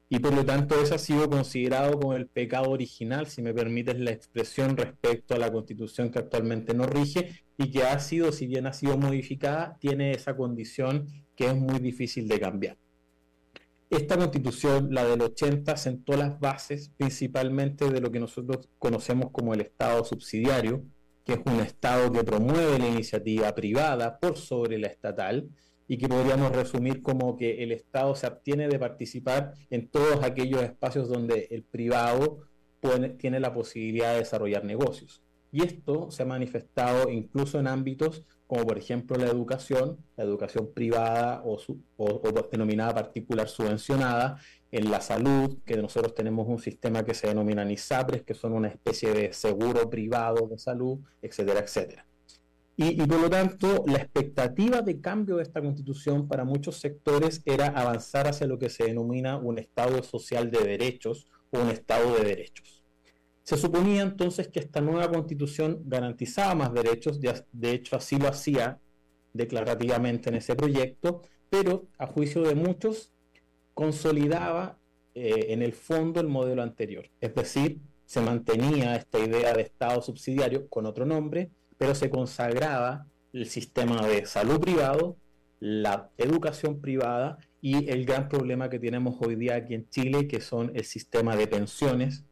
Y 0.09 0.19
por 0.19 0.33
lo 0.33 0.45
tanto 0.45 0.81
eso 0.81 0.95
ha 0.95 0.99
sido 0.99 1.29
considerado 1.29 1.99
como 1.99 2.13
el 2.13 2.27
pecado 2.27 2.69
original, 2.69 3.27
si 3.27 3.41
me 3.41 3.53
permites 3.53 3.99
la 3.99 4.11
expresión, 4.11 4.77
respecto 4.77 5.35
a 5.35 5.37
la 5.37 5.51
constitución 5.51 6.11
que 6.11 6.19
actualmente 6.19 6.73
nos 6.73 6.87
rige 6.87 7.43
y 7.57 7.71
que 7.71 7.83
ha 7.83 7.99
sido, 7.99 8.31
si 8.31 8.47
bien 8.47 8.67
ha 8.67 8.73
sido 8.73 8.97
modificada, 8.97 9.77
tiene 9.81 10.11
esa 10.11 10.37
condición 10.37 11.07
que 11.35 11.47
es 11.47 11.55
muy 11.55 11.79
difícil 11.79 12.27
de 12.27 12.39
cambiar. 12.39 12.77
Esta 13.89 14.17
constitución, 14.17 14.89
la 14.91 15.05
del 15.05 15.21
80, 15.21 15.75
sentó 15.75 16.15
las 16.15 16.39
bases 16.39 16.91
principalmente 16.97 17.89
de 17.89 18.01
lo 18.01 18.11
que 18.11 18.19
nosotros 18.19 18.69
conocemos 18.77 19.31
como 19.31 19.53
el 19.53 19.61
Estado 19.61 20.03
subsidiario, 20.05 20.83
que 21.25 21.33
es 21.33 21.39
un 21.45 21.59
Estado 21.59 22.11
que 22.11 22.23
promueve 22.23 22.79
la 22.79 22.87
iniciativa 22.87 23.53
privada 23.53 24.19
por 24.19 24.37
sobre 24.37 24.77
la 24.77 24.87
estatal 24.87 25.49
y 25.87 25.97
que 25.97 26.07
podríamos 26.07 26.51
resumir 26.51 27.01
como 27.01 27.37
que 27.37 27.63
el 27.63 27.71
Estado 27.71 28.15
se 28.15 28.27
abstiene 28.27 28.67
de 28.67 28.79
participar 28.79 29.53
en 29.69 29.87
todos 29.87 30.23
aquellos 30.23 30.61
espacios 30.61 31.09
donde 31.09 31.47
el 31.51 31.63
privado 31.63 32.39
tiene 33.17 33.39
la 33.39 33.53
posibilidad 33.53 34.13
de 34.13 34.19
desarrollar 34.19 34.63
negocios. 34.63 35.21
Y 35.51 35.63
esto 35.63 36.11
se 36.11 36.23
ha 36.23 36.25
manifestado 36.25 37.09
incluso 37.09 37.59
en 37.59 37.67
ámbitos 37.67 38.25
como 38.47 38.65
por 38.65 38.77
ejemplo 38.77 39.17
la 39.17 39.27
educación, 39.27 39.97
la 40.15 40.23
educación 40.23 40.71
privada 40.73 41.43
o, 41.45 41.59
denominada 42.49 42.93
particular 42.93 43.49
subvencionada, 43.49 44.39
en 44.71 44.89
la 44.89 45.01
salud, 45.01 45.59
que 45.65 45.77
nosotros 45.77 46.15
tenemos 46.15 46.47
un 46.47 46.59
sistema 46.59 47.03
que 47.03 47.13
se 47.13 47.27
denomina 47.27 47.69
ISAPRES, 47.69 48.23
que 48.23 48.33
son 48.33 48.53
una 48.53 48.69
especie 48.69 49.13
de 49.13 49.33
seguro 49.33 49.89
privado 49.89 50.47
de 50.47 50.57
salud, 50.57 50.99
etcétera, 51.21 51.59
etcétera. 51.61 52.06
Y, 52.79 52.95
por 53.07 53.19
lo 53.19 53.27
tanto, 53.27 53.83
la 53.87 53.97
expectativa 53.97 54.83
de 54.83 55.01
cambio 55.01 55.37
de 55.37 55.43
esta 55.43 55.61
constitución 55.61 56.27
para 56.27 56.45
muchos 56.45 56.77
sectores 56.77 57.41
era 57.43 57.69
avanzar 57.69 58.27
hacia 58.27 58.45
lo 58.45 58.59
que 58.59 58.69
se 58.69 58.83
denomina 58.83 59.37
un 59.37 59.57
Estado 59.57 60.03
social 60.03 60.51
de 60.51 60.59
derechos 60.59 61.25
o 61.49 61.59
un 61.59 61.69
Estado 61.69 62.15
de 62.17 62.23
derechos. 62.23 62.83
Se 63.41 63.57
suponía 63.57 64.03
entonces 64.03 64.49
que 64.49 64.59
esta 64.59 64.79
nueva 64.79 65.09
constitución 65.09 65.81
garantizaba 65.85 66.53
más 66.53 66.71
derechos, 66.71 67.19
de 67.19 67.71
hecho 67.71 67.95
así 67.95 68.17
lo 68.17 68.27
hacía 68.27 68.79
declarativamente 69.33 70.29
en 70.29 70.35
ese 70.35 70.55
proyecto, 70.55 71.23
pero 71.49 71.87
a 71.97 72.05
juicio 72.05 72.43
de 72.43 72.53
muchos 72.53 73.11
consolidaba 73.73 74.77
eh, 75.15 75.47
en 75.49 75.63
el 75.63 75.73
fondo 75.73 76.19
el 76.19 76.27
modelo 76.27 76.61
anterior. 76.61 77.09
Es 77.21 77.33
decir, 77.33 77.79
se 78.05 78.21
mantenía 78.21 78.95
esta 78.95 79.17
idea 79.17 79.53
de 79.53 79.63
Estado 79.63 79.99
subsidiario 80.01 80.67
con 80.67 80.85
otro 80.85 81.05
nombre, 81.05 81.49
pero 81.77 81.95
se 81.95 82.09
consagraba 82.09 83.07
el 83.33 83.47
sistema 83.47 84.05
de 84.05 84.25
salud 84.25 84.59
privado, 84.59 85.17
la 85.59 86.09
educación 86.17 86.81
privada 86.81 87.37
y 87.61 87.89
el 87.89 88.05
gran 88.05 88.29
problema 88.29 88.69
que 88.69 88.79
tenemos 88.79 89.15
hoy 89.19 89.35
día 89.35 89.55
aquí 89.55 89.73
en 89.73 89.89
Chile, 89.89 90.27
que 90.27 90.41
son 90.41 90.71
el 90.75 90.85
sistema 90.85 91.35
de 91.35 91.47
pensiones, 91.47 92.23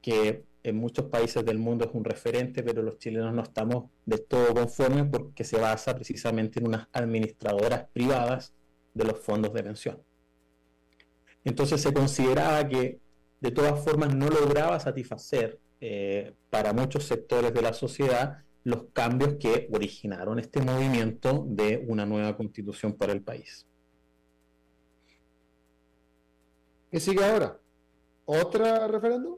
que 0.00 0.44
en 0.62 0.76
muchos 0.76 1.06
países 1.06 1.44
del 1.44 1.58
mundo 1.58 1.84
es 1.84 1.90
un 1.92 2.04
referente, 2.04 2.62
pero 2.62 2.82
los 2.82 2.98
chilenos 2.98 3.34
no 3.34 3.42
estamos 3.42 3.90
de 4.06 4.18
todo 4.18 4.54
conformes 4.54 5.06
porque 5.10 5.44
se 5.44 5.58
basa 5.58 5.94
precisamente 5.94 6.58
en 6.58 6.68
unas 6.68 6.88
administradoras 6.92 7.86
privadas 7.92 8.54
de 8.94 9.04
los 9.04 9.18
fondos 9.18 9.52
de 9.52 9.62
pensión. 9.62 10.02
Entonces 11.44 11.82
se 11.82 11.92
consideraba 11.92 12.66
que 12.66 12.98
de 13.40 13.50
todas 13.50 13.84
formas 13.84 14.14
no 14.14 14.28
lograba 14.28 14.80
satisfacer 14.80 15.58
eh, 15.80 16.32
para 16.48 16.72
muchos 16.72 17.04
sectores 17.04 17.52
de 17.52 17.60
la 17.60 17.74
sociedad 17.74 18.38
los 18.64 18.84
cambios 18.92 19.34
que 19.34 19.68
originaron 19.72 20.38
este 20.38 20.60
movimiento 20.60 21.44
de 21.46 21.84
una 21.86 22.06
nueva 22.06 22.36
constitución 22.36 22.94
para 22.94 23.12
el 23.12 23.22
país. 23.22 23.66
¿Qué 26.90 26.98
sigue 26.98 27.24
ahora? 27.24 27.58
¿Otra 28.24 28.88
referéndum? 28.88 29.36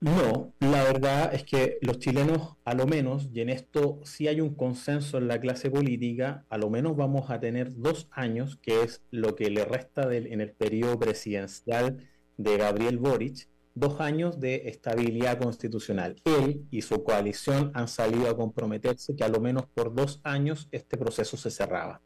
No, 0.00 0.52
la 0.58 0.82
verdad 0.82 1.32
es 1.32 1.44
que 1.44 1.78
los 1.80 2.00
chilenos, 2.00 2.56
a 2.64 2.74
lo 2.74 2.86
menos, 2.86 3.28
y 3.32 3.40
en 3.40 3.50
esto 3.50 4.00
sí 4.02 4.26
hay 4.26 4.40
un 4.40 4.54
consenso 4.54 5.18
en 5.18 5.28
la 5.28 5.40
clase 5.40 5.70
política, 5.70 6.44
a 6.48 6.58
lo 6.58 6.70
menos 6.70 6.96
vamos 6.96 7.30
a 7.30 7.38
tener 7.38 7.72
dos 7.76 8.08
años, 8.10 8.56
que 8.56 8.82
es 8.82 9.00
lo 9.12 9.36
que 9.36 9.48
le 9.48 9.64
resta 9.64 10.12
en 10.12 10.40
el 10.40 10.50
periodo 10.50 10.98
presidencial 10.98 12.08
de 12.36 12.56
Gabriel 12.56 12.98
Boric, 12.98 13.46
dos 13.74 14.00
años 14.00 14.40
de 14.40 14.68
estabilidad 14.68 15.38
constitucional. 15.38 16.16
Él 16.24 16.66
y 16.70 16.82
su 16.82 17.02
coalición 17.02 17.70
han 17.74 17.88
salido 17.88 18.28
a 18.28 18.36
comprometerse 18.36 19.16
que 19.16 19.24
a 19.24 19.28
lo 19.28 19.40
menos 19.40 19.66
por 19.66 19.94
dos 19.94 20.20
años 20.24 20.68
este 20.72 20.96
proceso 20.96 21.36
se 21.36 21.50
cerraba. 21.50 22.00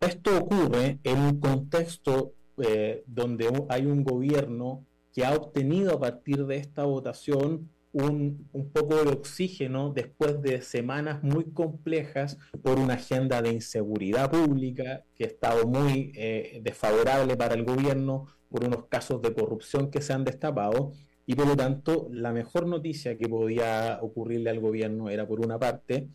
Esto 0.00 0.38
ocurre 0.38 0.98
en 1.04 1.18
un 1.18 1.40
contexto 1.40 2.34
eh, 2.58 3.02
donde 3.06 3.48
hay 3.68 3.86
un 3.86 4.04
gobierno 4.04 4.84
que 5.12 5.24
ha 5.24 5.34
obtenido 5.34 5.94
a 5.94 6.00
partir 6.00 6.44
de 6.46 6.56
esta 6.56 6.84
votación 6.84 7.70
un, 7.92 8.70
poco 8.72 9.02
de 9.02 9.10
oxígeno 9.10 9.90
después 9.90 10.42
de 10.42 10.60
semanas 10.60 11.22
muy 11.22 11.44
complejas 11.52 12.36
por 12.62 12.78
una 12.78 12.94
agenda 12.94 13.40
de 13.40 13.52
inseguridad 13.52 14.30
pública 14.30 15.04
que 15.14 15.24
ha 15.24 15.28
estado 15.28 15.66
muy 15.66 16.12
eh, 16.14 16.60
desfavorable 16.62 17.36
para 17.36 17.54
el 17.54 17.64
gobierno, 17.64 18.26
por 18.48 18.64
unos 18.64 18.86
casos 18.86 19.22
de 19.22 19.34
corrupción 19.34 19.90
que 19.90 20.00
se 20.00 20.12
han 20.12 20.24
destapado 20.24 20.92
y 21.26 21.34
por 21.34 21.46
lo 21.46 21.56
tanto 21.56 22.08
la 22.10 22.32
mejor 22.32 22.66
noticia 22.66 23.18
que 23.18 23.28
podía 23.28 23.98
ocurrirle 24.00 24.50
al 24.50 24.60
gobierno 24.60 25.10
era 25.10 25.26
por 25.26 25.40
una 25.40 25.58
parte 25.58 26.08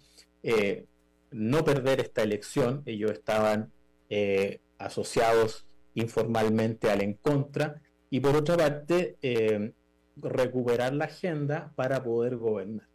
eh, 0.43 0.85
no 1.31 1.63
perder 1.63 1.99
esta 2.01 2.23
elección, 2.23 2.83
ellos 2.85 3.11
estaban 3.11 3.71
eh, 4.09 4.59
asociados 4.77 5.65
informalmente 5.95 6.89
al 6.89 7.01
en 7.01 7.13
contra, 7.13 7.81
y 8.09 8.19
por 8.19 8.35
otra 8.35 8.57
parte, 8.57 9.17
eh, 9.21 9.71
recuperar 10.17 10.93
la 10.93 11.05
agenda 11.05 11.71
para 11.75 12.03
poder 12.03 12.35
gobernar. 12.35 12.87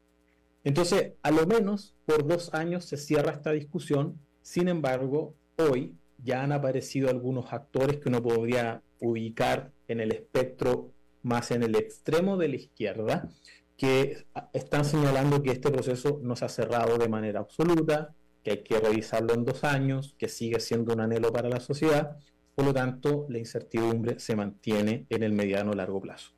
Entonces, 0.65 1.13
a 1.23 1.31
lo 1.31 1.47
menos 1.47 1.95
por 2.05 2.27
dos 2.27 2.53
años 2.53 2.85
se 2.85 2.97
cierra 2.97 3.33
esta 3.33 3.53
discusión, 3.53 4.19
sin 4.43 4.69
embargo, 4.69 5.35
hoy 5.57 5.95
ya 6.23 6.43
han 6.43 6.53
aparecido 6.53 7.09
algunos 7.09 7.53
actores 7.53 7.99
que 7.99 8.09
uno 8.09 8.23
podría 8.23 8.83
ubicar 9.01 9.73
en 9.89 10.01
el 10.01 10.13
espectro 10.13 10.93
más 11.23 11.51
en 11.51 11.63
el 11.65 11.75
extremo 11.75 12.37
de 12.37 12.49
la 12.49 12.57
izquierda, 12.57 13.29
que 13.77 14.27
están 14.53 14.85
señalando 14.85 15.43
que 15.43 15.51
este 15.51 15.71
proceso 15.71 16.21
no 16.23 16.37
se 16.37 16.45
ha 16.45 16.49
cerrado 16.49 16.97
de 16.99 17.09
manera 17.09 17.41
absoluta, 17.41 18.15
que 18.43 18.53
hay 18.53 18.63
que 18.63 18.79
revisarlo 18.79 19.35
en 19.35 19.45
dos 19.45 19.65
años, 19.65 20.15
que 20.19 20.29
sigue 20.29 20.61
siendo 20.61 20.95
un 20.95 21.01
anhelo 21.01 21.33
para 21.33 21.49
la 21.49 21.61
sociedad, 21.61 22.17
por 22.55 22.65
lo 22.65 22.73
tanto, 22.73 23.27
la 23.29 23.39
incertidumbre 23.39 24.19
se 24.19 24.35
mantiene 24.35 25.07
en 25.11 25.23
el 25.23 25.33
mediano 25.33 25.73
largo 25.75 26.01
plazo. 26.01 26.31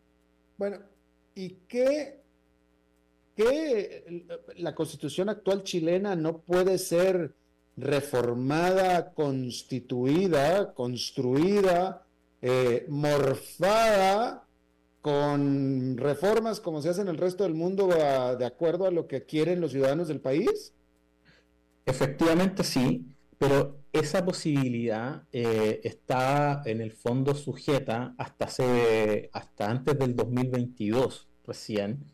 Bueno, 0.56 0.78
¿y 1.34 1.50
qué, 1.68 2.22
qué 3.36 4.26
la 4.56 4.74
constitución 4.74 5.28
actual 5.28 5.62
chilena 5.62 6.16
no 6.16 6.40
puede 6.40 6.78
ser 6.78 7.34
reformada, 7.76 9.12
constituida, 9.14 10.74
construida, 10.74 12.07
eh, 12.40 12.86
morfada 12.88 14.46
con 15.00 15.96
reformas 15.96 16.60
como 16.60 16.82
se 16.82 16.90
hace 16.90 17.00
en 17.00 17.08
el 17.08 17.16
resto 17.16 17.44
del 17.44 17.54
mundo 17.54 17.88
de 17.88 18.44
acuerdo 18.44 18.86
a 18.86 18.90
lo 18.90 19.06
que 19.06 19.24
quieren 19.24 19.60
los 19.60 19.72
ciudadanos 19.72 20.08
del 20.08 20.20
país? 20.20 20.74
Efectivamente 21.86 22.64
sí, 22.64 23.06
pero 23.38 23.80
esa 23.92 24.24
posibilidad 24.24 25.22
eh, 25.32 25.80
está 25.82 26.62
en 26.66 26.80
el 26.80 26.92
fondo 26.92 27.34
sujeta 27.34 28.14
hasta, 28.18 28.44
hace, 28.44 29.30
hasta 29.32 29.70
antes 29.70 29.98
del 29.98 30.14
2022 30.14 31.28
recién 31.46 32.04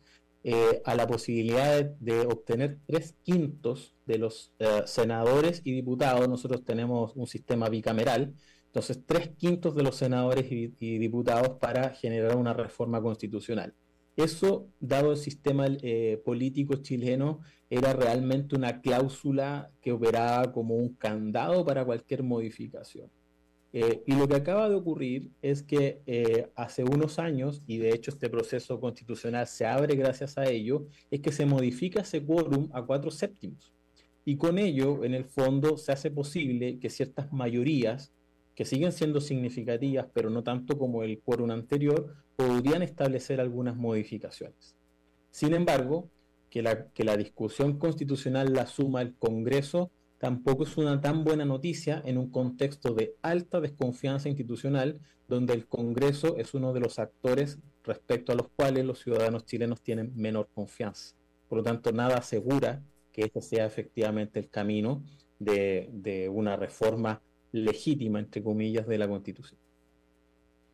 eh, 0.43 0.81
a 0.85 0.95
la 0.95 1.07
posibilidad 1.07 1.83
de, 1.83 2.21
obtener 2.21 2.77
tres 2.85 3.15
quintos 3.23 3.95
de 4.05 4.19
los 4.19 4.53
senadores 4.85 5.61
y 5.63 5.73
diputados. 5.73 6.29
Nosotros 6.29 6.63
tenemos 6.63 7.15
un 7.15 7.27
sistema 7.27 7.67
bicameral, 7.67 8.35
entonces 8.75 9.01
tres 9.05 9.29
quintos 9.37 9.73
de 9.73 9.83
los 9.83 9.95
senadores 9.95 10.51
y 10.51 10.97
diputados 10.97 11.57
para 11.61 11.91
generar 11.91 12.35
una 12.35 12.53
reforma 12.53 13.01
constitucional. 13.01 13.73
Eso, 14.17 14.67
dado 14.81 15.13
el 15.13 15.17
sistema 15.17 15.65
eh, 15.69 16.21
político 16.25 16.75
chileno, 16.81 17.39
era 17.69 17.93
realmente 17.93 18.53
una 18.53 18.81
cláusula 18.81 19.71
que 19.79 19.93
operaba 19.93 20.51
como 20.51 20.75
un 20.75 20.93
candado 20.93 21.63
para 21.63 21.85
cualquier 21.85 22.23
modificación. 22.23 23.09
Eh, 23.71 24.03
y 24.05 24.13
lo 24.13 24.27
que 24.27 24.35
acaba 24.35 24.67
de 24.67 24.75
ocurrir 24.75 25.31
es 25.41 25.63
que 25.63 26.01
eh, 26.05 26.49
hace 26.55 26.83
unos 26.83 27.17
años, 27.17 27.63
y 27.67 27.77
de 27.77 27.91
hecho 27.91 28.11
este 28.11 28.29
proceso 28.29 28.81
constitucional 28.81 29.47
se 29.47 29.65
abre 29.65 29.95
gracias 29.95 30.37
a 30.37 30.49
ello, 30.49 30.85
es 31.09 31.21
que 31.21 31.31
se 31.31 31.45
modifica 31.45 32.01
ese 32.01 32.21
quórum 32.21 32.67
a 32.73 32.81
cuatro 32.81 33.09
séptimos. 33.09 33.71
Y 34.25 34.35
con 34.35 34.57
ello, 34.57 35.05
en 35.05 35.13
el 35.13 35.23
fondo, 35.23 35.77
se 35.77 35.93
hace 35.93 36.11
posible 36.11 36.77
que 36.77 36.89
ciertas 36.89 37.31
mayorías 37.31 38.11
que 38.55 38.65
siguen 38.65 38.93
siendo 38.93 39.19
significativas, 39.19 40.07
pero 40.13 40.29
no 40.29 40.43
tanto 40.43 40.77
como 40.77 41.03
el 41.03 41.19
quórum 41.19 41.51
anterior, 41.51 42.15
podrían 42.37 42.81
establecer 42.81 43.41
algunas 43.41 43.75
modificaciones. 43.75 44.75
Sin 45.29 45.53
embargo, 45.53 46.09
que 46.49 46.61
la, 46.61 46.87
que 46.87 47.03
la 47.03 47.17
discusión 47.17 47.77
constitucional 47.77 48.53
la 48.53 48.65
suma 48.65 49.01
el 49.01 49.13
Congreso 49.15 49.91
tampoco 50.19 50.63
es 50.63 50.77
una 50.77 51.01
tan 51.01 51.25
buena 51.25 51.43
noticia 51.43 52.01
en 52.05 52.17
un 52.17 52.29
contexto 52.31 52.93
de 52.93 53.15
alta 53.21 53.59
desconfianza 53.59 54.29
institucional, 54.29 55.01
donde 55.27 55.53
el 55.53 55.67
Congreso 55.67 56.37
es 56.37 56.53
uno 56.53 56.71
de 56.71 56.79
los 56.79 56.97
actores 56.97 57.59
respecto 57.83 58.31
a 58.31 58.35
los 58.35 58.47
cuales 58.47 58.85
los 58.85 58.99
ciudadanos 58.99 59.45
chilenos 59.45 59.81
tienen 59.81 60.13
menor 60.15 60.47
confianza. 60.53 61.13
Por 61.49 61.57
lo 61.57 61.63
tanto, 61.63 61.91
nada 61.91 62.17
asegura 62.17 62.81
que 63.11 63.23
este 63.23 63.41
sea 63.41 63.65
efectivamente 63.65 64.39
el 64.39 64.49
camino 64.49 65.03
de, 65.39 65.89
de 65.91 66.29
una 66.29 66.55
reforma 66.55 67.21
legítima, 67.63 68.19
entre 68.19 68.43
comillas, 68.43 68.87
de 68.87 68.97
la 68.97 69.07
Constitución. 69.07 69.59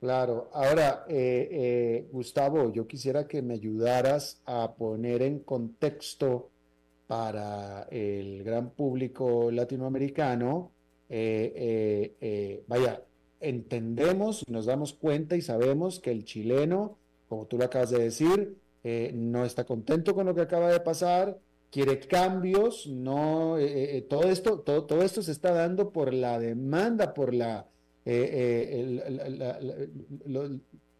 Claro, 0.01 0.49
ahora, 0.53 1.05
eh, 1.07 1.47
eh, 1.51 2.07
Gustavo, 2.11 2.73
yo 2.73 2.87
quisiera 2.87 3.27
que 3.27 3.43
me 3.43 3.53
ayudaras 3.53 4.41
a 4.47 4.73
poner 4.73 5.21
en 5.21 5.41
contexto 5.41 6.49
para 7.05 7.83
el 7.91 8.43
gran 8.43 8.71
público 8.71 9.51
latinoamericano, 9.51 10.71
eh, 11.07 12.63
vaya, 12.67 13.03
entendemos 13.39 14.47
nos 14.49 14.65
damos 14.65 14.93
cuenta 14.93 15.35
y 15.35 15.41
sabemos 15.41 15.99
que 15.99 16.09
el 16.09 16.25
chileno, 16.25 16.97
como 17.29 17.45
tú 17.45 17.59
lo 17.59 17.65
acabas 17.65 17.91
de 17.91 17.99
decir, 17.99 18.57
no 19.13 19.45
está 19.45 19.65
contento 19.65 20.15
con 20.15 20.25
lo 20.25 20.33
que 20.33 20.41
acaba 20.41 20.71
de 20.71 20.79
pasar, 20.79 21.37
quiere 21.71 21.99
cambios, 21.99 22.85
no, 22.85 23.57
eh, 23.57 23.97
eh, 23.97 24.01
todo 24.01 24.23
esto, 24.29 24.59
todo, 24.59 25.01
esto 25.01 25.23
se 25.23 25.31
está 25.31 25.53
dando 25.53 25.91
por 25.91 26.13
la 26.13 26.37
demanda, 26.37 27.13
por 27.13 27.33
eh, 28.05 29.01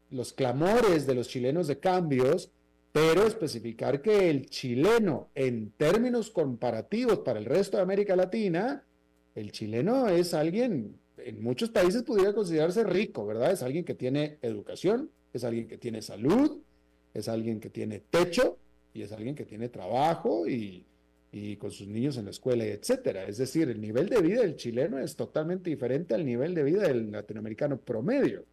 los 0.10 0.34
clamores 0.34 1.06
de 1.06 1.14
los 1.14 1.28
chilenos 1.28 1.68
de 1.68 1.80
cambios, 1.80 2.52
pero 2.94 3.28
especificar 3.28 4.02
que 4.02 4.30
el 4.30 4.50
chileno, 4.50 5.30
en 5.36 5.72
términos 5.72 6.30
comparativos 6.30 7.20
para 7.20 7.40
el 7.40 7.46
resto 7.46 7.78
de 7.78 7.84
América 7.84 8.16
Latina, 8.16 8.86
el 9.36 9.52
chileno 9.52 10.08
es 10.08 10.34
alguien, 10.34 10.98
en 11.18 11.44
muchos 11.44 11.70
países 11.70 12.04
pudiera 12.04 12.34
considerarse 12.34 12.84
rico, 12.84 13.26
¿verdad? 13.26 13.52
Es 13.52 13.62
alguien 13.62 13.86
que 13.86 13.94
tiene 13.94 14.38
educación, 14.42 15.10
es 15.34 15.44
alguien 15.44 15.68
que 15.68 15.78
tiene 15.78 16.02
salud, 16.02 16.60
es 17.14 17.28
alguien 17.28 17.60
que 17.60 17.70
tiene 17.70 18.00
techo, 18.00 18.58
y 18.94 19.02
es 19.02 19.12
alguien 19.12 19.36
que 19.36 19.46
tiene 19.46 19.70
trabajo 19.70 20.48
y, 20.48 20.86
con 21.60 21.72
sus 21.72 21.88
niños 21.88 22.18
en 22.18 22.26
la 22.26 22.32
escuela, 22.32 22.66
etcétera. 22.66 23.24
Es 23.24 23.38
decir, 23.38 23.70
el 23.70 23.80
nivel 23.80 24.10
de 24.10 24.22
vida 24.22 24.42
del 24.42 24.58
chileno 24.58 25.00
es 25.00 25.16
totalmente 25.16 25.70
diferente 25.70 26.14
al 26.14 26.26
nivel 26.26 26.54
de 26.54 26.64
vida 26.64 26.84
del 26.84 27.10
latinoamericano 27.10 27.78
promedio. 27.78 28.44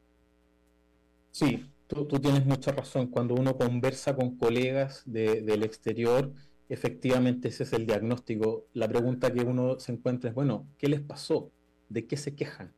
Sí, 1.32 1.66
tú, 1.89 2.07
tienes 2.07 2.47
mucha 2.47 2.70
razón. 2.70 3.09
Cuando 3.09 3.34
uno 3.34 3.57
conversa 3.57 4.14
con 4.14 4.36
colegas 4.36 5.03
del 5.07 5.64
exterior, 5.64 6.32
efectivamente 6.68 7.49
ese 7.49 7.64
es 7.64 7.72
el 7.72 7.84
diagnóstico. 7.84 8.66
La 8.74 8.89
pregunta 8.89 9.32
que 9.32 9.41
uno 9.41 9.80
se 9.80 9.93
encuentra 9.93 10.30
es, 10.30 10.34
bueno, 10.36 10.68
¿qué 10.78 10.89
les 10.89 11.01
pasó? 11.01 11.51
¿De 11.89 12.07
qué 12.07 12.16
se 12.16 12.36
quejan? 12.36 12.72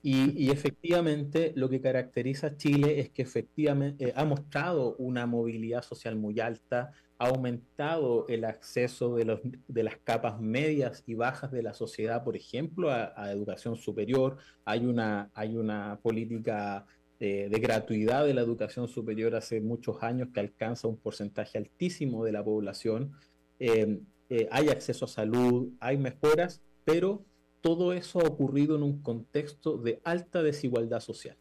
Y, 0.00 0.50
efectivamente 0.50 1.52
lo 1.56 1.68
que 1.68 1.80
caracteriza 1.80 2.48
a 2.48 2.56
Chile 2.56 3.00
es 3.00 3.10
que 3.10 3.22
efectivamente 3.22 4.08
eh, 4.08 4.12
ha 4.14 4.24
mostrado 4.24 4.94
una 4.96 5.26
movilidad 5.26 5.82
social 5.82 6.14
muy 6.14 6.38
alta, 6.38 6.92
ha 7.18 7.28
aumentado 7.28 8.24
el 8.28 8.44
acceso 8.44 9.16
de, 9.16 9.24
los, 9.24 9.40
de 9.42 9.82
las 9.82 9.96
capas 9.96 10.40
medias 10.40 11.02
y 11.06 11.14
bajas 11.14 11.50
de 11.50 11.62
la 11.64 11.74
sociedad, 11.74 12.22
por 12.22 12.36
ejemplo, 12.36 12.90
a, 12.92 13.32
educación 13.32 13.74
superior. 13.74 14.36
Hay 14.64 14.86
una, 14.86 15.30
hay 15.34 15.56
una 15.56 15.98
política 16.00 16.86
de, 17.18 17.48
gratuidad 17.60 18.24
de 18.24 18.34
la 18.34 18.42
educación 18.42 18.86
superior 18.86 19.34
hace 19.34 19.60
muchos 19.60 20.00
años 20.04 20.28
que 20.32 20.38
alcanza 20.38 20.86
un 20.86 20.96
porcentaje 20.96 21.58
altísimo 21.58 22.24
de 22.24 22.32
la 22.32 22.44
población. 22.44 23.12
Eh, 23.58 23.98
eh, 24.30 24.48
hay 24.52 24.68
acceso 24.68 25.06
a 25.06 25.08
salud, 25.08 25.70
hay 25.80 25.96
mejoras, 25.96 26.62
pero 26.84 27.24
todo 27.60 27.92
eso 27.92 28.20
ha 28.20 28.28
ocurrido 28.28 28.76
en 28.76 28.82
un 28.82 29.02
contexto 29.02 29.78
de 29.78 30.00
alta 30.04 30.42
desigualdad 30.42 31.00
social. 31.00 31.36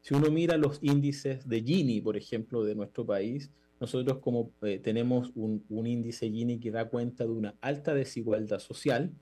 Si 0.00 0.14
uno 0.14 0.30
mira 0.30 0.56
los 0.56 0.78
índices 0.82 1.48
de 1.48 1.62
Gini, 1.62 2.00
por 2.00 2.16
ejemplo, 2.16 2.62
de 2.62 2.76
nuestro 2.76 3.04
país, 3.04 3.50
nosotros 3.80 4.18
como 4.20 4.52
eh, 4.62 4.78
tenemos 4.78 5.32
un, 5.34 5.64
índice 5.68 6.30
Gini 6.30 6.58
que 6.58 6.70
da 6.70 6.88
cuenta 6.88 7.24
de 7.24 7.30
una 7.30 7.56
alta 7.60 7.92
desigualdad 7.92 8.58
social 8.58 9.12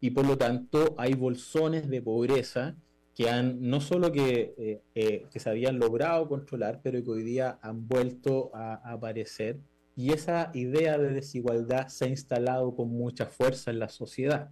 y 0.00 0.10
por 0.10 0.26
lo 0.26 0.36
tanto 0.38 0.94
hay 0.98 1.14
bolsones 1.14 1.88
de 1.88 2.02
pobreza 2.02 2.76
que 3.14 3.28
han 3.28 3.60
no 3.60 3.80
solo 3.80 4.10
que, 4.10 4.54
eh, 4.56 4.80
eh, 4.94 5.26
que 5.30 5.40
se 5.40 5.50
habían 5.50 5.78
logrado 5.78 6.26
controlar, 6.26 6.80
pero 6.82 7.04
que 7.04 7.10
hoy 7.10 7.22
día 7.22 7.58
han 7.62 7.86
vuelto 7.86 8.50
a, 8.54 8.76
aparecer 8.92 9.60
y 9.94 10.12
esa 10.12 10.50
idea 10.54 10.96
de 10.96 11.12
desigualdad 11.12 11.88
se 11.88 12.06
ha 12.06 12.08
instalado 12.08 12.74
con 12.74 12.88
mucha 12.88 13.26
fuerza 13.26 13.70
en 13.70 13.78
la 13.78 13.90
sociedad. 13.90 14.50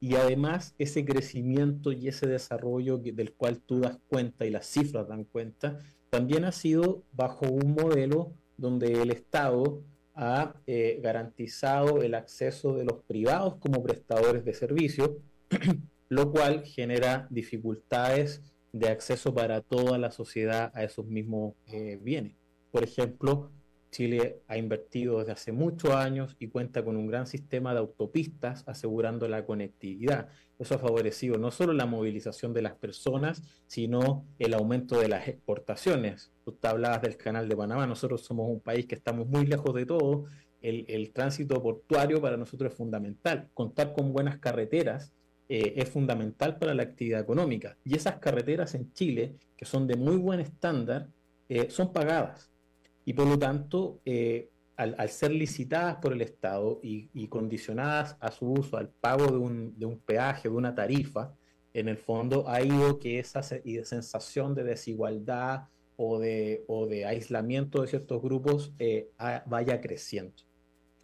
Y 0.00 0.14
además 0.14 0.74
ese 0.78 1.04
crecimiento 1.04 1.92
y 1.92 2.08
ese 2.08 2.26
desarrollo 2.26 2.98
del 2.98 3.32
cual 3.32 3.60
tú 3.60 3.80
das 3.80 3.98
cuenta 4.08 4.44
y 4.44 4.50
las 4.50 4.66
cifras 4.66 5.08
dan 5.08 5.24
cuenta, 5.24 5.80
también 6.10 6.44
ha 6.44 6.52
sido 6.52 7.02
bajo 7.12 7.46
un 7.46 7.74
modelo 7.74 8.32
donde 8.56 9.02
el 9.02 9.10
Estado 9.10 9.82
ha 10.14 10.54
eh, 10.66 10.98
garantizado 11.02 12.02
el 12.02 12.14
acceso 12.14 12.74
de 12.74 12.84
los 12.84 13.02
privados 13.04 13.56
como 13.56 13.82
prestadores 13.82 14.44
de 14.44 14.54
servicios, 14.54 15.10
lo 16.08 16.32
cual 16.32 16.64
genera 16.64 17.26
dificultades 17.30 18.42
de 18.72 18.88
acceso 18.88 19.34
para 19.34 19.60
toda 19.60 19.98
la 19.98 20.10
sociedad 20.10 20.70
a 20.74 20.84
esos 20.84 21.06
mismos 21.06 21.54
eh, 21.66 21.98
bienes. 22.00 22.34
Por 22.70 22.82
ejemplo, 22.84 23.50
Chile 23.90 24.42
ha 24.48 24.58
invertido 24.58 25.18
desde 25.18 25.32
hace 25.32 25.52
muchos 25.52 25.92
años 25.92 26.36
y 26.38 26.48
cuenta 26.48 26.84
con 26.84 26.96
un 26.96 27.06
gran 27.06 27.26
sistema 27.26 27.72
de 27.72 27.80
autopistas 27.80 28.64
asegurando 28.66 29.28
la 29.28 29.44
conectividad. 29.44 30.28
Eso 30.58 30.74
ha 30.74 30.78
favorecido 30.78 31.38
no 31.38 31.50
solo 31.50 31.72
la 31.72 31.86
movilización 31.86 32.52
de 32.52 32.62
las 32.62 32.74
personas, 32.74 33.42
sino 33.66 34.26
el 34.38 34.54
aumento 34.54 34.98
de 34.98 35.08
las 35.08 35.28
exportaciones. 35.28 36.32
Tú 36.44 36.56
hablabas 36.62 37.02
del 37.02 37.16
canal 37.16 37.48
de 37.48 37.56
Panamá, 37.56 37.86
nosotros 37.86 38.22
somos 38.22 38.48
un 38.50 38.60
país 38.60 38.86
que 38.86 38.94
estamos 38.94 39.26
muy 39.26 39.46
lejos 39.46 39.74
de 39.74 39.86
todo. 39.86 40.24
El, 40.62 41.12
tránsito 41.12 41.62
portuario 41.62 42.20
para 42.20 42.36
nosotros 42.36 42.72
es 42.72 42.76
fundamental. 42.76 43.48
Contar 43.54 43.92
con 43.92 44.12
buenas 44.12 44.38
carreteras 44.38 45.12
eh, 45.48 45.74
es 45.76 45.88
fundamental 45.88 46.58
para 46.58 46.74
la 46.74 46.82
actividad 46.82 47.20
económica. 47.20 47.76
Y 47.84 47.94
esas 47.94 48.16
carreteras 48.16 48.74
en 48.74 48.92
Chile, 48.92 49.36
que 49.56 49.64
son 49.64 49.86
de 49.86 49.96
muy 49.96 50.16
buen 50.16 50.40
estándar, 50.40 51.08
eh, 51.48 51.70
son 51.70 51.92
pagadas 51.92 52.50
y 53.06 53.14
por 53.14 53.28
lo 53.28 53.38
tanto, 53.38 54.00
eh, 54.04 54.50
al, 54.76 55.08
ser 55.08 55.30
licitadas 55.30 55.96
por 56.02 56.12
el 56.12 56.20
Estado 56.20 56.80
y, 56.82 57.28
condicionadas 57.28 58.16
a 58.20 58.32
su 58.32 58.50
uso 58.50 58.76
al 58.76 58.88
pago 58.88 59.26
de 59.28 59.38
un, 59.38 59.78
de 59.78 59.86
un, 59.86 60.00
peaje, 60.00 60.48
de 60.48 60.54
una 60.54 60.74
tarifa, 60.74 61.32
en 61.72 61.88
el 61.88 61.98
fondo 61.98 62.48
ha 62.48 62.60
ido 62.62 62.98
que 62.98 63.20
esa 63.20 63.44
sensación 63.44 64.54
de 64.56 64.64
desigualdad 64.64 65.68
o 65.96 66.18
de, 66.18 66.64
o 66.66 66.86
de 66.86 67.06
aislamiento 67.06 67.80
de 67.80 67.88
ciertos 67.88 68.20
grupos 68.20 68.72
eh, 68.80 69.08
vaya 69.46 69.80
creciendo. 69.80 70.34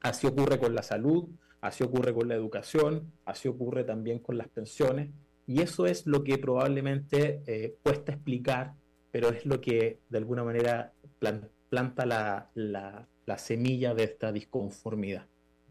Así 0.00 0.26
ocurre 0.26 0.59
con 0.59 0.74
la 0.74 0.82
salud, 0.82 1.28
así 1.61 1.84
ocurre 1.84 2.12
con 2.12 2.26
la 2.26 2.34
educación, 2.34 3.12
así 3.24 3.46
ocurre 3.46 3.84
también 3.84 4.18
con 4.18 4.36
las 4.36 4.48
pensiones, 4.48 5.11
y 5.46 5.62
eso 5.62 5.86
es 5.86 6.05
lo 6.05 6.24
que 6.24 6.36
probablemente 6.36 7.42
eh, 7.46 7.76
cuesta 7.84 8.12
explicar, 8.12 8.74
pero 9.12 9.28
es 9.28 9.46
lo 9.46 9.61
que 9.61 10.00
de 10.09 10.18
alguna 10.18 10.42
manera 10.42 10.92
plantea 11.20 11.61
planta 11.72 12.04
la, 12.04 12.50
la, 12.54 13.38
semilla 13.38 13.94
de 13.94 14.04
esta 14.04 14.30
disconformidad. 14.30 15.24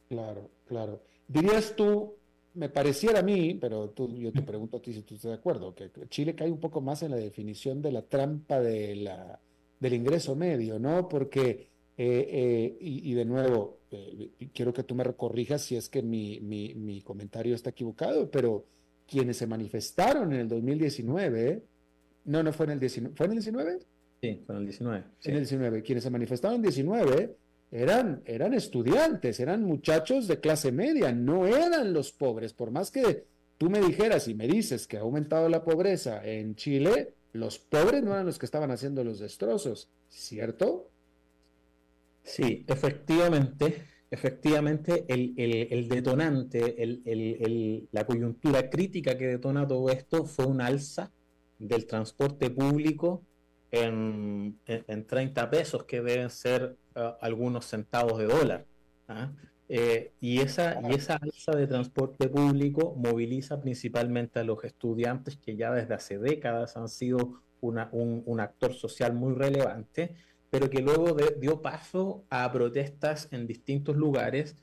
Claro, 0.10 0.50
claro. 0.66 1.04
Dirías 1.28 1.76
tú, 1.76 2.16
me 2.56 2.70
pareciera 2.70 3.20
a 3.20 3.22
mí, 3.22 3.54
pero 3.54 3.92
tú, 3.92 4.12
yo 4.16 4.32
te 4.32 4.42
pregunto 4.42 4.78
a 4.78 4.82
ti 4.82 4.94
si 4.94 5.04
tú 5.04 5.14
estás 5.14 5.30
de 5.30 5.38
acuerdo, 5.38 5.76
que 5.76 5.92
Chile 6.10 6.34
cae 6.34 6.50
un 6.50 6.60
poco 6.60 6.82
más 6.82 7.04
en 7.04 7.12
la 7.12 7.18
definición 7.18 7.84
de 7.84 7.92
la 7.92 8.02
trampa 8.02 8.60
de 8.60 8.96
la, 8.96 9.40
del 9.80 9.94
ingreso 9.94 10.36
medio, 10.36 10.80
¿no? 10.80 11.08
Porque, 11.08 11.70
eh, 11.96 12.28
eh, 12.32 12.78
y, 12.80 13.14
de 13.14 13.26
nuevo, 13.26 13.82
eh, 13.92 14.32
quiero 14.56 14.74
que 14.74 14.82
tú 14.82 14.96
me 14.96 15.04
corrijas 15.14 15.62
si 15.62 15.76
es 15.76 15.88
que 15.88 16.02
mi, 16.02 16.40
mi, 16.40 16.74
mi, 16.74 17.04
comentario 17.04 17.54
está 17.54 17.70
equivocado, 17.70 18.32
pero 18.32 18.66
quienes 19.08 19.38
se 19.38 19.46
manifestaron 19.46 20.34
en 20.34 20.40
el 20.40 20.48
2019, 20.48 21.64
no, 22.26 22.42
no 22.42 22.52
fue 22.54 22.66
en 22.66 22.72
el 22.72 22.80
19, 22.80 23.16
¿fue 23.16 23.28
en 23.28 23.32
el 23.34 23.38
19? 23.38 23.80
Sí, 24.22 24.44
con 24.46 24.58
el 24.58 24.66
19. 24.66 25.04
En 25.24 25.34
el 25.34 25.40
19. 25.40 25.82
Quienes 25.82 26.04
se 26.04 26.10
manifestaban 26.12 26.58
en 26.58 26.62
19 26.62 27.36
eran, 27.72 28.22
eran 28.26 28.54
estudiantes, 28.54 29.40
eran 29.40 29.64
muchachos 29.64 30.28
de 30.28 30.40
clase 30.40 30.72
media, 30.72 31.12
no 31.12 31.48
eran 31.48 31.92
los 31.92 32.12
pobres. 32.12 32.54
Por 32.54 32.70
más 32.70 32.92
que 32.92 33.26
tú 33.58 33.70
me 33.70 33.82
dijeras 33.82 34.28
y 34.28 34.36
me 34.36 34.48
dices 34.48 34.86
que 34.86 34.98
ha 34.98 35.02
aumentado 35.02 35.50
la 35.50 35.64
pobreza 35.64 36.24
en 36.24 36.56
Chile, 36.56 37.16
los 37.34 37.58
pobres 37.58 38.04
no 38.04 38.12
eran 38.12 38.26
los 38.28 38.38
que 38.38 38.46
estaban 38.46 38.70
haciendo 38.70 39.04
los 39.04 39.20
destrozos, 39.20 39.90
¿cierto? 40.10 40.90
Sí, 42.24 42.64
efectivamente, 42.68 43.86
efectivamente 44.12 45.06
el, 45.08 45.88
detonante, 45.88 47.00
la 47.92 48.06
coyuntura 48.06 48.70
crítica 48.70 49.18
que 49.18 49.28
detona 49.28 49.68
todo 49.68 49.90
esto 49.90 50.26
fue 50.26 50.46
un 50.46 50.62
alza 50.62 51.12
del 51.58 51.88
transporte 51.88 52.52
público 52.52 53.24
en, 53.72 54.60
en, 54.66 55.08
30 55.08 55.50
pesos, 55.50 55.86
que 55.86 56.02
deben 56.02 56.30
ser 56.30 56.76
uh, 56.96 57.14
algunos 57.22 57.66
centavos 57.66 58.20
de 58.20 58.26
dólar. 58.26 58.66
¿ah? 59.08 59.32
Eh, 59.70 60.12
y, 60.20 60.40
esa, 60.40 60.82
y 60.84 60.94
esa 60.94 61.16
alza 61.16 61.54
de 61.54 61.66
transporte 61.66 62.28
público 62.28 62.94
moviliza 62.98 63.62
principalmente 63.62 64.40
a 64.40 64.44
los 64.44 64.62
estudiantes 64.66 65.38
que 65.38 65.56
ya 65.56 65.72
desde 65.72 65.94
hace 65.94 66.20
décadas 66.20 66.76
han 66.76 66.90
sido 66.90 67.42
una, 67.62 67.88
un, 67.94 68.22
un, 68.26 68.42
actor 68.42 68.74
social 68.74 69.14
muy 69.14 69.34
relevante, 69.34 70.16
pero 70.50 70.70
que 70.70 70.82
luego 70.82 71.16
dio 71.40 71.62
paso 71.62 72.26
a 72.30 72.52
protestas 72.52 73.30
en 73.32 73.48
distintos 73.48 73.96
lugares. 73.96 74.58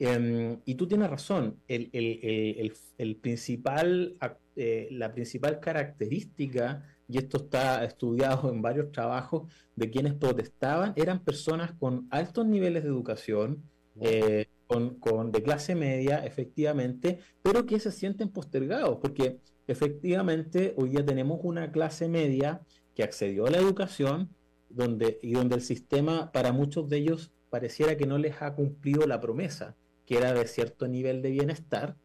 Em, 0.00 0.58
y 0.64 0.74
tú 0.74 0.88
tienes 0.88 1.10
razón, 1.10 1.60
el, 1.68 1.88
el, 1.92 2.18
el, 2.58 2.72
el 2.98 3.16
principal, 3.16 4.16
eh, 4.56 4.88
la 4.90 5.12
principal 5.12 5.60
característica 5.60 6.82
y 7.10 7.18
esto 7.18 7.38
está 7.38 7.84
estudiado 7.84 8.50
en 8.50 8.62
varios 8.62 8.92
trabajos 8.92 9.50
de 9.74 9.90
quienes 9.90 10.14
protestaban, 10.14 10.92
eran 10.96 11.24
personas 11.24 11.72
con 11.72 12.06
altos 12.10 12.46
niveles 12.46 12.84
de 12.84 12.88
educación, 12.88 13.64
eh, 14.00 14.46
con, 14.66 15.32
de 15.32 15.42
clase 15.42 15.74
media, 15.74 16.24
efectivamente, 16.24 17.18
pero 17.42 17.66
que 17.66 17.80
se 17.80 17.90
sienten 17.90 18.28
postergados, 18.28 18.98
porque 18.98 19.38
efectivamente 19.66 20.74
hoy 20.76 20.92
ya 20.92 21.04
tenemos 21.04 21.40
una 21.42 21.72
clase 21.72 22.08
media 22.08 22.60
que 22.94 23.02
accedió 23.02 23.46
a 23.46 23.50
la 23.50 23.58
educación 23.58 24.30
donde, 24.68 25.18
y 25.22 25.32
donde 25.32 25.56
el 25.56 25.62
sistema 25.62 26.30
para 26.30 26.52
muchos 26.52 26.88
de 26.88 26.98
ellos 26.98 27.32
pareciera 27.50 27.96
que 27.96 28.06
no 28.06 28.18
les 28.18 28.40
ha 28.42 28.54
cumplido 28.54 29.06
la 29.08 29.20
promesa, 29.20 29.76
que 30.06 30.18
era 30.18 30.32
de 30.32 30.46
cierto 30.46 30.86
nivel 30.86 31.22
de 31.22 31.30
bienestar 31.30 31.96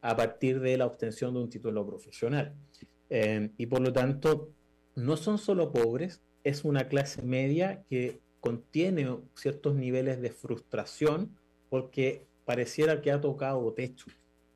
a 0.00 0.16
partir 0.16 0.60
de 0.60 0.78
la 0.78 0.86
obtención 0.86 1.34
de 1.34 1.40
un 1.40 1.50
título 1.50 1.86
profesional. 1.86 2.54
Eh, 3.10 3.50
y 3.58 3.66
por 3.66 3.80
lo 3.80 3.92
tanto, 3.92 4.50
no 4.96 5.16
son 5.16 5.38
solo 5.38 5.72
pobres, 5.72 6.22
es 6.42 6.64
una 6.64 6.88
clase 6.88 7.22
media 7.22 7.82
que 7.88 8.20
contiene 8.40 9.08
ciertos 9.34 9.74
niveles 9.74 10.20
de 10.20 10.30
frustración 10.30 11.30
porque 11.70 12.26
pareciera 12.44 13.00
que 13.00 13.10
ha 13.10 13.20
tocado 13.20 13.72
techo. 13.72 14.06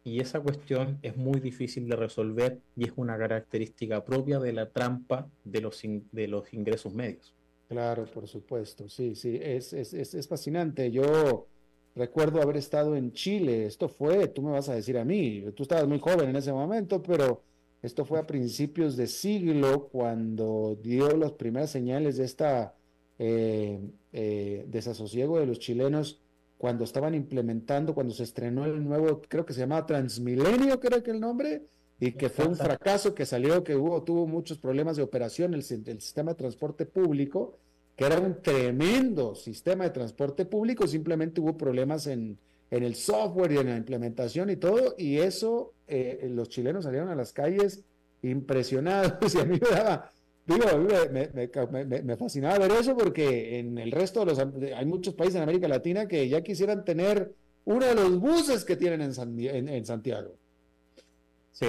Y 0.05 0.21
esa 0.21 0.41
cuestión 0.41 0.99
es 1.03 1.17
muy 1.17 1.41
difícil 1.41 1.89
de 1.89 1.97
resolver 1.97 2.61
y 2.77 2.85
es 2.85 2.93
una 2.97 3.19
característica 3.19 4.05
propia 4.05 4.39
de 4.39 4.53
la 4.53 4.71
trampa 4.71 5.29
de 5.45 5.61
los, 5.61 5.83
de 5.83 6.29
los 6.29 6.53
ingresos 6.55 6.95
medios. 6.95 7.35
Claro, 7.69 8.07
por 8.07 8.27
supuesto, 8.27 8.89
sí, 8.89 9.15
sí, 9.15 9.39
es, 9.43 9.75
es, 9.75 9.93
es, 9.93 10.29
fascinante. 10.29 10.91
Yo 10.91 11.47
recuerdo 11.95 12.41
haber 12.41 12.57
estado 12.57 12.97
en 12.97 13.13
Chile, 13.13 13.67
esto 13.67 13.91
fue, 13.91 14.29
tú 14.29 14.41
me 14.41 14.53
vas 14.53 14.71
a 14.71 14.75
decir 14.75 14.97
a 14.97 15.05
mí, 15.05 15.45
tú 15.55 15.65
estabas 15.65 15.87
muy 15.87 15.99
joven 15.99 16.31
en 16.31 16.37
ese 16.37 16.53
momento, 16.53 17.03
pero 17.03 17.43
esto 17.83 18.05
fue 18.05 18.19
a 18.19 18.27
principios 18.27 18.97
de 18.97 19.07
siglo 19.07 19.89
cuando 19.89 20.79
dio 20.83 21.17
las 21.17 21.33
primeras 21.33 21.71
señales 21.71 22.17
de 22.17 22.25
esta 22.25 22.75
eh, 23.19 23.81
eh, 24.13 24.65
desasosiego 24.69 25.39
de 25.39 25.47
los 25.47 25.59
chilenos 25.59 26.21
cuando 26.57 26.83
estaban 26.83 27.15
implementando, 27.15 27.95
cuando 27.95 28.13
se 28.13 28.25
estrenó 28.25 28.65
el 28.65 28.83
nuevo, 28.83 29.23
creo 29.29 29.47
que 29.47 29.53
se 29.53 29.61
llamaba 29.61 29.87
Transmilenio, 29.87 30.81
creo 30.81 31.05
que 31.05 31.13
el 31.13 31.21
nombre, 31.21 31.69
y 32.01 32.13
que 32.13 32.29
fue 32.29 32.47
un 32.47 32.57
fracaso 32.57 33.15
que 33.15 33.27
salió, 33.27 33.63
que 33.63 33.77
hubo, 33.77 34.03
tuvo 34.03 34.27
muchos 34.27 34.59
problemas 34.59 34.97
de 34.97 35.05
operación 35.05 35.55
el, 35.55 35.61
el 35.61 36.01
sistema 36.01 36.33
de 36.33 36.37
transporte 36.37 36.85
público, 36.85 37.59
que 37.95 38.05
era 38.05 38.19
un 38.19 38.43
tremendo 38.43 39.37
sistema 39.37 39.85
de 39.85 39.91
transporte 39.91 40.47
público, 40.47 40.89
simplemente 40.89 41.41
hubo 41.41 41.57
problemas 41.57 42.09
en, 42.09 42.39
en 42.71 42.83
el 42.83 42.95
software 42.95 43.53
y 43.53 43.59
en 43.59 43.71
la 43.71 43.77
implementación 43.77 44.51
y 44.51 44.57
todo, 44.57 44.95
y 44.99 45.19
eso 45.19 45.75
eh, 45.87 46.29
los 46.31 46.49
chilenos 46.49 46.85
salieron 46.85 47.09
a 47.09 47.15
las 47.15 47.33
calles 47.33 47.83
impresionados 48.23 49.13
y 49.35 49.39
a 49.39 49.45
mí 49.45 49.59
me 49.61 49.69
daba, 49.71 50.11
digo, 50.47 50.65
me, 51.11 52.03
me, 52.03 52.17
fascinaba 52.17 52.59
ver 52.59 52.73
eso 52.73 52.97
porque 52.97 53.59
en 53.59 53.79
el 53.79 53.93
resto 53.93 54.21
de 54.21 54.27
los, 54.27 54.39
hay 54.39 54.87
muchos 54.87 55.15
países 55.15 55.37
en 55.37 55.43
América 55.43 55.69
Latina 55.69 56.07
que 56.07 56.29
ya 56.29 56.43
quisieran 56.43 56.85
tener 56.85 57.35
uno 57.65 57.87
de 57.87 57.95
los 57.95 58.19
buses 58.19 58.65
que 58.65 58.77
tienen 58.77 59.03
en, 59.03 59.69
en, 59.69 59.87
Santiago. 59.87 60.35
Sí, 61.53 61.67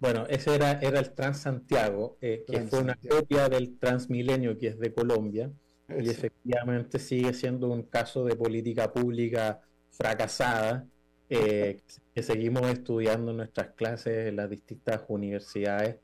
bueno, 0.00 0.26
ese 0.28 0.54
era, 0.54 0.72
era 0.80 0.98
el 0.98 1.12
Transantiago, 1.12 2.18
eh, 2.20 2.44
que 2.46 2.62
fue 2.62 2.80
una 2.80 2.96
copia 2.96 3.48
del 3.48 3.78
Transmilenio 3.78 4.58
que 4.58 4.68
es 4.68 4.78
de 4.78 4.92
Colombia, 4.92 5.50
y 5.88 6.10
efectivamente 6.10 6.98
sigue 6.98 7.32
siendo 7.32 7.70
un 7.70 7.84
caso 7.84 8.24
de 8.24 8.34
política 8.34 8.92
pública 8.92 9.60
fracasada 9.96 10.86
eh, 11.28 11.80
que 12.14 12.22
seguimos 12.22 12.62
estudiando 12.70 13.32
nuestras 13.32 13.70
clases 13.70 14.28
en 14.28 14.36
las 14.36 14.48
distintas 14.48 15.02
universidades, 15.08 15.96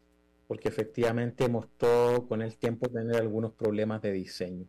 porque 0.48 0.68
efectivamente 0.68 1.48
mostró 1.48 2.26
con 2.26 2.42
el 2.42 2.56
tiempo 2.56 2.88
tener 2.88 3.16
algunos 3.16 3.52
problemas 3.52 4.02
de 4.02 4.12
diseño. 4.12 4.66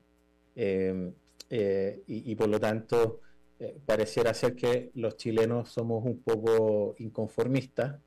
Em, 0.55 1.13
eh, 1.49 2.03
y, 2.07 2.35
por 2.35 2.49
lo 2.49 2.59
tanto, 2.59 3.21
eh, 3.59 3.79
pareciera 3.85 4.33
ser 4.33 4.55
que 4.55 4.91
los 4.95 5.17
chilenos 5.17 5.69
somos 5.69 6.05
un 6.05 6.21
poco 6.21 6.95
inconformistas, 6.99 7.99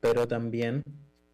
pero 0.00 0.28
también 0.28 0.82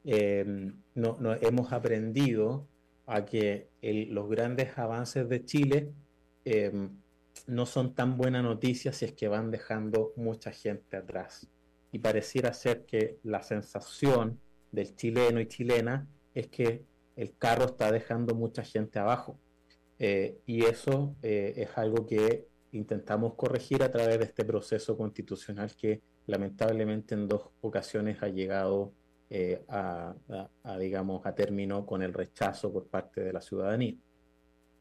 em, 0.05 0.74
no, 0.95 1.18
hemos 1.41 1.72
aprendido 1.72 2.66
a 3.07 3.24
que 3.24 3.68
los 3.82 4.28
grandes 4.28 4.76
avances 4.78 5.28
de 5.28 5.45
Chile 5.45 5.93
em, 6.45 6.91
no 7.49 7.64
son 7.64 7.94
tan 7.94 8.16
buena 8.16 8.42
noticia 8.42 8.92
si 8.92 9.07
es 9.07 9.12
que 9.14 9.26
van 9.26 9.51
dejando 9.51 10.12
mucha 10.16 10.53
gente 10.53 10.96
atrás. 10.96 11.49
Y 11.90 11.99
pareciera 11.99 12.53
ser 12.53 12.84
que 12.84 13.18
la 13.24 13.42
sensación 13.42 14.38
del 14.70 14.94
chileno 14.94 15.40
y 15.40 15.49
chilena 15.49 16.07
es 16.34 16.49
que 16.49 16.84
el 17.16 17.34
carro 17.36 17.64
está 17.64 17.90
dejando 17.90 18.34
mucha 18.34 18.62
gente 18.62 18.99
abajo. 18.99 19.40
Eh, 19.99 20.38
y 20.46 20.64
eso 20.66 21.16
eh, 21.22 21.55
es 21.57 21.76
algo 21.76 22.07
que 22.07 22.46
intentamos 22.72 23.34
corregir 23.34 23.82
a 23.82 23.90
través 23.90 24.18
de 24.18 24.26
este 24.26 24.44
proceso 24.44 24.96
constitucional 24.96 25.74
que 25.74 26.03
lamentablemente 26.26 27.14
en 27.14 27.26
dos 27.26 27.49
ocasiones 27.62 28.22
ha 28.22 28.28
llegado 28.28 28.92
eh, 29.30 29.64
a, 29.68 30.14
digamos, 30.78 31.24
a 31.24 31.34
término 31.34 31.86
con 31.86 32.03
el 32.03 32.12
rechazo 32.12 32.70
por 32.70 32.86
parte 32.88 33.22
de 33.22 33.32
la 33.32 33.40
ciudadanía. 33.40 33.94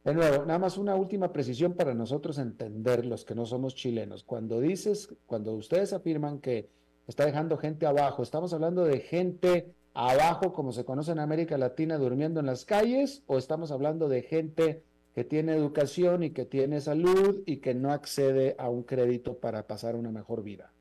De 0.07 0.13
nuevo, 0.13 0.45
nada 0.45 0.57
más 0.57 0.77
una 0.77 0.95
última 0.95 1.33
precisión 1.33 1.73
para 1.73 1.93
nosotros 1.93 2.37
entender 2.37 3.05
los 3.05 3.25
que 3.25 3.35
no 3.35 3.45
somos 3.45 3.75
chilenos. 3.75 4.23
Cuando 4.23 4.61
dices, 4.61 5.13
cuando 5.25 5.51
ustedes 5.51 5.91
afirman 5.91 6.39
que 6.39 6.69
está 7.07 7.25
dejando 7.25 7.57
gente 7.57 7.85
abajo, 7.85 8.23
¿estamos 8.23 8.53
hablando 8.53 8.85
de 8.85 9.01
gente 9.01 9.75
abajo 9.93 10.53
como 10.53 10.71
se 10.71 10.85
conoce 10.85 11.11
en 11.11 11.19
América 11.19 11.57
Latina 11.57 11.97
durmiendo 11.97 12.39
en 12.39 12.45
las 12.45 12.63
calles 12.63 13.21
o 13.27 13.37
estamos 13.37 13.69
hablando 13.69 14.07
de 14.07 14.21
gente 14.21 14.85
que 15.13 15.25
tiene 15.25 15.51
educación 15.51 16.23
y 16.23 16.29
que 16.29 16.45
tiene 16.45 16.79
salud 16.79 17.43
y 17.45 17.57
que 17.57 17.75
no 17.75 17.91
accede 17.91 18.55
a 18.57 18.69
un 18.69 18.83
crédito 18.83 19.39
para 19.39 19.67
pasar 19.67 19.97
una 19.97 20.09
mejor 20.09 20.41
vida? 20.41 20.71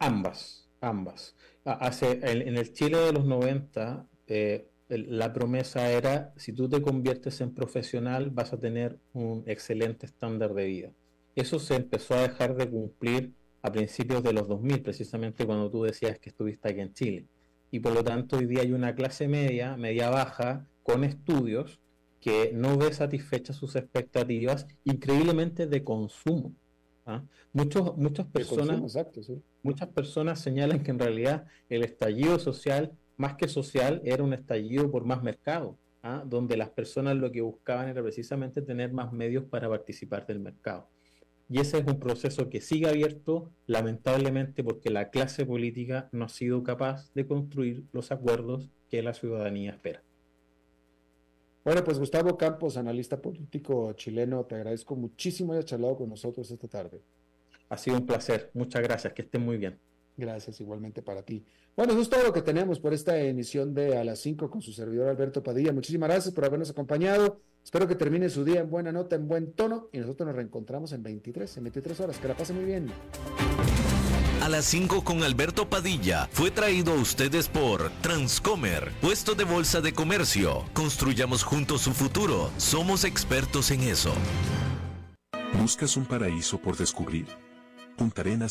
Ambas, 0.00 0.68
ambas. 0.80 1.36
Hace, 1.64 2.18
en, 2.24 2.56
el 2.56 2.72
Chile 2.72 2.98
de 2.98 3.12
los 3.12 3.24
90, 3.24 4.04
eh, 4.26 4.69
la 4.90 5.32
promesa 5.32 5.90
era, 5.90 6.32
si 6.36 6.52
tú 6.52 6.68
te 6.68 6.82
conviertes 6.82 7.40
en 7.40 7.54
profesional, 7.54 8.30
vas 8.30 8.52
a 8.52 8.58
tener 8.58 8.98
un 9.12 9.44
excelente 9.46 10.06
estándar 10.06 10.54
de 10.54 10.64
vida. 10.66 10.90
Eso 11.36 11.58
se 11.58 11.76
empezó 11.76 12.14
a 12.14 12.22
dejar 12.22 12.56
de 12.56 12.68
cumplir 12.68 13.32
a 13.62 13.70
principios 13.70 14.22
de 14.22 14.32
los 14.32 14.48
2000, 14.48 14.82
precisamente 14.82 15.46
cuando 15.46 15.70
tú 15.70 15.84
decías 15.84 16.18
que 16.18 16.30
estuviste 16.30 16.68
aquí 16.68 16.80
en 16.80 16.92
Chile. 16.92 17.26
Y 17.70 17.80
por 17.80 17.94
lo 17.94 18.02
tanto 18.02 18.36
hoy 18.36 18.46
día 18.46 18.62
hay 18.62 18.72
una 18.72 18.94
clase 18.94 19.28
media, 19.28 19.76
media 19.76 20.10
baja, 20.10 20.66
con 20.82 21.04
estudios, 21.04 21.80
que 22.20 22.52
no 22.52 22.76
ve 22.76 22.92
satisfechas 22.92 23.56
sus 23.56 23.76
expectativas 23.76 24.66
increíblemente 24.84 25.66
de 25.66 25.84
consumo. 25.84 26.52
¿ah? 27.06 27.22
Muchos, 27.52 27.96
muchas, 27.96 28.26
personas, 28.26 28.80
muchas 29.62 29.88
personas 29.88 30.40
señalan 30.40 30.82
que 30.82 30.90
en 30.90 30.98
realidad 30.98 31.46
el 31.68 31.82
estallido 31.82 32.38
social 32.38 32.92
más 33.20 33.36
que 33.36 33.48
social, 33.48 34.00
era 34.02 34.24
un 34.24 34.32
estallido 34.32 34.90
por 34.90 35.04
más 35.04 35.22
mercado, 35.22 35.76
¿ah? 36.02 36.22
donde 36.24 36.56
las 36.56 36.70
personas 36.70 37.16
lo 37.16 37.30
que 37.30 37.42
buscaban 37.42 37.90
era 37.90 38.02
precisamente 38.02 38.62
tener 38.62 38.94
más 38.94 39.12
medios 39.12 39.44
para 39.44 39.68
participar 39.68 40.26
del 40.26 40.40
mercado. 40.40 40.88
Y 41.46 41.60
ese 41.60 41.78
es 41.78 41.86
un 41.86 41.98
proceso 42.00 42.48
que 42.48 42.62
sigue 42.62 42.88
abierto, 42.88 43.50
lamentablemente, 43.66 44.64
porque 44.64 44.88
la 44.88 45.10
clase 45.10 45.44
política 45.44 46.08
no 46.12 46.24
ha 46.24 46.28
sido 46.30 46.62
capaz 46.62 47.12
de 47.12 47.26
construir 47.26 47.84
los 47.92 48.10
acuerdos 48.10 48.70
que 48.88 49.02
la 49.02 49.12
ciudadanía 49.12 49.72
espera. 49.72 50.02
Bueno, 51.62 51.84
pues 51.84 51.98
Gustavo 51.98 52.38
Campos, 52.38 52.78
analista 52.78 53.20
político 53.20 53.92
chileno, 53.92 54.44
te 54.44 54.54
agradezco 54.54 54.96
muchísimo 54.96 55.52
hayas 55.52 55.66
charlado 55.66 55.98
con 55.98 56.08
nosotros 56.08 56.50
esta 56.50 56.68
tarde. 56.68 57.02
Ha 57.68 57.76
sido 57.76 57.98
un 57.98 58.06
placer, 58.06 58.50
muchas 58.54 58.82
gracias, 58.82 59.12
que 59.12 59.22
estén 59.22 59.42
muy 59.42 59.58
bien. 59.58 59.78
Gracias 60.20 60.60
igualmente 60.60 61.00
para 61.00 61.22
ti. 61.22 61.42
Bueno, 61.74 61.94
eso 61.94 62.02
es 62.02 62.10
todo 62.10 62.22
lo 62.22 62.32
que 62.32 62.42
tenemos 62.42 62.78
por 62.78 62.92
esta 62.92 63.18
emisión 63.18 63.72
de 63.72 63.96
A 63.96 64.04
las 64.04 64.18
5 64.18 64.50
con 64.50 64.60
su 64.60 64.70
servidor 64.70 65.08
Alberto 65.08 65.42
Padilla. 65.42 65.72
Muchísimas 65.72 66.10
gracias 66.10 66.34
por 66.34 66.44
habernos 66.44 66.68
acompañado. 66.68 67.40
Espero 67.64 67.88
que 67.88 67.94
termine 67.94 68.28
su 68.28 68.44
día 68.44 68.60
en 68.60 68.68
buena 68.68 68.92
nota, 68.92 69.16
en 69.16 69.26
buen 69.26 69.52
tono 69.52 69.88
y 69.92 69.98
nosotros 69.98 70.26
nos 70.26 70.36
reencontramos 70.36 70.92
en 70.92 71.02
23, 71.02 71.56
en 71.56 71.64
23 71.64 72.00
horas. 72.00 72.18
Que 72.18 72.28
la 72.28 72.36
pase 72.36 72.52
muy 72.52 72.66
bien. 72.66 72.88
A 74.42 74.50
las 74.50 74.66
5 74.66 75.04
con 75.04 75.22
Alberto 75.22 75.70
Padilla 75.70 76.28
fue 76.32 76.50
traído 76.50 76.92
a 76.92 76.96
ustedes 76.96 77.48
por 77.48 77.90
Transcomer, 78.02 78.92
puesto 79.00 79.34
de 79.34 79.44
bolsa 79.44 79.80
de 79.80 79.94
comercio. 79.94 80.66
Construyamos 80.74 81.44
juntos 81.44 81.80
su 81.80 81.92
futuro. 81.92 82.50
Somos 82.58 83.04
expertos 83.04 83.70
en 83.70 83.80
eso. 83.84 84.12
¿Buscas 85.58 85.96
un 85.96 86.04
paraíso 86.04 86.58
por 86.60 86.76
descubrir? 86.76 87.26
Punta 88.00 88.22
Arenas 88.22 88.48